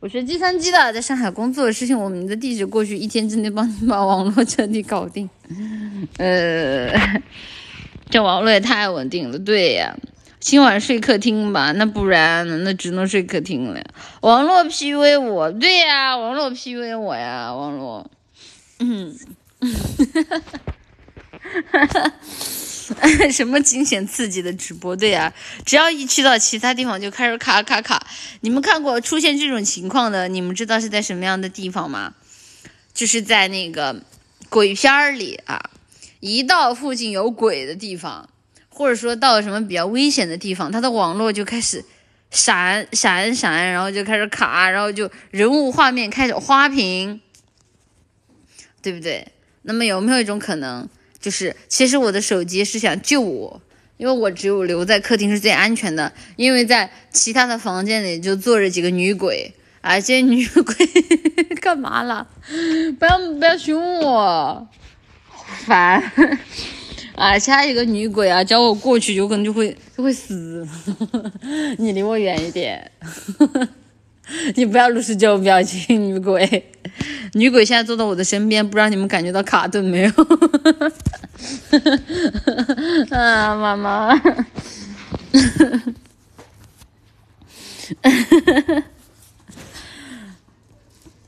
[0.00, 5.28] 我学计算机的，在上海工作的事情，我们的地址过去一天之内帮你把网络彻底搞定。
[6.18, 6.90] 呃，
[8.08, 9.94] 这网络也太稳定了，对呀。
[10.38, 12.46] 今晚睡客厅吧，那不然？
[12.62, 13.82] 那只能睡客厅了。
[14.20, 18.08] 网络 PUA 我，对呀，网络 PUA 我呀，网络，
[18.78, 19.12] 嗯，
[23.32, 24.94] 什么惊险刺激的直播？
[24.94, 25.32] 对呀，
[25.64, 28.06] 只要一去到其他地方就开始卡卡卡。
[28.42, 30.28] 你们看过出现这种情况的？
[30.28, 32.14] 你们知道是在什么样的地方吗？
[32.94, 34.00] 就是在那个
[34.48, 35.70] 鬼片儿里啊，
[36.26, 38.28] 一到附近有鬼的地方。
[38.68, 41.82] 或者说到什么比较危险的地方，它的网络就开始
[42.30, 47.18] 闪闪闪，然后就开始卡，然后就人物画面开始花屏，
[48.82, 49.26] 对不对？
[49.62, 50.86] 那么有没有一种可能，
[51.18, 53.62] 就是其实我的手机是想救我，
[53.96, 59.50] 因为我只有留在客厅是最安全的，因为在其他的房间里就坐着几个女鬼
[59.80, 60.74] 啊，这些女鬼
[61.62, 62.28] 干嘛了？
[62.98, 64.68] 不要不要凶我，
[65.64, 66.02] 烦。
[67.16, 70.68] 啊，其他一个女鬼啊，叫我过去，有可能就会就会死。
[71.78, 72.90] 你离我远一点，
[74.54, 76.70] 你不要露出这种表情，女鬼。
[77.32, 80.10] 女鬼现在坐到我的身边，不知道你们感觉到卡顿没有？
[83.10, 84.08] 啊，妈妈。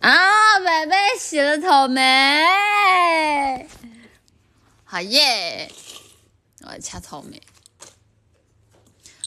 [0.01, 2.03] 啊，白白洗了草莓。
[4.91, 5.71] 好耶！
[6.65, 7.39] 我要掐草莓。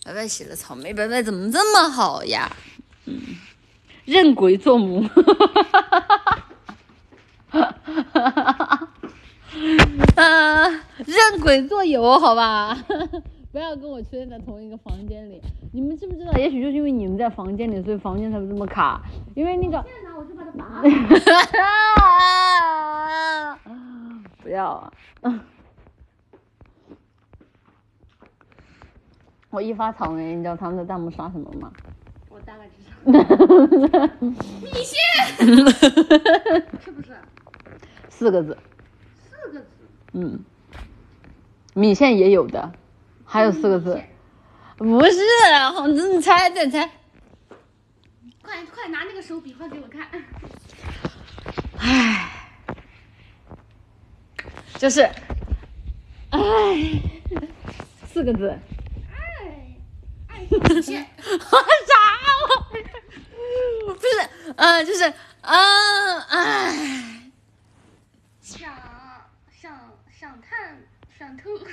[0.03, 2.51] 白白洗了草莓，白白怎么这么好呀？
[3.05, 3.21] 嗯，
[4.05, 5.03] 认鬼作母。
[5.03, 5.35] 哈哈
[8.11, 8.88] 哈哈哈哈
[10.15, 10.67] 啊，
[11.05, 12.75] 认鬼作友，好吧？
[13.51, 15.39] 不要跟我出现在同一个房间里。
[15.73, 16.31] 你们知不知道？
[16.39, 18.99] 也许就是因为你们在房间里，所以房间才会这么卡。
[19.35, 19.85] 因为那个，
[24.41, 24.91] 不要
[25.21, 25.39] 啊！
[29.49, 31.71] 我一发草莓，你知道他们的弹幕刷什么吗？
[32.29, 32.91] 我大概知道。
[34.61, 34.99] 米线
[36.79, 37.15] 是不是？
[38.09, 38.57] 四个字，
[39.19, 39.65] 四个字。
[40.13, 40.39] 嗯，
[41.73, 42.71] 米线也有的，
[43.25, 44.01] 还有四个字，
[44.77, 45.19] 不是，
[45.73, 46.89] 好，你猜再猜，
[48.51, 50.05] 快快拿那个手比划给我看。
[51.79, 52.49] 唉，
[54.77, 55.03] 就是，
[56.31, 56.41] 唉，
[58.11, 58.49] 四个字，
[59.09, 59.15] 哎。
[60.37, 60.43] 啥？
[63.87, 64.07] 不是，
[64.57, 65.05] 呃，就是，
[65.43, 67.31] 嗯、唉，
[68.41, 68.69] 想
[69.61, 70.77] 想想探
[71.17, 71.57] 想吐。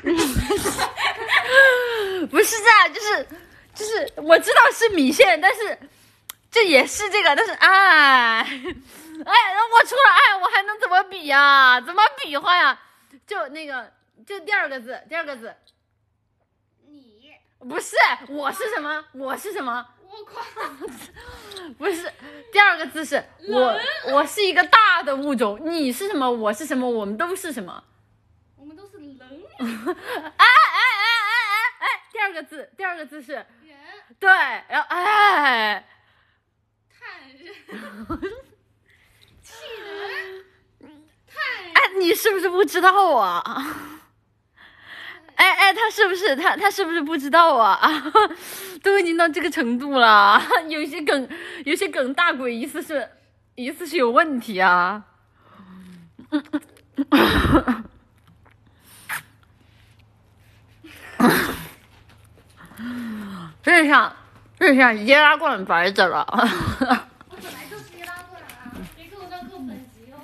[2.31, 3.27] 不是这样，就是
[3.75, 5.77] 就是我知道是米线，但是
[6.51, 9.33] 这也是这个，但是哎哎，
[9.73, 11.81] 我除了爱，我还能怎么比呀？
[11.81, 12.81] 怎么比划呀？
[13.27, 13.93] 就那个，
[14.27, 15.55] 就第二个字，第二个字，
[16.87, 17.97] 你，不是
[18.29, 19.05] 我是什么？
[19.13, 19.87] 我是什么？
[20.11, 20.41] 我靠，
[21.77, 22.11] 不是
[22.51, 23.79] 第二个字是我，
[24.13, 26.31] 我是一个大的物种，你是什么？
[26.31, 26.89] 我是什么？
[26.89, 27.85] 我们都是什么？
[28.57, 29.19] 我们都是人，
[29.59, 29.67] 哎
[30.37, 31.19] 哎哎哎
[31.79, 32.03] 哎哎！
[32.11, 33.47] 第二个字，第二个字是人，
[34.19, 34.31] 对，
[34.69, 35.85] 然后哎。
[37.09, 38.21] 探人，
[39.43, 39.53] 气
[39.85, 40.45] 人，
[41.27, 43.43] 探人，哎，你是不是不知道啊？
[45.37, 47.81] 哎哎，他是不是他他是不是不知道啊？
[48.83, 51.29] 都已经到这个程度了， 有些梗
[51.65, 53.09] 有些梗大鬼意思是
[53.55, 55.05] 意思是有问题啊。
[63.63, 64.15] 这下
[64.59, 66.27] 这下易拉罐白着了。
[66.31, 70.17] 我本来就是易拉过来啊，别给我当个本级哦。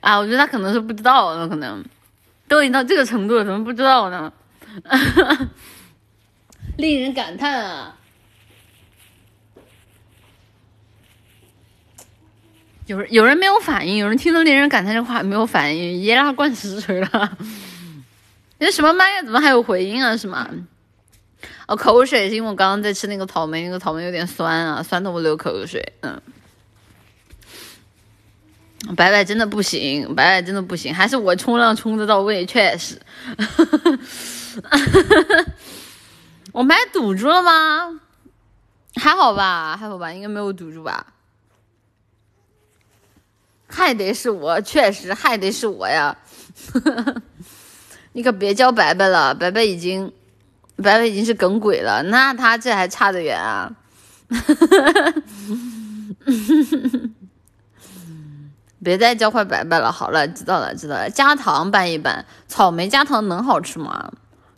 [0.00, 1.84] 啊，我觉得他可能是不知道，有可能
[2.48, 4.32] 都已经到这个程度了，怎么不知道呢？
[6.78, 7.96] 令人感叹啊！
[12.90, 17.38] 有人有人没有反应，有人听到令人感叹这话没有反应，易拉罐死水了。
[18.58, 19.22] 这什么麦？
[19.22, 20.16] 怎么还有回音啊？
[20.16, 20.50] 是吗？
[21.68, 25.92] 哦，口水是因为我刚刚在吃那个草莓，那个草莓有点酸啊，酸的我流口水。
[26.00, 26.20] 嗯。
[28.96, 33.00] 白白真的不行，白白真的不行，还是我冲浪冲的到位，确实。
[36.50, 38.00] 我麦堵住了吗？
[38.96, 41.06] 还好吧，还好吧，应该没有堵住吧。
[43.70, 46.16] 还得是我，确实还得是我呀。
[48.12, 50.12] 你可别叫白白了，白白已经，
[50.76, 53.72] 白白已经是梗鬼了，那他这还差得远啊。
[58.82, 59.92] 别再教坏白白了。
[59.92, 61.10] 好了，知道了，知道了。
[61.10, 64.10] 加糖拌一拌，草莓加糖能好吃吗？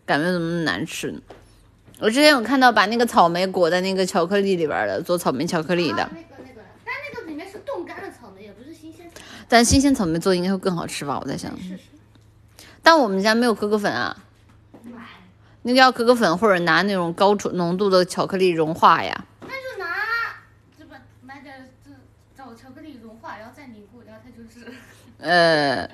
[0.06, 1.14] 感觉怎么那么难吃？
[2.00, 6.08] 我之前有看到把那个草莓裹在那个巧克力里边的，做草莓巧克力的。
[6.12, 8.21] 那个那个，但那个里面是冻干的草，
[9.52, 11.18] 但新鲜草莓做应该会更好吃吧？
[11.20, 11.52] 我在想。
[12.82, 14.16] 但我们家没有可可粉啊，
[15.60, 19.26] 那个要可可粉或者拿那种高纯浓度的巧克力融化呀。
[19.42, 19.94] 那就拿
[20.78, 21.90] 这不买点这
[22.34, 24.72] 找巧克力融化，然后再凝固，然后它就是。
[25.18, 25.86] 呃，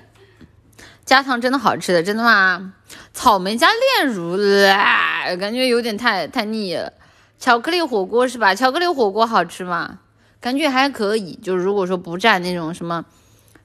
[1.04, 2.74] 加糖真的好吃的，真的吗？
[3.12, 3.66] 草莓加
[3.98, 4.36] 炼乳，
[4.68, 6.92] 啊、感觉有点太太腻了。
[7.40, 8.54] 巧克力火锅是吧？
[8.54, 9.98] 巧克力火锅好吃吗？
[10.40, 13.04] 感觉还可以，就是如果说不蘸那种什么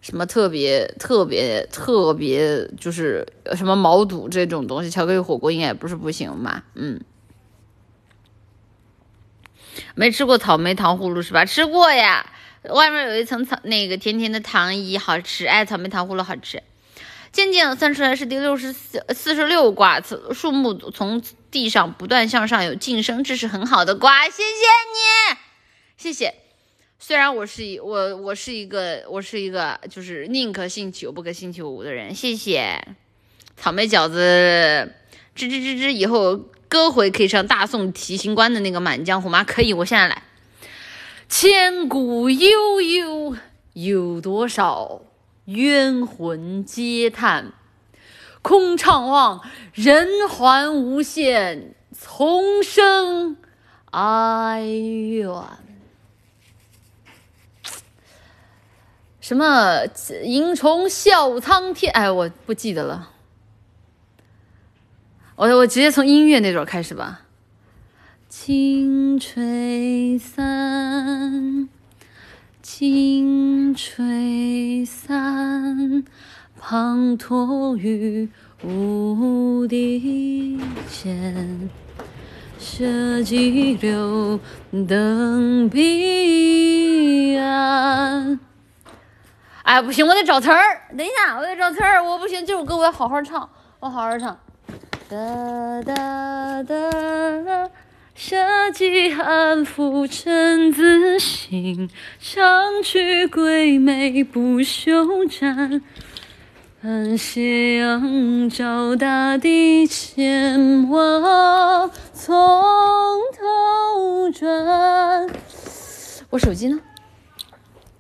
[0.04, 3.26] 什么特别特别特别，就是
[3.56, 6.66] 什么毛肚这种东西，巧克力火锅应该也不是不行吧？
[6.76, 7.02] 嗯。
[9.96, 11.46] 没吃过草莓糖葫芦是吧？
[11.46, 12.30] 吃过呀，
[12.70, 15.46] 外面有一层草那个甜甜的糖衣，好吃。
[15.46, 16.62] 哎，草莓糖葫芦好吃。
[17.32, 24.26] 渐渐算出来是第六十四四十六卦，此树木从地上不断向上有晋升，这是很好的卦。
[24.26, 25.38] 谢谢你，
[25.96, 26.43] 谢谢。
[27.06, 32.82] 虽然我是一我我是一个我是一个就是宁可信其有不可信其无的人，谢谢。
[33.58, 34.90] 草莓饺子，
[35.36, 36.38] 吱吱吱吱，以后
[36.70, 39.44] 歌回可以上大宋提刑官的那个《满江红》吗？
[39.44, 40.24] 可以，我现在来。
[41.28, 43.36] 千古悠悠
[43.74, 45.02] 有多少？
[45.44, 47.52] 冤魂嗟叹，
[48.42, 49.42] 空怅望
[49.74, 53.36] 人寰无限，丛生
[53.92, 55.28] 哀怨。
[59.24, 59.80] 什么
[60.26, 61.90] 萤虫笑苍天？
[61.94, 63.12] 哎，我不记得了。
[65.38, 67.22] 我我直接从音乐那段开始吧。
[68.28, 71.70] 轻吹散。
[72.62, 76.04] 轻吹散，
[76.62, 78.28] 滂沱雨
[78.62, 80.60] 无底
[80.90, 81.70] 间。
[82.60, 84.38] 舍己留
[84.86, 88.38] 登彼岸。
[89.64, 90.82] 哎，不行，我得找词儿。
[90.98, 92.04] 等一下，我得找词儿。
[92.04, 93.50] 我不行，这首歌我要好好唱，
[93.80, 94.38] 我好好唱。
[95.10, 97.70] 哒哒哒。
[98.14, 105.82] 舍己安抚臣子心，长驱鬼魅不休战。
[106.84, 112.36] 安斜阳照大地前往从
[113.32, 115.28] 头转。
[116.30, 116.80] 我手机呢？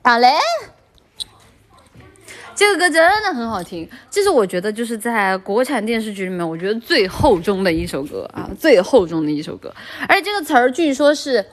[0.03, 0.30] 好嘞。
[2.56, 9.74] 这个歌真的很好听，这是我觉得就是在国产电视剧里面，我觉得最厚重的一首歌啊，最厚重的一首歌。
[10.08, 11.44] 而且这个词儿据说是，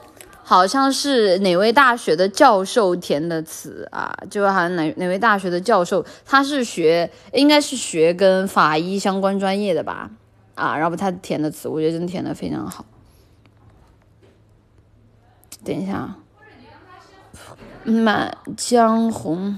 [0.43, 10.11] 好像是哪位大学的教授填的词啊，就好像哪哪位大学的教授，他是学应该是学跟法医相关专业的吧，
[10.53, 12.85] 啊，然后他填的词，我觉得真的填的非常好。
[15.65, 16.17] 等一下啊，
[17.91, 19.57] 《满江红》。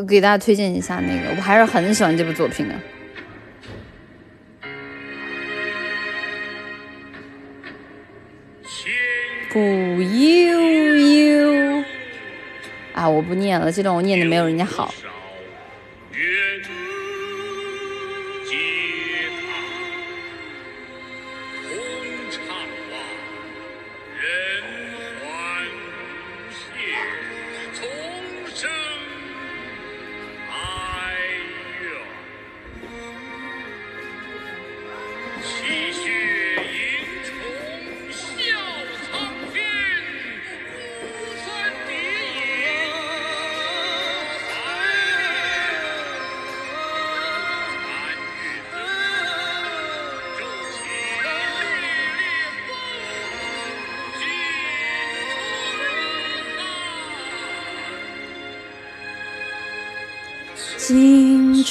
[0.00, 2.74] 给大家推荐一下那个，我还是很喜欢这部作品的。
[9.52, 11.84] 古悠悠
[12.94, 14.94] 啊，我不念了，这段我念的没有人家好。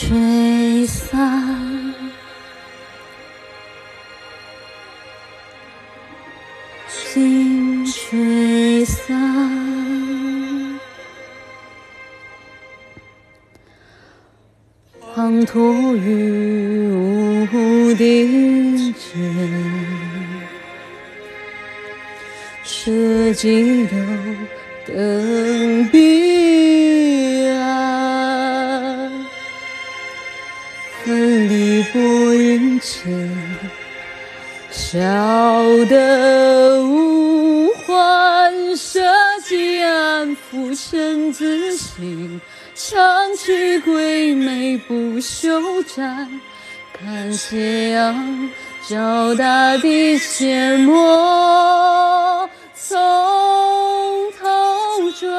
[0.02, 1.94] 吹散，
[6.90, 9.08] 心吹散，
[15.14, 16.90] 滂沱于
[17.54, 19.00] 屋顶间，
[22.64, 24.01] 设几楼
[47.04, 48.50] 看斜阳
[48.88, 53.00] 照大地阡陌，从
[54.40, 55.32] 头转。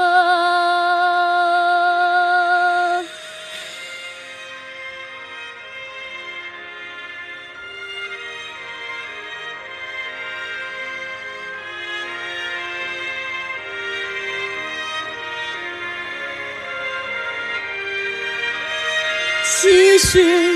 [19.62, 20.51] 积雪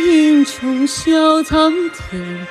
[0.67, 2.47] 映重晓苍天，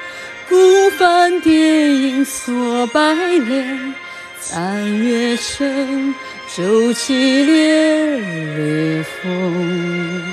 [0.48, 3.94] 孤帆叠影锁白莲。
[4.40, 6.16] 残月沉，
[6.56, 7.14] 舟起
[7.44, 8.18] 烈
[8.56, 10.24] 烈风。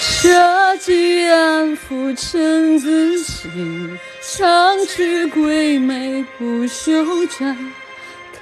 [0.00, 7.56] 舍己安抚臣子心，长驱鬼魅不休战。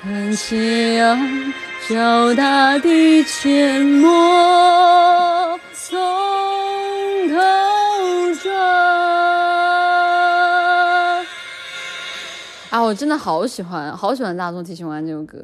[0.01, 1.53] 看斜阳
[1.89, 5.20] 照大地阡陌。
[12.91, 15.39] 我真的好喜欢，好喜欢《大宋提刑官》这首歌。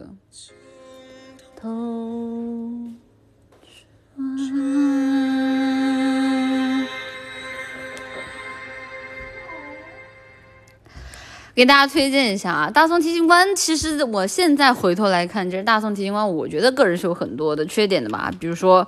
[11.54, 13.46] 给大家推荐一下啊，《大宋提刑官》。
[13.54, 18.84] 其实我现在回头来看，就是《大宋提刑官》，我觉得个人是有很多的缺点的吧，比如说。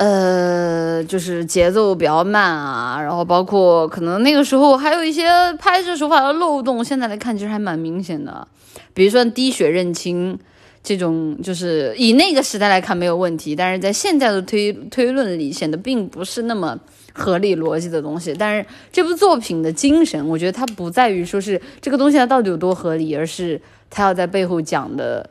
[0.00, 5.28] 呃，就是节奏比较慢啊，然后包括可能那个时候还有一些
[5.58, 8.48] 拍摄手法的漏洞，现在来看其实还蛮明显的。
[8.94, 10.38] 比如说滴血认亲
[10.82, 16.78] 这种，就是以那个时代来看没有问题，但是在现在的推推论里显得并不是那么
[17.12, 18.34] 合理逻辑的东西。
[18.38, 23.60] 但是这部作品的精神，我觉得它不在于说是这个东西它到底有多合理，而是
[23.90, 25.28] 它要在背后讲的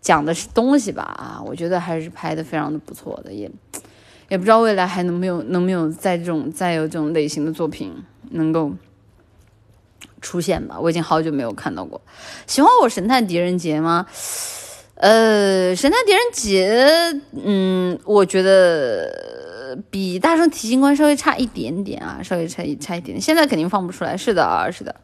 [0.00, 1.02] 讲的是东西吧。
[1.02, 3.50] 啊，我觉得还是拍的非常的不错的，也。
[4.28, 7.92] 也不知道未来还能没有能没有在这种再有这种类型的作品
[8.30, 8.72] 能够
[10.20, 10.78] 出现吧？
[10.80, 12.00] 我已经好久没有看到过。
[12.46, 14.06] 喜欢我《神探狄仁杰》吗？
[14.96, 17.12] 呃，《神探狄仁杰》
[17.44, 23.20] 嗯，我觉得比《大圣提刑官》稍微差一点点啊，稍微差一差一点点。
[23.20, 24.16] 现在肯定放不出来。
[24.16, 24.96] 是的啊，是的。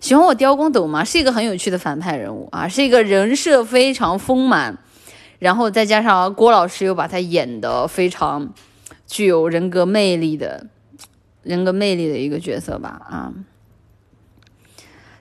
[0.00, 1.04] 喜欢我雕光斗吗？
[1.04, 4.76] 是一个很有趣的反派人物啊，是一个人设非常丰满。
[5.38, 8.52] 然后再加上郭老师又把他演的非常
[9.06, 10.66] 具有人格魅力的
[11.42, 13.32] 人格魅力的一个角色吧啊，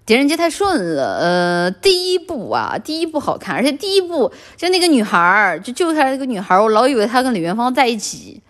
[0.05, 8.41] 狄仁杰太顺了，呃，第一部啊，第一部好看，而且第一部就那个女孩儿，就救下来那个女孩儿，我老以为她跟李元芳在一起，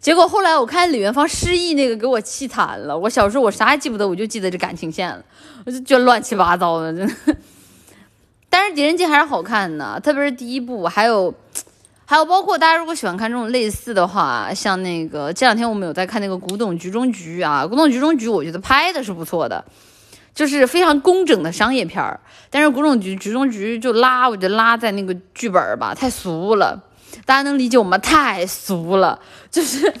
[0.00, 2.96] 结果后来我看李元芳失忆那个，给我气惨了。
[2.98, 5.24] 我小时候我啥也记不得，我就记得这感情线了，
[5.64, 7.14] 我就觉得乱七八糟的，真的。
[8.54, 11.34] 但是狄仁杰还是好看的，特别是第一部，还有
[12.04, 19.64] 还有包括大家如果喜欢看这种类似的话，像那个这两天我们有在看那个《古董局中局》啊，《古董局中局》，我觉得拍的是不错的。
[20.32, 26.80] 就是非常工整的商业片儿，但是古董局局中局就拉，我觉得拉在那个剧本吧，太俗了，
[27.26, 27.98] 大家能理解我吗？
[27.98, 29.18] 太俗了，
[29.50, 29.92] 就是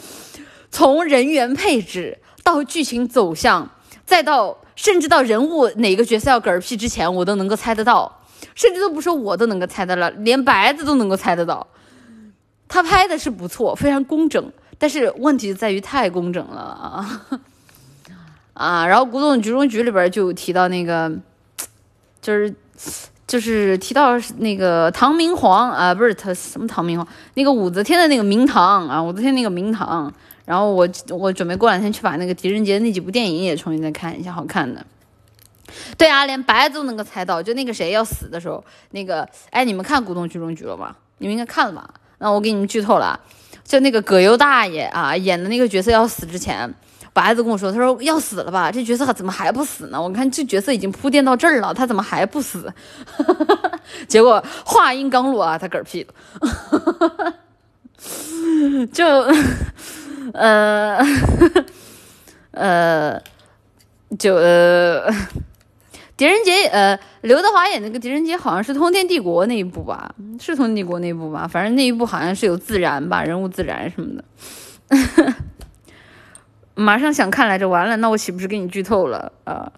[0.70, 3.68] 从人员配置到剧情走向，
[4.06, 8.20] 再到甚至到人物哪个角色要嗝屁之前，我都能够猜得到，
[8.54, 11.66] 甚至都不说我都能够猜得了，连白子都能够猜得到。
[12.68, 17.20] 他拍的是不错，非常工整，但是问题在于太工整了啊。
[18.54, 21.12] 啊，然后《古董局中局》里边就提到那个，
[22.22, 22.54] 就是
[23.26, 30.12] 就是提到那个唐明皇啊，不是他什么唐明皇，那个武则天的那个明堂啊，武则天那个明堂。
[30.44, 34.84] 然后我我准备过两天去把那个狄仁杰那几部电影也重新再看一下，好看的。
[35.96, 40.94] 对啊，连白子都能够猜到，就那个谁要死的时候，那个哎，你们看《古董局中局》了吗？
[41.18, 41.88] 你们应该看了吧？
[42.18, 43.18] 那我给你们剧透了，
[43.64, 46.72] 就那个葛优大爷啊演的那个角色要死之前。
[47.12, 48.72] 白子跟我说：“他说要死了吧？
[48.72, 50.02] 这角色怎么还不死呢？
[50.02, 52.72] 我看这角色已经铺垫到这儿了，他怎么还不死？
[54.08, 57.34] 结果话音刚落啊，他嗝屁了。
[58.92, 59.06] 就，
[60.32, 60.98] 呃，
[62.50, 63.22] 呃，
[64.18, 65.08] 就呃，
[66.16, 70.14] 狄仁杰，呃，刘德华演那个狄仁杰好像是《通天帝国》那一部吧？
[70.38, 71.48] 是《通天帝国》那一部吧？
[71.48, 74.24] 反正那一部好像是有自然吧，人物自然什么的。”
[76.76, 79.72] 马上想看来着，完了，那我岂不是给你剧透了啊？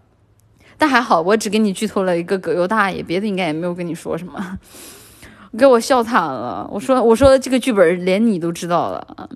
[0.78, 4.58] 但还好，我只给你剧透了一个葛优大爷，别的应该也没有跟你说什么，
[5.58, 6.68] 给我笑惨了。
[6.70, 9.30] 我说，我说这个剧本连你都知道了，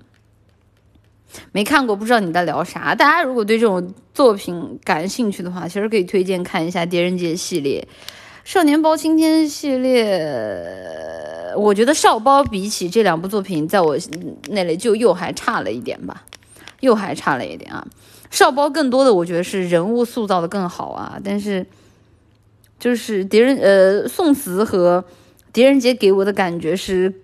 [1.51, 2.95] 没看过不知道你在聊啥。
[2.95, 7.87] 大家如果对这种作品感兴趣的话，其实可以推荐看一下《狄仁杰》系列，
[8.49, 10.19] 《少年包青天》系列。
[11.57, 13.97] 我觉得少包比起这两部作品，在我
[14.49, 16.23] 那里就又还差了一点吧。
[16.79, 17.85] 又还差了一点啊！
[18.31, 21.63] 少包更多的我觉得是人物塑造的更好啊，但是
[22.79, 25.05] 就是狄仁呃宋慈和
[25.53, 27.21] 狄仁杰给我的感觉是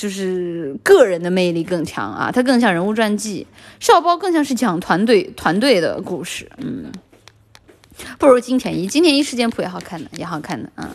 [0.00, 3.46] 就是个人的魅力更强啊，他更像人物传记，
[3.78, 6.90] 少包更像是讲团队团队的故事，嗯，
[8.18, 10.88] 不如金田一，金田一事件簿也好看的，也好看的啊。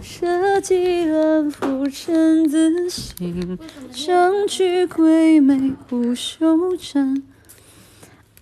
[0.00, 3.58] 设计乱浮沉自信，
[3.90, 7.20] 相去鬼魅不休战。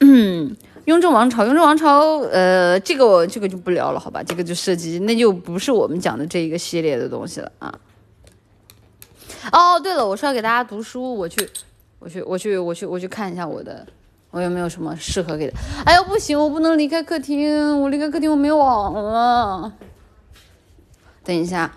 [0.00, 0.54] 嗯，
[0.84, 4.22] 雍正王朝，雍正王朝，呃，这个我这个就不聊了，好吧？
[4.22, 7.74] 这个就涉及，那就不是我们讲的这一个系列的东西了啊。
[9.52, 11.48] 哦，对了，我是要给大家读书，我去，
[11.98, 13.86] 我去，我去，我去，我去看一下我的，
[14.30, 15.54] 我有没有什么适合给的？
[15.84, 19.72] 哎呦，不行，我不能离开客厅，我离开客厅我没网了。
[21.24, 21.70] 等一下，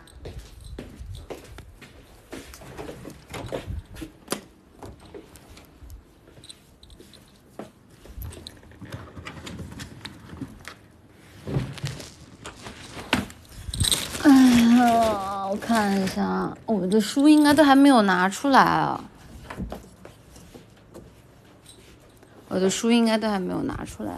[14.80, 19.04] 啊，我看一下，我的书应该都还没有拿出来啊，
[22.50, 24.14] 我的书应该都还没有拿出来。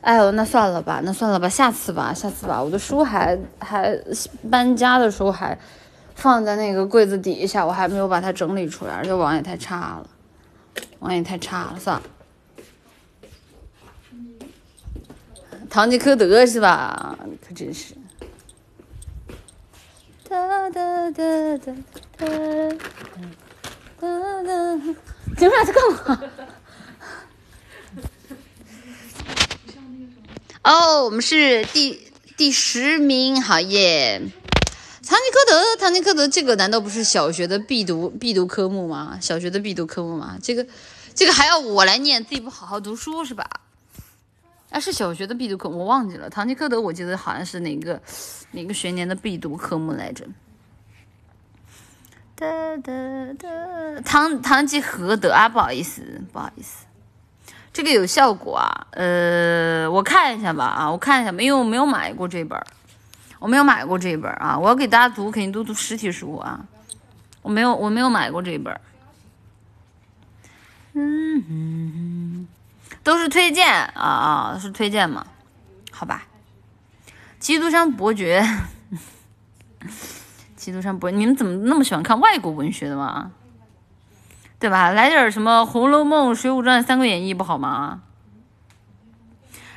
[0.00, 2.62] 哎呦，那算了吧，那算了吧，下次吧，下次吧。
[2.62, 3.94] 我的书还还
[4.50, 5.58] 搬家的时候还
[6.14, 10.06] 放在那个柜子底下，我还没有把它整理出来，而且网也太差了，
[11.00, 12.02] 网也太差了，算了。
[15.68, 17.18] 堂吉诃德是吧？
[17.46, 17.94] 可真是。
[20.28, 21.72] 哒哒哒哒哒
[22.18, 22.26] 哒
[23.98, 24.06] 哒，
[25.38, 26.20] 你们俩在干嘛？
[30.62, 34.20] 哦，我们是第第十名，好耶！
[35.06, 39.18] 唐吉诃德，唐吉诃德，这个难道不是小学的必读必读科目吗？
[39.22, 40.36] 小学的必读科目吗？
[40.42, 40.66] 这个
[41.14, 43.48] 这个还要我来念，自己不好好读书是吧？
[44.70, 46.28] 啊，是小学的必读科，我忘记了。
[46.28, 48.00] 唐吉诃德，我记得好像是哪个
[48.52, 50.26] 哪个学年的必读科目来着？
[52.34, 52.46] 哒
[52.76, 52.92] 哒
[53.38, 53.48] 哒，
[54.04, 56.84] 唐唐吉诃德啊，不好意思，不好意思。
[57.72, 62.60] 这个有效果啊，呃，我看一下吧，啊，我看一下吧，因为我没有买过这本，
[63.38, 66.66] 我没有买过这本啊，我要给大家读，肯定都读实体书啊，
[67.42, 68.80] 我没有，我没有买过这本，
[70.92, 72.48] 嗯嗯嗯，
[73.02, 75.26] 都是推荐啊啊，是推荐嘛？
[75.90, 76.24] 好吧。
[77.38, 78.44] 基督山伯爵，
[80.56, 83.30] 基督山伯，你们怎么那么喜欢看外国文学的嘛？
[84.58, 84.90] 对吧？
[84.90, 88.02] 来点什么《红楼梦》《水浒传》《三国演义》不好吗？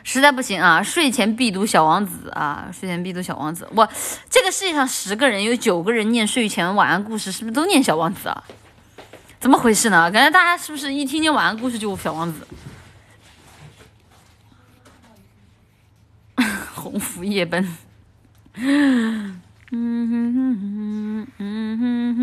[0.04, 3.66] 实在不行啊，睡前必读《小王子》啊，睡前必读《小王子》。
[3.76, 3.88] 我
[4.28, 8.44] 这个世界上十个人有九个人念睡前晚安故事，是不是都念《小王子》啊？
[9.40, 10.10] 怎么回事呢？
[10.10, 12.48] 感觉大家是不是一听见晚安故事就《小王子》？
[16.82, 17.78] 鸿福夜奔。
[18.56, 19.40] 嗯
[19.70, 22.16] 哼哼嗯哼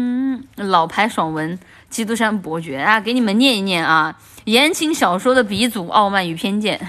[0.56, 1.56] 哼，老牌爽文
[1.88, 4.20] 《基督山伯爵》啊，给你们念一念啊。
[4.44, 6.80] 言情小说的鼻祖《傲慢与偏见》。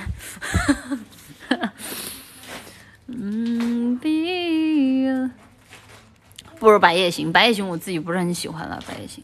[3.08, 5.08] 嗯，比
[6.60, 9.24] 不如《白夜行》，《白夜行》我自己不是很喜欢了，《白夜行》。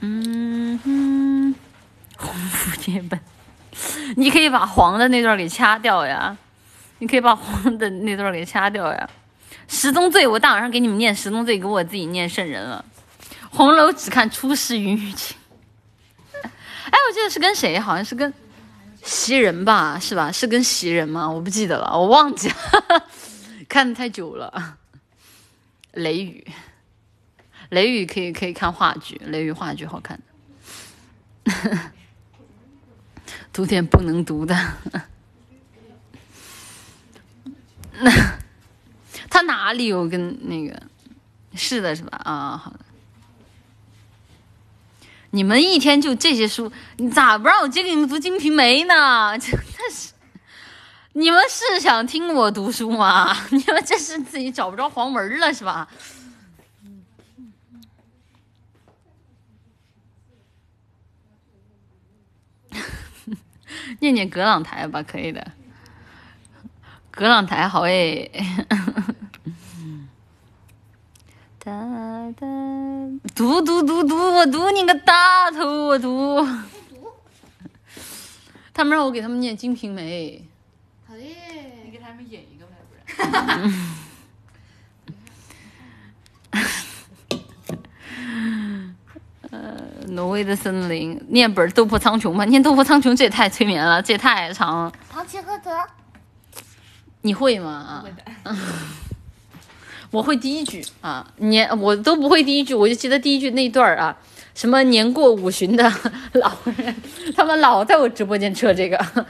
[0.00, 1.54] 嗯哼，
[2.16, 3.20] 鸿福夜奔，
[4.16, 6.36] 你可以把黄的那段给掐掉呀，
[6.98, 9.08] 你可以把黄的那段给掐掉呀。
[9.68, 12.84] 十宗罪，我大晚上给你们念十宗罪，给我自己念圣人了。
[13.50, 15.36] 红楼只看出世云雨情。
[16.42, 17.78] 哎，我记得是跟谁？
[17.78, 18.32] 好像是跟
[19.02, 19.98] 袭人吧？
[19.98, 20.30] 是吧？
[20.30, 21.30] 是跟袭人吗？
[21.30, 22.54] 我不记得了，我忘记了，
[23.68, 24.76] 看的太久了。
[25.92, 26.46] 雷雨，
[27.70, 30.20] 雷雨可以可以看话剧，雷雨话剧好看
[31.44, 31.52] 的。
[33.52, 34.56] 读点不能读的。
[38.00, 38.10] 那
[39.30, 40.82] 他哪里有跟那个？
[41.54, 42.20] 是的，是吧？
[42.24, 42.80] 啊，好的。
[45.30, 49.36] 你们一天就这些书，你咋不让我接给你们读《金瓶梅》呢？
[49.38, 49.62] 真的
[49.92, 50.12] 是，
[51.14, 53.36] 你们是想听我读书吗？
[53.50, 55.88] 你们这是自己找不着黄文了是吧？
[64.00, 65.44] 念念葛朗台吧，可以的。
[67.16, 68.28] 葛朗台好哎。
[71.64, 71.70] 哒
[72.38, 72.44] 哒，
[73.36, 76.44] 读读读读，我读你个大头，我读。
[78.74, 80.44] 他们让我给他们念《金瓶梅》。
[81.08, 81.36] 好耶！
[81.84, 82.74] 你给他们演一个呗，
[83.16, 83.72] 不然。
[89.52, 89.76] 呃，
[90.08, 94.92] 挪威的森林，念本《斗破苍穹》吧，念《斗破苍穹》这也太催眠了，这也太长了。
[95.08, 95.70] 唐吉诃德。
[97.24, 98.04] 你会吗？
[98.04, 98.22] 会的。
[100.10, 104.14] 我会第一句啊，年我都不会第一句，我就记得第一句那段啊，
[104.54, 105.82] 什么年过五旬的
[106.34, 106.94] 老人，
[107.34, 109.26] 他们老在我直播间扯这个，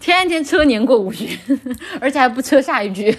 [0.00, 1.38] 天天扯年过五旬，
[2.00, 3.16] 而且还不扯下一句。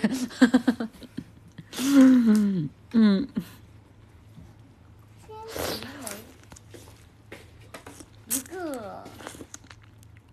[1.79, 3.27] 嗯嗯。
[8.27, 9.03] 一个，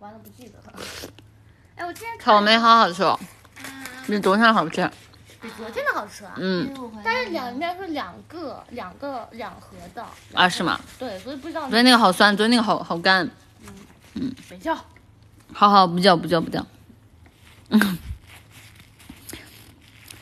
[0.00, 0.78] 完了不记得了。
[1.76, 3.18] 哎，我今天草莓好好吃哦，
[4.06, 4.90] 比昨天好吃。
[5.40, 6.32] 比昨天的好吃啊。
[6.36, 6.72] 嗯。
[7.04, 10.04] 但是两应该是两个两个两盒的。
[10.32, 10.80] 啊，是吗？
[10.98, 11.62] 对，所以不知道。
[11.62, 13.28] 昨天那个好酸，昨天那个好好干。
[13.66, 13.74] 嗯
[14.14, 14.34] 嗯。
[14.50, 14.74] 没叫。
[15.52, 16.64] 好好，不叫不叫不叫。
[17.70, 17.98] 嗯。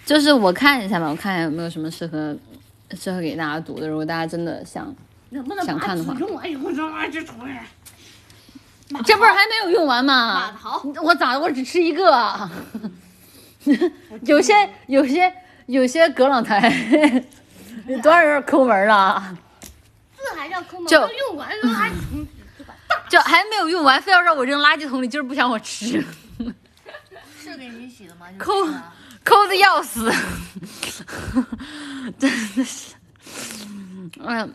[0.04, 2.36] 就是我看一下吧，我看一下有没有什么适合
[2.92, 3.88] 适合给大家读的。
[3.88, 4.94] 如果大家真的想
[5.64, 6.12] 想看的话。
[6.14, 7.52] 用完以后扔垃圾桶里。
[9.04, 10.34] 这不是还没有用完吗？
[10.34, 10.82] 马桃。
[11.02, 12.50] 我咋我只吃一个？
[14.22, 14.54] 有些
[14.86, 15.32] 有些
[15.66, 16.68] 有些葛朗台
[17.86, 19.36] 有，多少人抠门了？
[20.16, 20.86] 这还叫抠门？
[20.86, 22.28] 就用完扔垃圾桶里，
[23.08, 26.04] 就还没有用完，非要让我扔垃圾桶里，就是不想我吃。
[27.42, 28.26] 是给你洗的吗？
[28.38, 28.52] 抠
[29.24, 30.12] 抠的要死，
[32.18, 32.94] 真的是。
[34.20, 34.52] 嗯，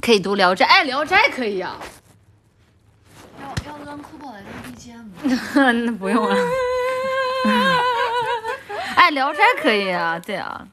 [0.00, 1.78] 可以读《聊斋》，哎，《聊斋》可以啊。
[3.40, 3.48] 要
[3.86, 5.82] 要酷宝来当 BGM？
[5.84, 6.36] 那不用了。
[8.96, 10.66] 哎，《聊斋》可以啊，对啊，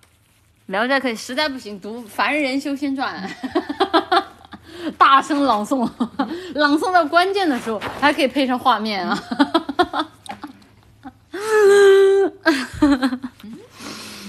[0.71, 3.27] 《聊斋》可以，实在不行读《凡人修仙传》，
[4.97, 5.89] 大声朗诵，
[6.55, 9.23] 朗诵到关键的时候还可以配上画面啊。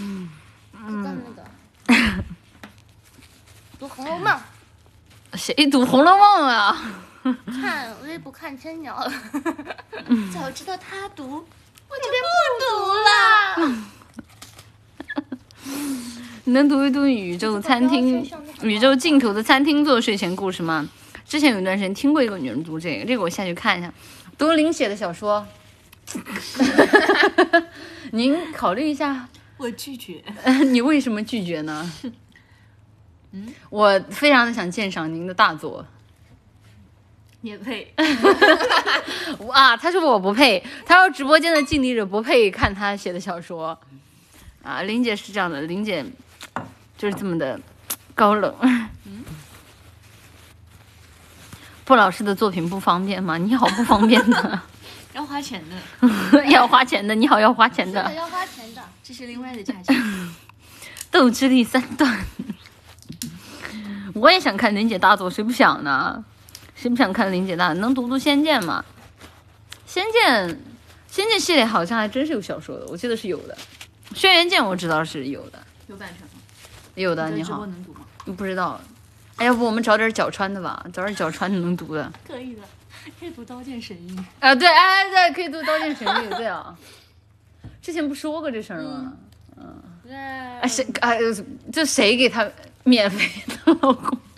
[0.02, 0.40] 嗯，
[0.82, 1.42] 那个
[3.78, 4.32] 读《红楼梦》，
[5.34, 6.76] 谁读《红楼梦》啊？
[7.60, 9.06] 看微博看千鸟，
[10.32, 11.46] 早知道他读。
[11.90, 12.26] 我就不
[12.62, 12.66] 读
[13.08, 13.10] 了。
[16.44, 18.24] 你 能读一读宇宙餐厅、
[18.62, 20.88] 宇宙尽头的餐厅做睡前故事吗？
[21.26, 23.92] 之前有一段时间听过一个女人读这个，这个我下去看一下。
[24.38, 25.46] 多林写的小说，
[28.12, 29.28] 您考虑一下。
[29.56, 30.24] 我拒绝。
[30.70, 31.92] 你为什么拒绝呢？
[33.32, 35.86] 嗯，我非常的想鉴赏您的大作。
[37.42, 37.92] 你也配？
[39.52, 43.78] 啊，他说我不配，他说直播间的尽力者不配看他写的小说。
[44.62, 46.04] 啊，林姐是这样的，林姐
[46.98, 47.58] 就是这么的
[48.14, 48.54] 高冷。
[48.62, 48.88] 嗯
[51.86, 53.36] 布老师的作品不方便吗？
[53.36, 54.60] 你好，不方便的，
[55.12, 57.14] 要花钱的， 要花钱的。
[57.16, 58.14] 你好，要花钱的，的。
[58.14, 58.82] 要花钱的。
[59.02, 59.96] 这是另外的价钱。
[61.10, 62.24] 斗智力三段。
[64.14, 66.24] 我也想看林姐大作，谁不想呢？
[66.80, 67.74] 谁不想看林姐大？
[67.74, 68.82] 能读读《仙剑》吗？
[69.86, 70.48] 《仙剑》
[71.10, 73.54] 《仙剑》系列好像还真是有小说的，我记得是有的。
[74.18, 76.40] 《轩辕剑》我知道是有的，有版权吗？
[76.94, 77.28] 有的。
[77.32, 78.00] 你好这直播，能读吗？
[78.34, 78.80] 不知道。
[79.36, 80.82] 哎，要不我们找点角川的吧？
[80.90, 82.10] 找点角川的能读的。
[82.26, 82.62] 可以的，
[83.20, 84.16] 可以读《刀剑神域》。
[84.40, 86.74] 啊，对，哎，对，可以读《刀剑神域》，对啊。
[87.82, 89.12] 之前不说过这事儿吗？
[90.02, 91.18] 对，哎，谁哎，
[91.70, 92.48] 这谁给他
[92.84, 94.18] 免费的老公？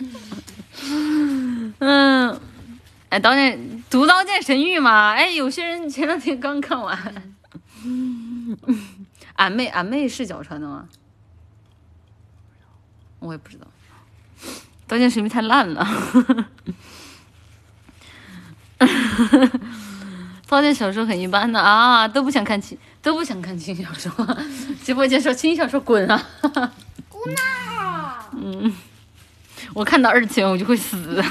[1.85, 2.39] 嗯，
[3.09, 6.97] 哎，刀剑读《刀剑神域》嘛，哎，有些人前两天刚看完。
[9.35, 10.87] 俺妹，俺妹是脚穿的吗？
[13.19, 13.67] 我也不知道，
[14.87, 15.85] 《刀剑神域》太烂了。
[20.47, 24.09] 刀剑小说很一般的啊，都不想看轻，都不想看轻小说。
[24.85, 26.29] 直播间说轻小说滚啊！
[27.09, 28.29] 姑娜，
[29.73, 30.97] 我看到二次元我就会死。
[31.15, 31.21] 那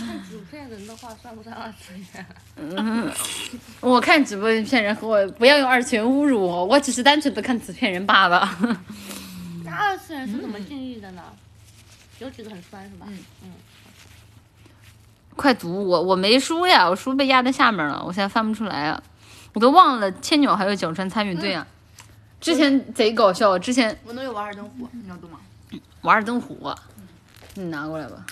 [0.00, 2.26] 看纸片人的话，算不算二次元？
[3.80, 8.48] 我看直播骗人和我不要用二次元侮辱我，我只是单纯的看纸片人罢了。
[9.64, 11.22] 那二次元是怎么定义的呢？
[12.18, 13.06] 有几个很酸是吧？
[13.08, 13.52] 嗯嗯
[15.36, 19.02] 快读我我没书呀，我书被压在下面了，我现在翻不出来啊，
[19.52, 21.66] 我都忘了千鸟还有角川参与队啊。
[22.40, 25.38] 之前贼搞笑，之前我能有《瓦尔登湖》，你要读吗？
[26.00, 26.74] 瓦尔登湖啊，
[27.60, 28.24] 你拿过来吧。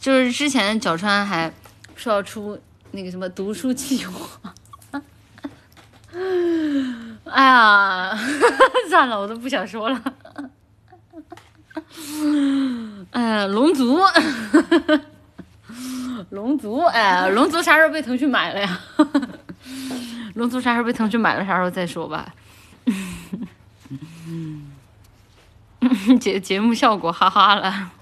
[0.00, 1.52] 就是之前角川还
[1.96, 2.56] 说要出
[2.92, 4.54] 那个什么读书计划，
[7.24, 8.16] 哎呀，
[8.88, 10.00] 算了，我都不想说了。
[13.10, 13.98] 哎呀，龙族，
[16.30, 18.80] 龙族，哎，龙族啥时候被腾讯买了呀？
[20.34, 22.32] 龙族啥时候被腾讯买了，啥时候再说吧。
[26.20, 27.92] 节节目效果，哈哈了。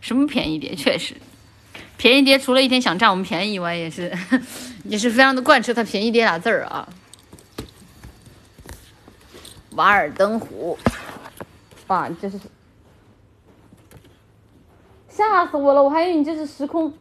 [0.00, 0.74] 什么便宜碟？
[0.74, 1.14] 确实，
[1.96, 4.12] 便宜碟除了一天想占我们便宜以外，也是
[4.84, 6.88] 也是非常的贯彻他便宜碟俩字儿啊。
[9.76, 10.78] 瓦尔登湖，
[11.88, 12.38] 哇，这是
[15.08, 15.82] 吓死我了！
[15.82, 16.92] 我还以为你这是时空，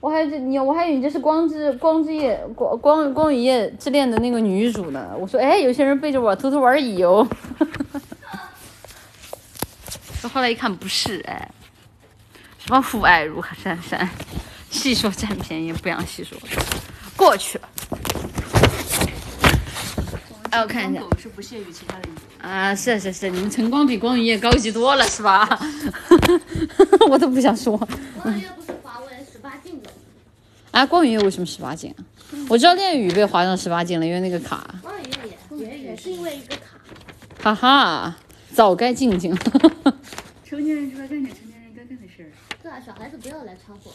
[0.00, 5.10] 我还这你我还以为你这是光之光之夜光光光与夜之恋的那个女主呢。
[5.18, 7.24] 我说，哎，有些人背着我偷偷玩乙游。
[10.28, 11.50] 后来一看不是，哎，
[12.58, 14.08] 什么父爱如山山，
[14.70, 16.38] 细说占便宜，不想细说，
[17.16, 17.68] 过去了。
[20.50, 22.12] 哎，我看一下狗是不屑于其他的鱼。
[22.42, 25.48] 啊，是是是，你们晨光比光与夜高级多了，是吧？
[27.08, 27.76] 我都不想说。
[28.22, 29.90] 光月不是华为十八禁的，
[30.72, 32.02] 啊，光与夜为什么十八禁啊？
[32.48, 34.74] 我知道恋与被划上十八禁了，因为那个卡。
[34.82, 35.04] 光月
[35.58, 36.62] 也也也是因为一个卡。
[37.42, 38.16] 哈哈，
[38.60, 39.34] 早该静静。
[40.44, 42.28] 成年人就该干点成年人该干的事儿。
[42.62, 43.90] 对啊，小孩子不要来掺和。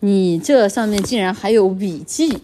[0.00, 2.42] 你这上面竟然还有笔记，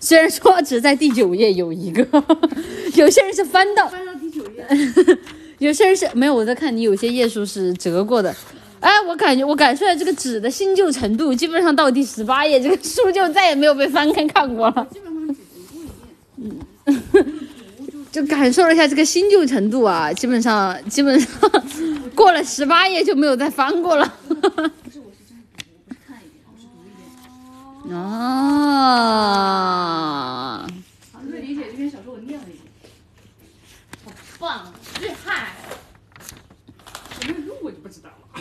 [0.00, 2.02] 虽然说只在第九页有一个，
[2.96, 4.66] 有些人是翻到，翻到第九页，
[5.60, 6.34] 有些人是没有。
[6.34, 8.34] 我在看你有些页数是折过的，
[8.80, 14.88] 哎，我感觉我感受到这个纸的新旧程度，基本上到第十八页，这个书就再也没有被翻开看过了。
[14.90, 15.86] 基本上只读过一
[16.46, 17.36] 遍。
[18.16, 21.28] 就感受了一下这个新旧程度啊，基本上基本上
[22.16, 24.10] 过了十八页就没有再翻过了。
[24.26, 24.34] 不
[24.90, 25.44] 是，我是真的，
[25.86, 26.88] 我看一遍，我是读一
[27.86, 27.94] 遍。
[27.94, 28.00] 啊，
[31.12, 32.62] 好，那理解这篇小说我念了一遍，
[34.02, 34.72] 好棒，
[35.02, 35.52] 厉害！
[37.28, 38.40] 有没有录我就不知道了。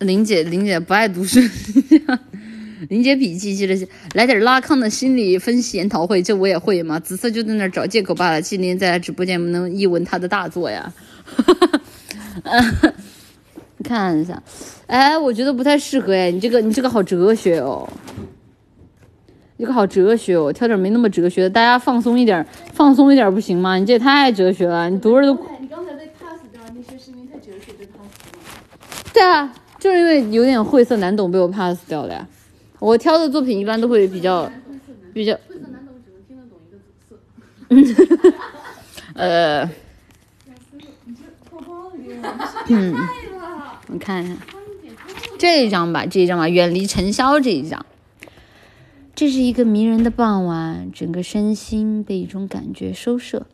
[0.00, 1.38] 林姐，林姐不爱读书。
[2.88, 6.98] 林姐笔记记了些，来点拉康的心理分析研讨会，这我也会嘛。
[6.98, 8.42] 紫色就在那儿找借口罢了。
[8.42, 10.92] 今天在直播间能一闻他的大作呀。
[13.84, 14.40] 看一下，
[14.86, 17.88] 哎，我觉得不太适合哎，你这个你这个好哲学哦，
[19.58, 23.76] 这个好哲学哦，挑点没那么哲学的，大家放松一点，放松一点不行吗？
[23.76, 25.34] 你这也太哲学了，你读着都。
[25.60, 28.08] 你刚才被 pass 掉，那些视频太哲学被 pass
[29.12, 29.12] 掉。
[29.12, 32.26] 对啊，就是因为有点晦涩难懂被我 pass 掉了呀。
[32.82, 34.50] 我挑的作品一般都会比较
[35.14, 37.14] 比较晦涩难懂，只能听得懂一个紫
[38.26, 38.32] 色。
[39.14, 39.70] 呃。
[42.68, 43.00] 嗯，太
[43.38, 44.36] 了，我看一下
[45.38, 47.86] 这一张吧，这一张吧，远离尘嚣这一张。
[49.14, 53.46] 这是一个迷人的傍晚，整个身心被一种感觉收摄，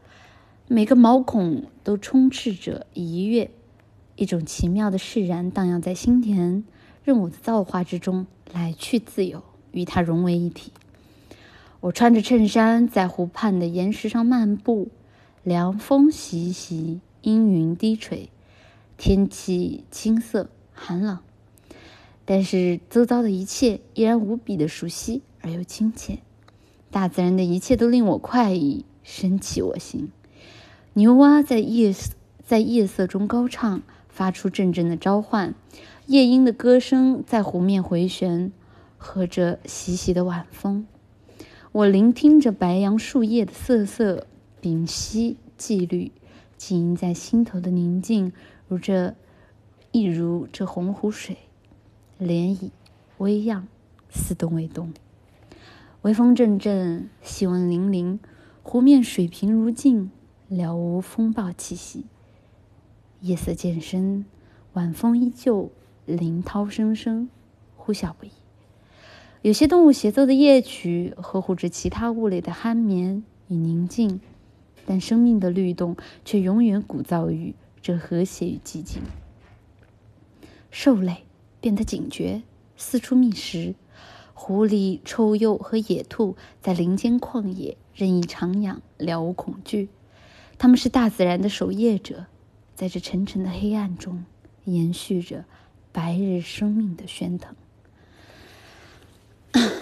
[0.69, 3.51] 每个毛孔都充斥着愉悦，
[4.17, 6.65] 一种奇妙的释然荡漾在心田，
[7.05, 9.43] 任我的造化之中来去自由，
[9.73, 10.73] 与它融为一体。
[11.81, 14.89] 我穿着衬衫在湖畔的岩石上漫步，
[15.45, 18.31] 凉风习习，阴云低垂，
[18.97, 21.19] 天气青涩寒冷。
[22.25, 26.19] 但是周遭的一切依然无比的熟悉而又亲切，
[26.91, 30.11] 大自然的一切都令我快意，升起我心。
[30.95, 31.95] 牛蛙在夜
[32.45, 35.55] 在夜色中高唱，发出阵阵的召唤；
[36.09, 38.51] 夜莺的歌声在湖面回旋，
[38.97, 40.87] 和着习习的晚风。
[41.71, 44.27] 我聆听着白杨树叶的瑟瑟
[44.63, 46.11] 屏息寂虑，
[46.57, 48.33] 浸淫在心头的宁静，
[48.69, 49.15] 如这
[49.93, 51.37] 一如这洪湖水。
[52.19, 52.71] 涟漪
[53.19, 53.69] 微漾，
[54.09, 54.95] 似动未动。
[56.01, 58.19] 微风阵阵，细纹粼粼，
[58.63, 60.11] 湖面水平如镜，
[60.49, 62.07] 了无风暴气息。
[63.21, 64.25] 夜色渐深，
[64.73, 65.71] 晚风依旧，
[66.17, 67.29] 林涛声声，
[67.77, 68.31] 呼啸不已。
[69.43, 74.21] 有些动物协奏的夜曲，呵护着其他物类的酣眠与宁静，
[74.87, 79.03] 但生命的律动却永远鼓噪于这和谐与寂静。
[80.71, 81.25] 兽类。
[81.61, 82.43] 变得警觉，
[82.77, 83.75] 四处觅食。
[84.33, 89.89] 狐狸、臭鼬和野兔在林间旷野任意徜徉，了无恐惧。
[90.57, 92.27] 他们是大自然的守夜者，
[92.77, 94.25] 在这沉沉的黑暗中，
[94.67, 95.47] 延续着
[95.99, 97.57] 白日生命的喧腾。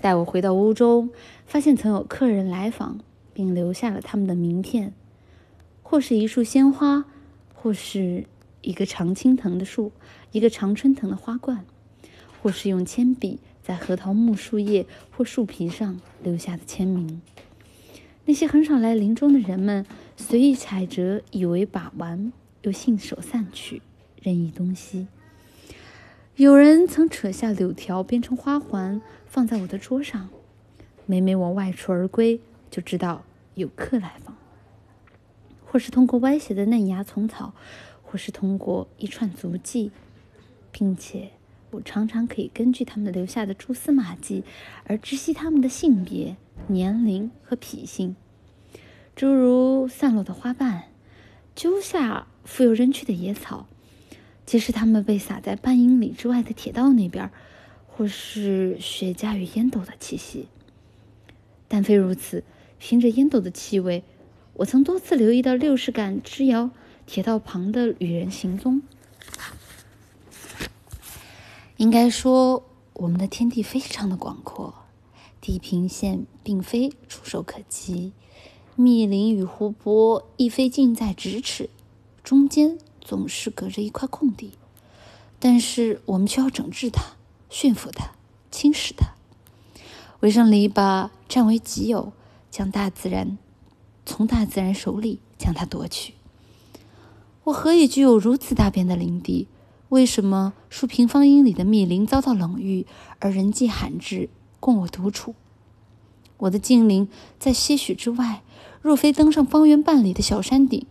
[0.00, 1.10] 待我回到屋中，
[1.44, 3.00] 发现曾有客人来访，
[3.34, 4.92] 并留下了他们的名片，
[5.82, 7.04] 或是一束鲜花，
[7.52, 8.26] 或是
[8.60, 9.90] 一个常青藤的树。
[10.30, 11.64] 一个常春藤的花冠，
[12.40, 17.20] 或是用铅笔在核桃木树叶或树皮上留下的签名。
[18.24, 19.84] 那些很少来林中的人们，
[20.16, 22.32] 随意采折，以为把玩，
[22.62, 23.82] 又信手散去，
[24.22, 25.08] 任意东西。
[26.40, 30.30] 有人曾扯下柳条编成花环，放在我的桌上。
[31.04, 32.40] 每每我外出而归，
[32.70, 33.24] 就知道
[33.56, 34.34] 有客来访。
[35.66, 37.52] 或是通过歪斜的嫩芽丛草，
[38.02, 39.92] 或是通过一串足迹。
[40.72, 41.32] 并且，
[41.72, 44.42] 我常常可以根据他们留下的蛛丝马迹
[44.84, 46.38] 而知悉他们的性别、
[46.68, 48.16] 年龄和脾性。
[49.14, 50.84] 诸如散落的花瓣、
[51.54, 53.66] 揪下富有人去的野草，
[54.50, 57.30] 即使它们被撒在半英里之外的铁道那边，
[57.86, 60.48] 或是雪茄与烟斗的气息。
[61.68, 62.42] 但非如此，
[62.80, 64.02] 凭着烟斗的气味，
[64.54, 66.70] 我曾多次留意到六十杆之遥
[67.06, 68.82] 铁道旁的旅人行踪。
[71.76, 72.64] 应该说，
[72.94, 74.74] 我们的天地非常的广阔，
[75.40, 78.12] 地平线并非触手可及，
[78.74, 81.70] 密林与湖泊亦非近在咫尺，
[82.24, 84.52] 中间总是隔着一块空地。
[85.38, 87.02] 但是我们却要整治它、
[87.48, 88.12] 驯服它、
[88.50, 89.14] 侵蚀它，
[90.20, 92.12] 围上篱笆占为己有，
[92.50, 93.38] 将大自然
[94.04, 96.14] 从大自然手里将它夺取。
[97.44, 99.48] 我何以具有如此大片的林地？
[99.88, 102.86] 为什么数平方英里的密林遭到冷遇，
[103.18, 104.28] 而人迹罕至，
[104.60, 105.34] 供我独处？
[106.36, 107.08] 我的精灵
[107.40, 108.42] 在些许之外，
[108.80, 110.86] 若非登上方圆半里的小山顶，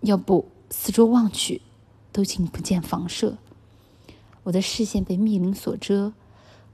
[0.00, 1.62] 要不四周望去，
[2.12, 3.38] 都竟不见房舍。
[4.44, 6.12] 我的视线被密林所遮，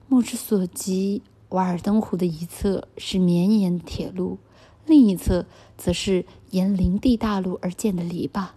[0.09, 4.39] 目之所及，瓦尔登湖的一侧是绵延的铁路，
[4.87, 5.47] 另一侧
[5.77, 8.49] 则是沿林地大路而建的篱笆。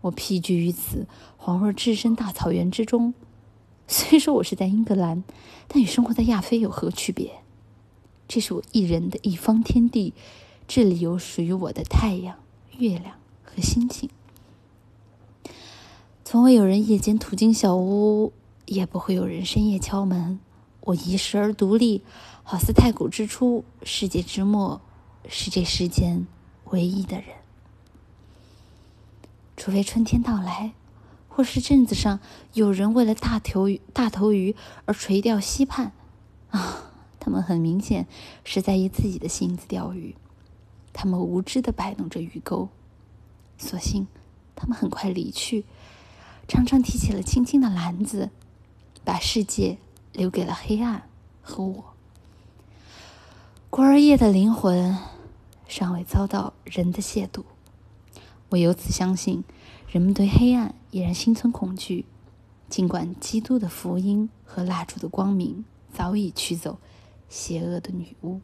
[0.00, 1.06] 我僻居于此，
[1.40, 3.14] 恍若置身大草原之中。
[3.86, 5.24] 虽说我是在英格兰，
[5.66, 7.40] 但与生活在亚非有何区别？
[8.28, 10.12] 这是我一人的一方天地，
[10.66, 12.36] 这里有属于我的太阳、
[12.76, 14.10] 月亮和星星。
[16.30, 18.34] 从未有人夜间途经小屋，
[18.66, 20.38] 也不会有人深夜敲门。
[20.82, 22.04] 我遗世而独立，
[22.42, 24.82] 好似太古之初，世界之末，
[25.26, 26.26] 是这世间
[26.66, 27.28] 唯一的人。
[29.56, 30.74] 除非春天到来，
[31.30, 32.20] 或是镇子上
[32.52, 35.92] 有人为了大头鱼、大头鱼而垂钓溪畔，
[36.50, 38.06] 啊，他们很明显
[38.44, 40.14] 是在以自己的性子钓鱼。
[40.92, 42.68] 他们无知的摆弄着鱼钩，
[43.56, 44.06] 所幸
[44.54, 45.64] 他们很快离去，
[46.48, 48.30] 常常提起了青青的篮子，
[49.04, 49.76] 把世界
[50.14, 51.06] 留给了黑暗
[51.42, 51.84] 和我。
[53.68, 54.96] 孤儿夜的灵魂
[55.68, 57.44] 尚未遭到人的亵渎。
[58.48, 59.44] 我由此相信，
[59.90, 62.06] 人们对黑暗依然心存恐惧，
[62.70, 66.78] 尽管基督的福音和蜡烛的光明早已驱走
[67.28, 68.40] 邪恶的女巫。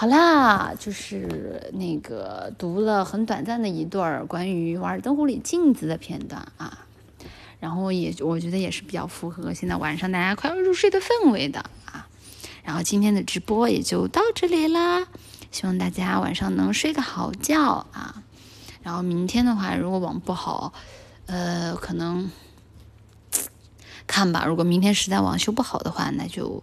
[0.00, 6.86] 好啦，就是那个读了很短暂的一段关于《瓦尔登湖里镜子》的片段啊，
[7.58, 12.06] 然后也我觉得也是比较符合现在晚上大家快要入睡的氛围的啊。
[12.62, 15.08] 然后今天的直播也就到这里啦，
[15.50, 18.22] 希望大家晚上能睡个好觉啊。
[18.84, 20.72] 然后明天的话，如果网不好，
[21.26, 22.30] 呃，可能
[24.06, 24.44] 看吧。
[24.46, 26.62] 如果明天实在网修不好的话，那就。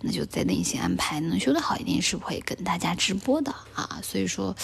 [0.00, 4.54] 那就再另行安排，能修得好一定是会跟大家直播的啊，所以说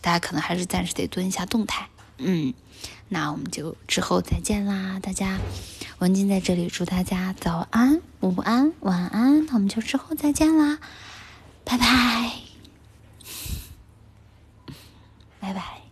[0.00, 1.88] 大家可能还是暂时得蹲一下动态，
[2.18, 2.52] 嗯，
[3.08, 5.38] 那我们就之后再见啦，大家，
[5.98, 10.78] 文静在这里祝大家早安、午安、晚安，那我们就之后再见啦，
[11.64, 12.32] 拜拜，
[15.40, 15.83] 拜拜。